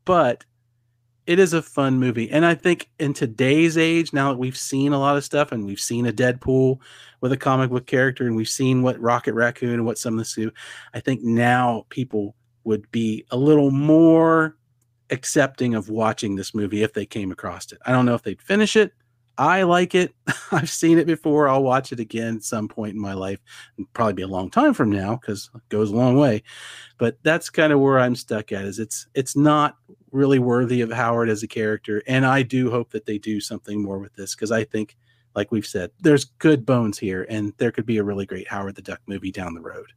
but 0.06 0.46
it 1.26 1.40
is 1.40 1.54
a 1.54 1.62
fun 1.62 2.00
movie. 2.00 2.30
And 2.30 2.46
I 2.46 2.56
think 2.56 2.90
in 3.00 3.14
today's 3.14 3.78
age, 3.78 4.12
now 4.14 4.32
that 4.32 4.38
we've 4.38 4.58
seen 4.58 4.94
a 4.94 5.00
lot 5.00 5.16
of 5.16 5.24
stuff 5.24 5.52
and 5.52 5.66
we've 5.66 5.80
seen 5.80 6.06
a 6.06 6.14
Deadpool 6.14 6.80
with 7.22 7.32
a 7.32 7.38
comic 7.38 7.70
book 7.70 7.86
character 7.86 8.26
and 8.28 8.36
we've 8.36 8.50
seen 8.50 8.82
what 8.82 9.00
Rocket 9.00 9.34
Raccoon 9.34 9.76
and 9.76 9.86
what 9.86 9.98
some 9.98 10.16
of 10.16 10.20
this 10.20 10.36
do, 10.36 10.52
I 10.94 11.00
think 11.00 11.22
now 11.22 11.86
people 11.90 12.36
would 12.66 12.90
be 12.92 13.26
a 13.32 13.38
little 13.38 13.72
more 13.72 14.58
accepting 15.10 15.76
of 15.76 15.90
watching 15.90 16.36
this 16.36 16.54
movie 16.54 16.84
if 16.84 16.94
they 16.94 17.06
came 17.06 17.32
across 17.32 17.72
it. 17.72 17.80
I 17.86 17.92
don't 17.92 18.06
know 18.06 18.16
if 18.16 18.24
they'd 18.24 18.42
finish 18.42 18.76
it. 18.76 18.94
I 19.38 19.64
like 19.64 19.96
it. 19.96 20.14
I've 20.52 20.70
seen 20.70 21.00
it 21.00 21.08
before. 21.08 21.48
I'll 21.48 21.64
watch 21.64 21.92
it 21.92 22.00
again 22.00 22.40
some 22.40 22.68
point 22.68 22.94
in 22.94 23.02
my 23.02 23.14
life. 23.14 23.40
It'll 23.78 23.90
probably 23.94 24.14
be 24.14 24.22
a 24.22 24.28
long 24.28 24.50
time 24.50 24.74
from 24.74 24.92
now 24.92 25.16
because 25.16 25.50
it 25.56 25.62
goes 25.70 25.92
a 25.92 25.96
long 25.96 26.18
way. 26.18 26.44
But 26.98 27.18
that's 27.24 27.50
kind 27.50 27.74
of 27.74 27.80
where 27.80 28.00
I'm 28.00 28.16
stuck 28.16 28.52
at. 28.52 28.66
Is 28.66 28.80
it's 28.80 29.08
it's 29.14 29.36
not 29.36 29.78
really 30.12 30.40
worthy 30.40 30.82
of 30.82 30.92
Howard 30.92 31.30
as 31.30 31.44
a 31.44 31.48
character, 31.48 32.04
and 32.08 32.26
I 32.26 32.44
do 32.44 32.70
hope 32.70 32.92
that 32.92 33.06
they 33.06 33.18
do 33.18 33.40
something 33.40 33.82
more 33.82 34.00
with 34.00 34.14
this 34.14 34.36
because 34.36 34.52
I 34.52 34.64
think, 34.64 34.96
like 35.36 35.52
we've 35.52 35.66
said, 35.66 35.92
there's 36.00 36.26
good 36.26 36.66
bones 36.66 37.00
here, 37.00 37.26
and 37.30 37.54
there 37.58 37.72
could 37.72 37.86
be 37.86 37.98
a 37.98 38.04
really 38.04 38.26
great 38.26 38.48
Howard 38.48 38.76
the 38.76 38.82
Duck 38.82 39.02
movie 39.08 39.32
down 39.32 39.56
the 39.56 39.62
road. 39.62 39.94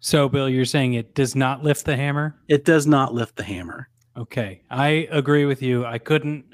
So, 0.00 0.28
Bill, 0.28 0.48
you're 0.48 0.64
saying 0.64 0.94
it 0.94 1.14
does 1.14 1.34
not 1.34 1.64
lift 1.64 1.84
the 1.84 1.96
hammer? 1.96 2.36
It 2.46 2.64
does 2.64 2.86
not 2.86 3.14
lift 3.14 3.36
the 3.36 3.42
hammer. 3.42 3.88
Okay. 4.16 4.62
I 4.70 5.08
agree 5.10 5.44
with 5.44 5.62
you. 5.62 5.84
I 5.84 5.98
couldn't 5.98 6.47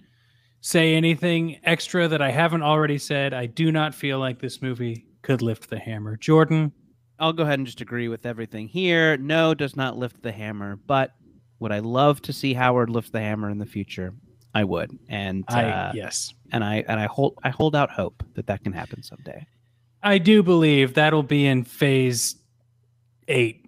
say 0.65 0.95
anything 0.95 1.61
extra 1.65 2.09
that 2.09 2.23
I 2.23 2.31
haven't 2.31 2.63
already 2.63 2.97
said. 2.97 3.35
I 3.35 3.45
do 3.45 3.71
not 3.71 3.95
feel 3.95 4.19
like 4.19 4.41
this 4.41 4.63
movie 4.63 5.05
could 5.21 5.43
lift 5.43 5.69
the 5.69 5.79
hammer. 5.79 6.17
Jordan, 6.17 6.73
I'll 7.19 7.35
go 7.35 7.43
ahead 7.43 7.59
and 7.59 7.67
just 7.67 7.83
agree 7.83 8.09
with 8.09 8.25
everything 8.25 8.67
here. 8.67 9.19
No, 9.19 9.53
does 9.53 9.77
not 9.77 9.99
lift 9.99 10.23
the 10.23 10.33
hammer, 10.33 10.77
but 10.77 11.13
would 11.59 11.71
I 11.71 11.81
love 11.81 12.23
to 12.23 12.33
see 12.33 12.55
Howard 12.55 12.89
lift 12.89 13.13
the 13.13 13.21
hammer 13.21 13.51
in 13.51 13.59
the 13.59 13.67
future? 13.67 14.15
I 14.55 14.65
would, 14.65 14.99
and 15.09 15.45
I 15.49 15.65
uh, 15.65 15.93
yes. 15.95 16.33
and 16.51 16.65
I 16.65 16.85
and 16.89 16.99
I 16.99 17.07
hold 17.07 17.39
I 17.43 17.51
hold 17.51 17.77
out 17.77 17.91
hope 17.91 18.23
that 18.35 18.47
that 18.47 18.65
can 18.65 18.73
happen 18.73 19.03
someday. 19.03 19.47
I 20.03 20.17
do 20.17 20.43
believe 20.43 20.95
that'll 20.95 21.25
be 21.25 21.45
in 21.45 21.65
phase 21.65 22.37
8. 23.29 23.67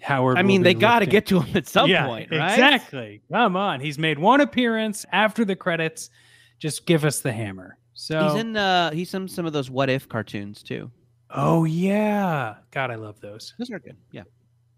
Howard 0.00 0.38
I 0.38 0.42
mean, 0.42 0.62
they 0.62 0.74
got 0.74 1.00
to 1.00 1.06
get 1.06 1.26
to 1.26 1.40
him 1.40 1.56
at 1.56 1.66
some 1.66 1.90
Yeah, 1.90 2.06
point, 2.06 2.30
right? 2.30 2.52
Exactly. 2.52 3.22
Come 3.32 3.56
on. 3.56 3.80
He's 3.80 3.98
made 3.98 4.18
one 4.18 4.40
appearance 4.40 5.04
after 5.10 5.44
the 5.44 5.56
credits. 5.56 6.10
Just 6.58 6.86
give 6.86 7.04
us 7.04 7.20
the 7.20 7.32
hammer. 7.32 7.78
So 7.94 8.22
He's 8.28 8.40
in 8.40 8.56
uh 8.56 8.90
he's 8.90 9.12
in 9.14 9.26
some 9.28 9.46
of 9.46 9.52
those 9.52 9.70
what 9.70 9.88
if 9.90 10.08
cartoons 10.08 10.62
too. 10.62 10.90
Oh 11.30 11.64
yeah. 11.64 12.56
God, 12.70 12.90
I 12.90 12.94
love 12.96 13.20
those. 13.20 13.54
Those 13.58 13.70
are 13.70 13.78
good. 13.78 13.96
Yeah. 14.12 14.22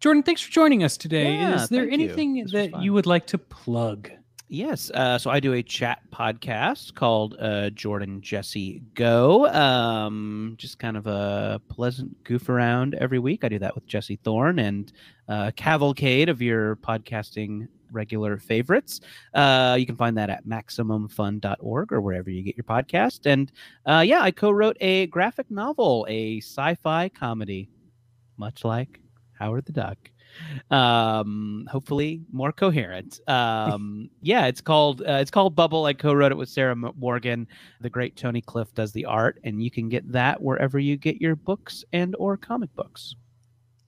Jordan, 0.00 0.22
thanks 0.22 0.40
for 0.40 0.50
joining 0.52 0.84
us 0.84 0.96
today. 0.96 1.34
Yeah, 1.34 1.62
Is 1.62 1.68
there 1.68 1.84
you. 1.84 1.90
anything 1.92 2.40
was 2.40 2.52
that 2.52 2.80
you 2.80 2.92
would 2.92 3.06
like 3.06 3.26
to 3.28 3.38
plug? 3.38 4.10
Yes. 4.50 4.90
Uh, 4.90 5.18
so 5.18 5.30
I 5.30 5.40
do 5.40 5.52
a 5.52 5.62
chat 5.62 6.00
podcast 6.10 6.94
called 6.94 7.36
uh, 7.38 7.68
Jordan 7.70 8.22
Jesse 8.22 8.80
Go. 8.94 9.46
Um, 9.48 10.54
just 10.56 10.78
kind 10.78 10.96
of 10.96 11.06
a 11.06 11.60
pleasant 11.68 12.24
goof 12.24 12.48
around 12.48 12.94
every 12.94 13.18
week. 13.18 13.44
I 13.44 13.50
do 13.50 13.58
that 13.58 13.74
with 13.74 13.86
Jesse 13.86 14.16
Thorn 14.24 14.58
and 14.58 14.90
uh, 15.28 15.50
cavalcade 15.54 16.30
of 16.30 16.40
your 16.40 16.76
podcasting 16.76 17.68
regular 17.92 18.38
favorites. 18.38 19.02
Uh, 19.34 19.76
you 19.78 19.84
can 19.84 19.96
find 19.96 20.16
that 20.16 20.30
at 20.30 20.46
maximumfun.org 20.46 21.92
or 21.92 22.00
wherever 22.00 22.30
you 22.30 22.42
get 22.42 22.56
your 22.56 22.64
podcast. 22.64 23.26
And 23.26 23.52
uh, 23.84 24.02
yeah, 24.06 24.22
I 24.22 24.30
co-wrote 24.30 24.78
a 24.80 25.08
graphic 25.08 25.50
novel, 25.50 26.06
a 26.08 26.38
sci-fi 26.38 27.10
comedy, 27.10 27.68
much 28.38 28.64
like 28.64 29.00
Howard 29.38 29.66
the 29.66 29.72
Duck 29.72 29.98
um 30.70 31.66
hopefully 31.70 32.20
more 32.32 32.52
coherent 32.52 33.20
um 33.28 34.10
yeah 34.22 34.46
it's 34.46 34.60
called 34.60 35.00
uh, 35.02 35.12
it's 35.20 35.30
called 35.30 35.54
bubble 35.54 35.84
i 35.86 35.92
co-wrote 35.92 36.32
it 36.32 36.36
with 36.36 36.48
sarah 36.48 36.74
morgan 36.76 37.46
the 37.80 37.90
great 37.90 38.16
tony 38.16 38.40
cliff 38.40 38.72
does 38.74 38.92
the 38.92 39.04
art 39.04 39.38
and 39.44 39.62
you 39.62 39.70
can 39.70 39.88
get 39.88 40.10
that 40.12 40.40
wherever 40.42 40.78
you 40.78 40.96
get 40.96 41.20
your 41.20 41.34
books 41.36 41.84
and 41.92 42.14
or 42.18 42.36
comic 42.36 42.74
books 42.74 43.14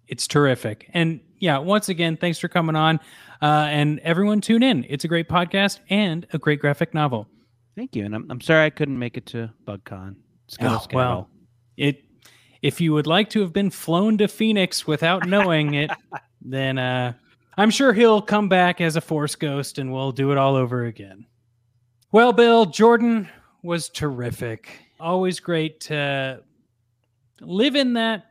It's 0.09 0.27
terrific. 0.27 0.89
And 0.93 1.21
yeah, 1.39 1.59
once 1.59 1.89
again, 1.89 2.17
thanks 2.17 2.39
for 2.41 2.49
coming 2.49 2.75
on. 2.77 2.99
Uh, 3.41 3.69
and 3.71 4.01
everyone 4.01 4.41
tune 4.41 4.63
in. 4.63 4.85
It's 4.89 5.05
a 5.05 5.09
great 5.09 5.29
podcast 5.29 5.79
and 5.89 6.27
a 6.33 6.39
great 6.39 6.61
graphic 6.61 6.93
novel. 6.95 7.29
thank 7.77 7.95
you 7.97 8.05
and 8.05 8.15
i'm, 8.15 8.27
I'm 8.31 8.41
sorry 8.41 8.65
i 8.67 8.71
couldn't 8.71 8.99
make 8.99 9.17
it 9.17 9.27
to 9.27 9.51
bugcon 9.67 10.17
Oh, 10.61 10.97
well, 10.97 11.31
it 11.77 12.03
if 12.61 12.81
you 12.81 12.93
would 12.93 13.07
like 13.07 13.31
to 13.31 13.41
have 13.41 13.53
been 13.53 13.71
flown 13.71 14.19
to 14.19 14.27
Phoenix 14.29 14.85
without 14.87 15.27
knowing 15.29 15.75
it, 15.75 15.91
then 16.43 16.79
uh, 16.79 17.13
I'm 17.57 17.71
sure 17.71 17.93
he'll 17.93 18.23
come 18.23 18.49
back 18.49 18.81
as 18.81 18.97
a 18.97 19.01
force 19.01 19.35
ghost 19.35 19.79
and 19.79 19.93
we'll 19.93 20.13
do 20.13 20.33
it 20.33 20.39
all 20.39 20.57
over 20.57 20.85
again. 20.85 21.27
Well, 22.13 22.33
Bill, 22.33 22.67
Jordan 22.67 23.29
was 23.63 23.89
terrific. 23.89 24.81
Always 24.99 25.41
great 25.41 25.81
to 25.81 26.43
live 27.41 27.77
in 27.77 27.93
that 27.95 28.27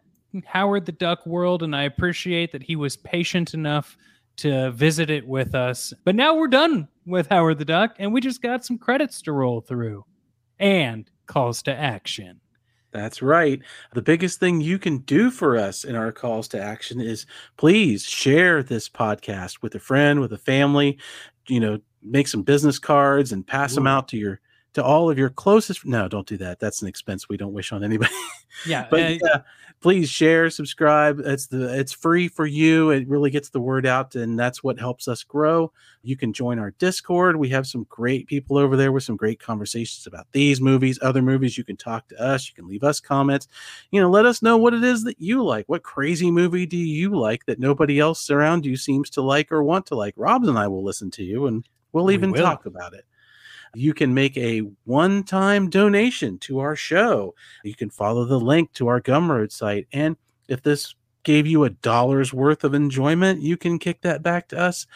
Howard 0.45 0.85
the 0.85 0.91
Duck 0.91 1.25
world, 1.25 1.63
and 1.63 1.75
I 1.75 1.83
appreciate 1.83 2.51
that 2.51 2.63
he 2.63 2.75
was 2.75 2.97
patient 2.97 3.53
enough 3.53 3.97
to 4.37 4.71
visit 4.71 5.09
it 5.09 5.27
with 5.27 5.55
us. 5.55 5.93
But 6.05 6.15
now 6.15 6.35
we're 6.35 6.47
done 6.47 6.87
with 7.05 7.27
Howard 7.27 7.57
the 7.57 7.65
Duck, 7.65 7.95
and 7.99 8.13
we 8.13 8.21
just 8.21 8.41
got 8.41 8.65
some 8.65 8.77
credits 8.77 9.21
to 9.23 9.31
roll 9.31 9.61
through 9.61 10.05
and 10.59 11.09
calls 11.25 11.61
to 11.63 11.73
action. 11.73 12.39
That's 12.91 13.21
right. 13.21 13.61
The 13.93 14.01
biggest 14.01 14.39
thing 14.39 14.61
you 14.61 14.79
can 14.79 14.99
do 14.99 15.29
for 15.29 15.57
us 15.57 15.83
in 15.83 15.95
our 15.95 16.11
calls 16.11 16.47
to 16.49 16.61
action 16.61 16.99
is 16.99 17.25
please 17.57 18.03
share 18.03 18.63
this 18.63 18.89
podcast 18.89 19.61
with 19.61 19.75
a 19.75 19.79
friend, 19.79 20.19
with 20.19 20.33
a 20.33 20.37
family, 20.37 20.97
you 21.47 21.59
know, 21.59 21.79
make 22.01 22.27
some 22.27 22.41
business 22.41 22.79
cards 22.79 23.31
and 23.31 23.45
pass 23.45 23.75
them 23.75 23.85
out 23.85 24.07
to 24.09 24.17
your 24.17 24.39
to 24.79 24.85
all 24.85 25.09
of 25.09 25.17
your 25.17 25.29
closest 25.29 25.85
no, 25.85 26.07
don't 26.07 26.27
do 26.27 26.37
that. 26.37 26.59
That's 26.59 26.81
an 26.81 26.87
expense 26.87 27.29
we 27.29 27.37
don't 27.37 27.53
wish 27.53 27.71
on 27.71 27.83
anybody. 27.83 28.13
Yeah, 28.65 28.87
but 28.91 28.99
uh, 29.01 29.17
yeah, 29.23 29.41
please 29.81 30.09
share, 30.09 30.49
subscribe. 30.49 31.19
It's 31.19 31.47
the 31.47 31.77
it's 31.77 31.91
free 31.91 32.27
for 32.27 32.45
you. 32.45 32.89
It 32.91 33.07
really 33.07 33.29
gets 33.29 33.49
the 33.49 33.59
word 33.59 33.85
out, 33.85 34.15
and 34.15 34.39
that's 34.39 34.63
what 34.63 34.79
helps 34.79 35.07
us 35.07 35.23
grow. 35.23 35.71
You 36.01 36.17
can 36.17 36.33
join 36.33 36.59
our 36.59 36.71
Discord. 36.71 37.35
We 37.35 37.49
have 37.49 37.67
some 37.67 37.85
great 37.89 38.27
people 38.27 38.57
over 38.57 38.75
there 38.75 38.91
with 38.91 39.03
some 39.03 39.17
great 39.17 39.39
conversations 39.39 40.07
about 40.07 40.27
these 40.31 40.61
movies, 40.61 40.97
other 41.01 41.21
movies. 41.21 41.57
You 41.57 41.63
can 41.63 41.77
talk 41.77 42.07
to 42.09 42.21
us. 42.21 42.47
You 42.47 42.55
can 42.55 42.67
leave 42.67 42.83
us 42.83 42.99
comments. 42.99 43.47
You 43.91 44.01
know, 44.01 44.09
let 44.09 44.25
us 44.25 44.41
know 44.41 44.57
what 44.57 44.73
it 44.73 44.83
is 44.83 45.03
that 45.03 45.19
you 45.19 45.43
like. 45.43 45.67
What 45.67 45.83
crazy 45.83 46.31
movie 46.31 46.65
do 46.65 46.77
you 46.77 47.15
like 47.15 47.45
that 47.45 47.59
nobody 47.59 47.99
else 47.99 48.29
around 48.29 48.65
you 48.65 48.77
seems 48.77 49.09
to 49.11 49.21
like 49.21 49.51
or 49.51 49.63
want 49.63 49.85
to 49.87 49.95
like? 49.95 50.13
Robs 50.17 50.47
and 50.47 50.57
I 50.57 50.67
will 50.67 50.83
listen 50.83 51.11
to 51.11 51.23
you, 51.23 51.47
and 51.47 51.67
we'll 51.91 52.05
We 52.05 52.13
even 52.13 52.31
will. 52.31 52.43
talk 52.43 52.65
about 52.65 52.93
it. 52.93 53.05
You 53.75 53.93
can 53.93 54.13
make 54.13 54.37
a 54.37 54.59
one 54.85 55.23
time 55.23 55.69
donation 55.69 56.37
to 56.39 56.59
our 56.59 56.75
show. 56.75 57.35
You 57.63 57.75
can 57.75 57.89
follow 57.89 58.25
the 58.25 58.39
link 58.39 58.73
to 58.73 58.87
our 58.87 59.01
Gumroad 59.01 59.51
site. 59.51 59.87
And 59.93 60.17
if 60.47 60.61
this 60.61 60.95
gave 61.23 61.45
you 61.45 61.63
a 61.63 61.69
dollar's 61.69 62.33
worth 62.33 62.63
of 62.63 62.73
enjoyment, 62.73 63.41
you 63.41 63.57
can 63.57 63.79
kick 63.79 64.01
that 64.01 64.23
back 64.23 64.47
to 64.49 64.59
us 64.59 64.87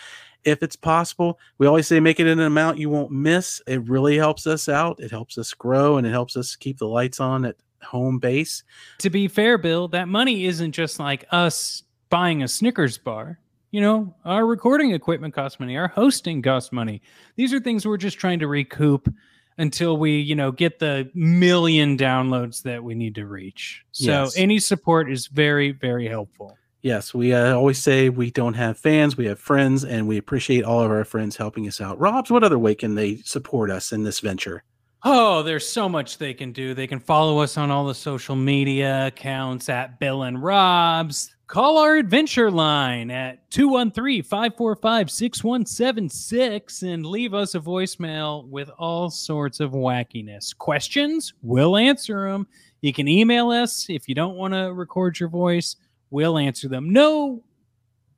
if 0.44 0.64
it's 0.64 0.76
possible. 0.76 1.40
We 1.58 1.68
always 1.68 1.88
say 1.88 2.00
make 2.00 2.20
it 2.20 2.28
in 2.28 2.40
an 2.40 2.46
amount 2.46 2.78
you 2.78 2.90
won't 2.90 3.12
miss. 3.12 3.62
It 3.68 3.88
really 3.88 4.18
helps 4.18 4.48
us 4.48 4.68
out. 4.68 5.00
It 5.00 5.12
helps 5.12 5.38
us 5.38 5.54
grow 5.54 5.98
and 5.98 6.06
it 6.06 6.12
helps 6.12 6.36
us 6.36 6.56
keep 6.56 6.78
the 6.78 6.88
lights 6.88 7.20
on 7.20 7.46
at 7.46 7.56
home 7.84 8.18
base. 8.18 8.64
to 9.00 9.10
be 9.10 9.28
fair, 9.28 9.58
Bill, 9.58 9.88
that 9.90 10.08
money 10.08 10.46
isn't 10.46 10.72
just 10.72 11.00
like 11.00 11.26
us 11.32 11.84
buying 12.10 12.44
a 12.44 12.48
Snickers 12.48 12.98
bar. 12.98 13.40
You 13.74 13.82
know, 13.82 14.14
our 14.24 14.46
recording 14.46 14.92
equipment 14.92 15.34
costs 15.34 15.60
money, 15.60 15.76
our 15.78 15.88
hosting 15.88 16.44
costs 16.44 16.72
money. 16.72 17.02
These 17.38 17.56
are 17.56 17.60
things 17.60 17.88
we're 17.88 17.98
just 17.98 18.20
trying 18.20 18.38
to 18.38 18.48
recoup 18.48 19.12
until 19.58 19.98
we, 19.98 20.20
you 20.20 20.36
know, 20.36 20.52
get 20.52 20.78
the 20.78 21.10
million 21.16 21.98
downloads 21.98 22.62
that 22.62 22.84
we 22.84 22.94
need 22.94 23.16
to 23.16 23.26
reach. 23.26 23.84
So 23.92 24.12
Yes. 24.12 24.38
any 24.38 24.60
support 24.60 25.12
is 25.12 25.26
very, 25.26 25.72
very 25.72 26.08
helpful. 26.08 26.56
Yes, 26.84 27.16
we 27.16 27.34
uh, 27.34 27.56
always 27.56 27.82
say 27.82 28.10
we 28.10 28.30
don't 28.30 28.54
have 28.54 28.78
fans, 28.78 29.18
we 29.18 29.26
have 29.26 29.40
friends, 29.40 29.84
and 29.84 30.08
we 30.08 30.20
appreciate 30.20 30.64
all 30.64 30.82
of 30.82 30.92
our 30.92 31.04
friends 31.04 31.38
helping 31.38 31.68
us 31.68 31.82
out. 31.82 32.00
Robs, 32.00 32.30
what 32.30 32.44
other 32.44 32.60
way 32.60 32.76
can 32.76 32.94
they 32.94 33.16
support 33.26 33.72
us 33.72 33.92
in 33.92 34.04
this 34.04 34.20
venture? 34.20 34.64
Oh, 35.02 35.42
there's 35.42 35.68
so 35.68 35.90
much 35.90 36.20
they 36.20 36.36
can 36.36 36.52
do. 36.52 36.76
They 36.76 36.86
can 36.86 37.00
follow 37.00 37.40
us 37.40 37.58
on 37.58 37.72
all 37.72 37.88
the 37.88 37.96
social 37.96 38.36
media 38.36 39.08
accounts 39.08 39.68
at 39.68 40.00
Bill 40.00 40.24
and 40.24 40.44
Rob's. 40.44 41.36
Call 41.48 41.78
our 41.78 41.98
adventure 41.98 42.50
line 42.50 43.12
at 43.12 43.50
213 43.52 44.24
545 44.24 45.12
6176 45.12 46.84
and 46.84 47.06
leave 47.06 47.34
us 47.34 47.54
a 47.54 47.60
voicemail 47.60 48.48
with 48.48 48.72
all 48.80 49.10
sorts 49.10 49.60
of 49.60 49.72
wackiness. 49.72 50.58
Questions? 50.58 51.34
We'll 51.42 51.76
answer 51.78 52.32
them. 52.32 52.48
You 52.82 52.94
can 52.94 53.08
email 53.08 53.50
us 53.50 53.88
if 53.90 54.08
you 54.08 54.16
don't 54.16 54.36
want 54.36 54.54
to 54.54 54.74
record 54.74 55.20
your 55.20 55.30
voice. 55.30 55.76
We'll 56.12 56.38
answer 56.38 56.68
them. 56.70 56.92
No 56.92 57.44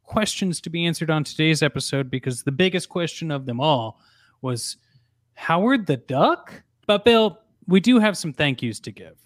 questions 0.04 0.62
to 0.62 0.70
be 0.70 0.86
answered 0.86 1.10
on 1.10 1.24
today's 1.24 1.64
episode 1.64 2.10
because 2.12 2.44
the 2.44 2.52
biggest 2.52 2.90
question 2.90 3.32
of 3.32 3.46
them 3.46 3.60
all 3.60 4.00
was 4.42 4.78
Howard 5.34 5.88
the 5.88 5.98
Duck? 5.98 6.64
But 6.86 7.04
Bill, 7.04 7.40
we 7.68 7.80
do 7.80 8.00
have 8.00 8.18
some 8.18 8.34
thank 8.34 8.62
yous 8.62 8.80
to 8.82 8.92
give. 8.92 9.18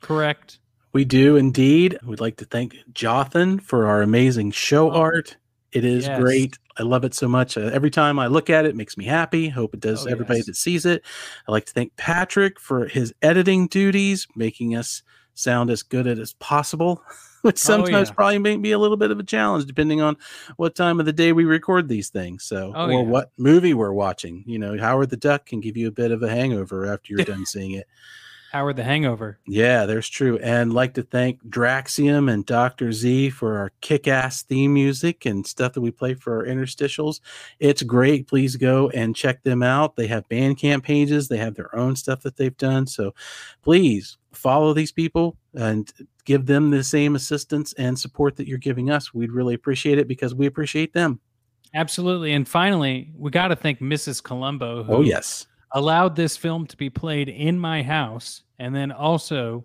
Correct? 0.00 0.58
We 0.92 1.04
do 1.04 1.36
indeed. 1.36 1.98
We'd 2.04 2.20
like 2.20 2.36
to 2.38 2.44
thank 2.44 2.76
Jothan 2.92 3.60
for 3.62 3.86
our 3.86 4.02
amazing 4.02 4.52
show 4.52 4.90
Oh, 4.90 5.00
art. 5.00 5.36
It 5.72 5.84
is 5.84 6.06
yes. 6.06 6.18
great. 6.18 6.58
I 6.78 6.82
love 6.82 7.04
it 7.04 7.12
so 7.14 7.28
much. 7.28 7.58
Uh, 7.58 7.62
every 7.72 7.90
time 7.90 8.18
I 8.18 8.26
look 8.28 8.48
at 8.48 8.64
it, 8.64 8.70
it 8.70 8.76
makes 8.76 8.96
me 8.96 9.04
happy. 9.04 9.48
Hope 9.48 9.74
it 9.74 9.80
does 9.80 10.06
Oh, 10.06 10.10
everybody 10.10 10.38
yes. 10.38 10.46
that 10.46 10.56
sees 10.56 10.86
it. 10.86 11.04
I'd 11.46 11.52
like 11.52 11.66
to 11.66 11.72
thank 11.72 11.94
Patrick 11.96 12.58
for 12.58 12.86
his 12.86 13.12
editing 13.20 13.66
duties, 13.66 14.26
making 14.34 14.74
us 14.76 15.02
sound 15.34 15.68
as 15.70 15.82
good 15.82 16.06
as 16.06 16.32
possible, 16.34 17.02
which 17.42 17.58
sometimes 17.58 18.08
Oh, 18.08 18.12
yeah. 18.12 18.14
probably 18.14 18.38
may 18.38 18.56
be 18.56 18.72
a 18.72 18.78
little 18.78 18.96
bit 18.96 19.10
of 19.10 19.18
a 19.18 19.24
challenge 19.24 19.66
depending 19.66 20.00
on 20.00 20.16
what 20.56 20.74
time 20.74 20.98
of 21.00 21.06
the 21.06 21.12
day 21.12 21.32
we 21.32 21.44
record 21.44 21.88
these 21.88 22.08
things. 22.08 22.44
So, 22.44 22.72
Oh, 22.74 22.86
or 22.86 22.90
yeah. 22.92 23.00
what 23.02 23.30
movie 23.36 23.74
we're 23.74 23.92
watching. 23.92 24.42
You 24.46 24.58
know, 24.58 24.78
Howard 24.78 25.10
the 25.10 25.16
Duck 25.18 25.44
can 25.46 25.60
give 25.60 25.76
you 25.76 25.88
a 25.88 25.92
bit 25.92 26.12
of 26.12 26.22
a 26.22 26.30
hangover 26.30 26.86
after 26.90 27.12
you're 27.12 27.24
done 27.26 27.44
seeing 27.44 27.72
it. 27.72 27.86
Howard 28.52 28.76
the 28.76 28.84
Hangover. 28.84 29.38
Yeah, 29.46 29.84
there's 29.84 30.08
true. 30.08 30.38
And 30.38 30.72
like 30.72 30.94
to 30.94 31.02
thank 31.02 31.42
Draxium 31.44 32.32
and 32.32 32.46
Dr. 32.46 32.92
Z 32.92 33.30
for 33.30 33.58
our 33.58 33.72
kick 33.82 34.08
ass 34.08 34.42
theme 34.42 34.72
music 34.72 35.26
and 35.26 35.46
stuff 35.46 35.74
that 35.74 35.82
we 35.82 35.90
play 35.90 36.14
for 36.14 36.38
our 36.38 36.46
interstitials. 36.46 37.20
It's 37.60 37.82
great. 37.82 38.26
Please 38.26 38.56
go 38.56 38.88
and 38.90 39.14
check 39.14 39.42
them 39.42 39.62
out. 39.62 39.96
They 39.96 40.06
have 40.06 40.28
Bandcamp 40.28 40.82
pages, 40.82 41.28
they 41.28 41.36
have 41.36 41.54
their 41.54 41.74
own 41.76 41.94
stuff 41.94 42.22
that 42.22 42.36
they've 42.36 42.56
done. 42.56 42.86
So 42.86 43.14
please 43.62 44.16
follow 44.32 44.72
these 44.72 44.92
people 44.92 45.36
and 45.54 45.92
give 46.24 46.46
them 46.46 46.70
the 46.70 46.84
same 46.84 47.16
assistance 47.16 47.74
and 47.74 47.98
support 47.98 48.36
that 48.36 48.46
you're 48.46 48.58
giving 48.58 48.90
us. 48.90 49.12
We'd 49.12 49.32
really 49.32 49.54
appreciate 49.54 49.98
it 49.98 50.08
because 50.08 50.34
we 50.34 50.46
appreciate 50.46 50.94
them. 50.94 51.20
Absolutely. 51.74 52.32
And 52.32 52.48
finally, 52.48 53.10
we 53.14 53.30
got 53.30 53.48
to 53.48 53.56
thank 53.56 53.80
Mrs. 53.80 54.22
Columbo, 54.22 54.78
oh, 54.78 54.82
who 54.84 54.94
Oh, 54.94 55.00
yes. 55.02 55.46
Allowed 55.72 56.16
this 56.16 56.36
film 56.36 56.66
to 56.66 56.76
be 56.76 56.90
played 56.90 57.28
in 57.28 57.58
my 57.58 57.82
house 57.82 58.42
and 58.58 58.74
then 58.74 58.90
also 58.92 59.64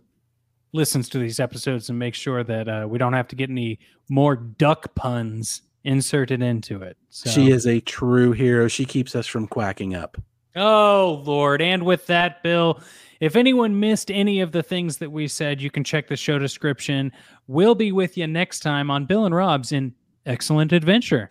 listens 0.74 1.08
to 1.10 1.20
these 1.20 1.40
episodes 1.40 1.90
and 1.90 1.98
makes 1.98 2.18
sure 2.18 2.44
that 2.44 2.68
uh, 2.68 2.86
we 2.88 2.98
don't 2.98 3.14
have 3.14 3.28
to 3.28 3.36
get 3.36 3.50
any 3.50 3.80
more 4.10 4.36
duck 4.36 4.94
puns 4.96 5.62
inserted 5.84 6.42
into 6.42 6.82
it. 6.82 6.98
So, 7.10 7.30
She 7.30 7.52
is 7.52 7.68
a 7.68 7.80
true 7.80 8.32
hero. 8.32 8.68
She 8.68 8.86
keeps 8.86 9.16
us 9.16 9.28
from 9.28 9.48
quacking 9.48 9.96
up. 9.96 10.18
Oh, 10.56 11.22
Lord. 11.26 11.62
And 11.62 11.84
with 11.84 12.08
that, 12.08 12.44
Bill, 12.44 12.82
if 13.20 13.36
anyone 13.36 13.80
missed 13.80 14.12
any 14.12 14.42
of 14.42 14.52
the 14.52 14.64
things 14.64 14.98
that 14.98 15.12
we 15.12 15.28
said, 15.28 15.62
you 15.62 15.72
can 15.72 15.84
check 15.84 16.08
the 16.08 16.18
show 16.18 16.38
description. 16.38 17.12
We'll 17.48 17.76
be 17.76 17.92
with 17.92 18.18
you 18.18 18.28
next 18.28 18.60
time 18.60 18.92
on 18.92 19.06
Bill 19.06 19.26
and 19.26 19.36
Rob's 19.36 19.72
in 19.72 19.94
Excellent 20.26 20.72
Adventure. 20.72 21.28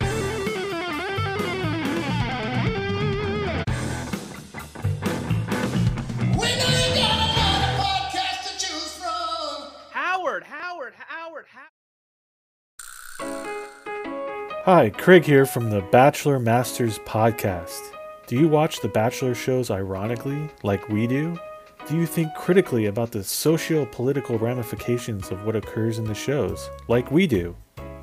Hi, 14.65 14.91
Craig 14.91 15.25
here 15.25 15.45
from 15.45 15.69
the 15.69 15.81
Bachelor 15.81 16.39
Masters 16.39 16.97
podcast. 16.99 17.81
Do 18.27 18.37
you 18.37 18.47
watch 18.47 18.79
the 18.79 18.87
Bachelor 18.87 19.35
shows 19.35 19.69
ironically, 19.69 20.49
like 20.63 20.87
we 20.87 21.05
do? 21.05 21.37
Do 21.85 21.97
you 21.97 22.05
think 22.05 22.33
critically 22.33 22.85
about 22.85 23.11
the 23.11 23.25
socio 23.25 23.83
political 23.87 24.39
ramifications 24.39 25.31
of 25.31 25.45
what 25.45 25.57
occurs 25.57 25.99
in 25.99 26.05
the 26.05 26.13
shows, 26.13 26.69
like 26.87 27.11
we 27.11 27.27
do? 27.27 27.53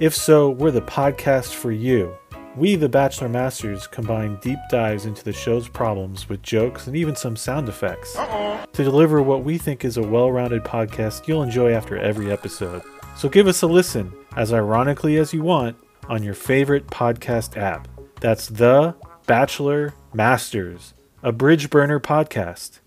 If 0.01 0.15
so, 0.15 0.51
we're 0.51 0.71
the 0.71 0.83
podcast 0.83 1.55
for 1.55 1.73
you. 1.73 2.15
We, 2.55 2.77
the 2.77 2.91
Bachelor 2.91 3.31
Masters, 3.31 3.87
combine 3.87 4.39
deep 4.43 4.59
dives 4.71 5.07
into 5.07 5.25
the 5.25 5.33
show's 5.33 5.67
problems 5.67 6.29
with 6.29 6.43
jokes 6.43 6.87
and 6.87 6.95
even 6.95 7.17
some 7.17 7.37
sound 7.37 7.71
effects 7.71 8.13
to 8.13 8.85
deliver 8.85 9.23
what 9.23 9.45
we 9.45 9.57
think 9.57 9.83
is 9.83 9.97
a 9.97 10.03
well 10.03 10.31
rounded 10.31 10.65
podcast 10.65 11.27
you'll 11.27 11.43
enjoy 11.43 11.73
after 11.73 11.97
every 11.97 12.31
episode. 12.31 12.83
So 13.17 13.31
give 13.31 13.47
us 13.47 13.63
a 13.63 13.67
listen, 13.67 14.13
as 14.37 14.53
ironically 14.53 15.17
as 15.17 15.33
you 15.33 15.43
want, 15.43 15.75
on 16.11 16.25
your 16.25 16.35
favorite 16.35 16.89
podcast 16.89 17.57
app. 17.57 17.87
That's 18.21 18.49
The 18.49 18.97
Bachelor 19.27 19.95
Masters, 20.13 20.93
a 21.23 21.31
Bridge 21.31 21.71
Burner 21.71 22.01
podcast. 22.01 22.81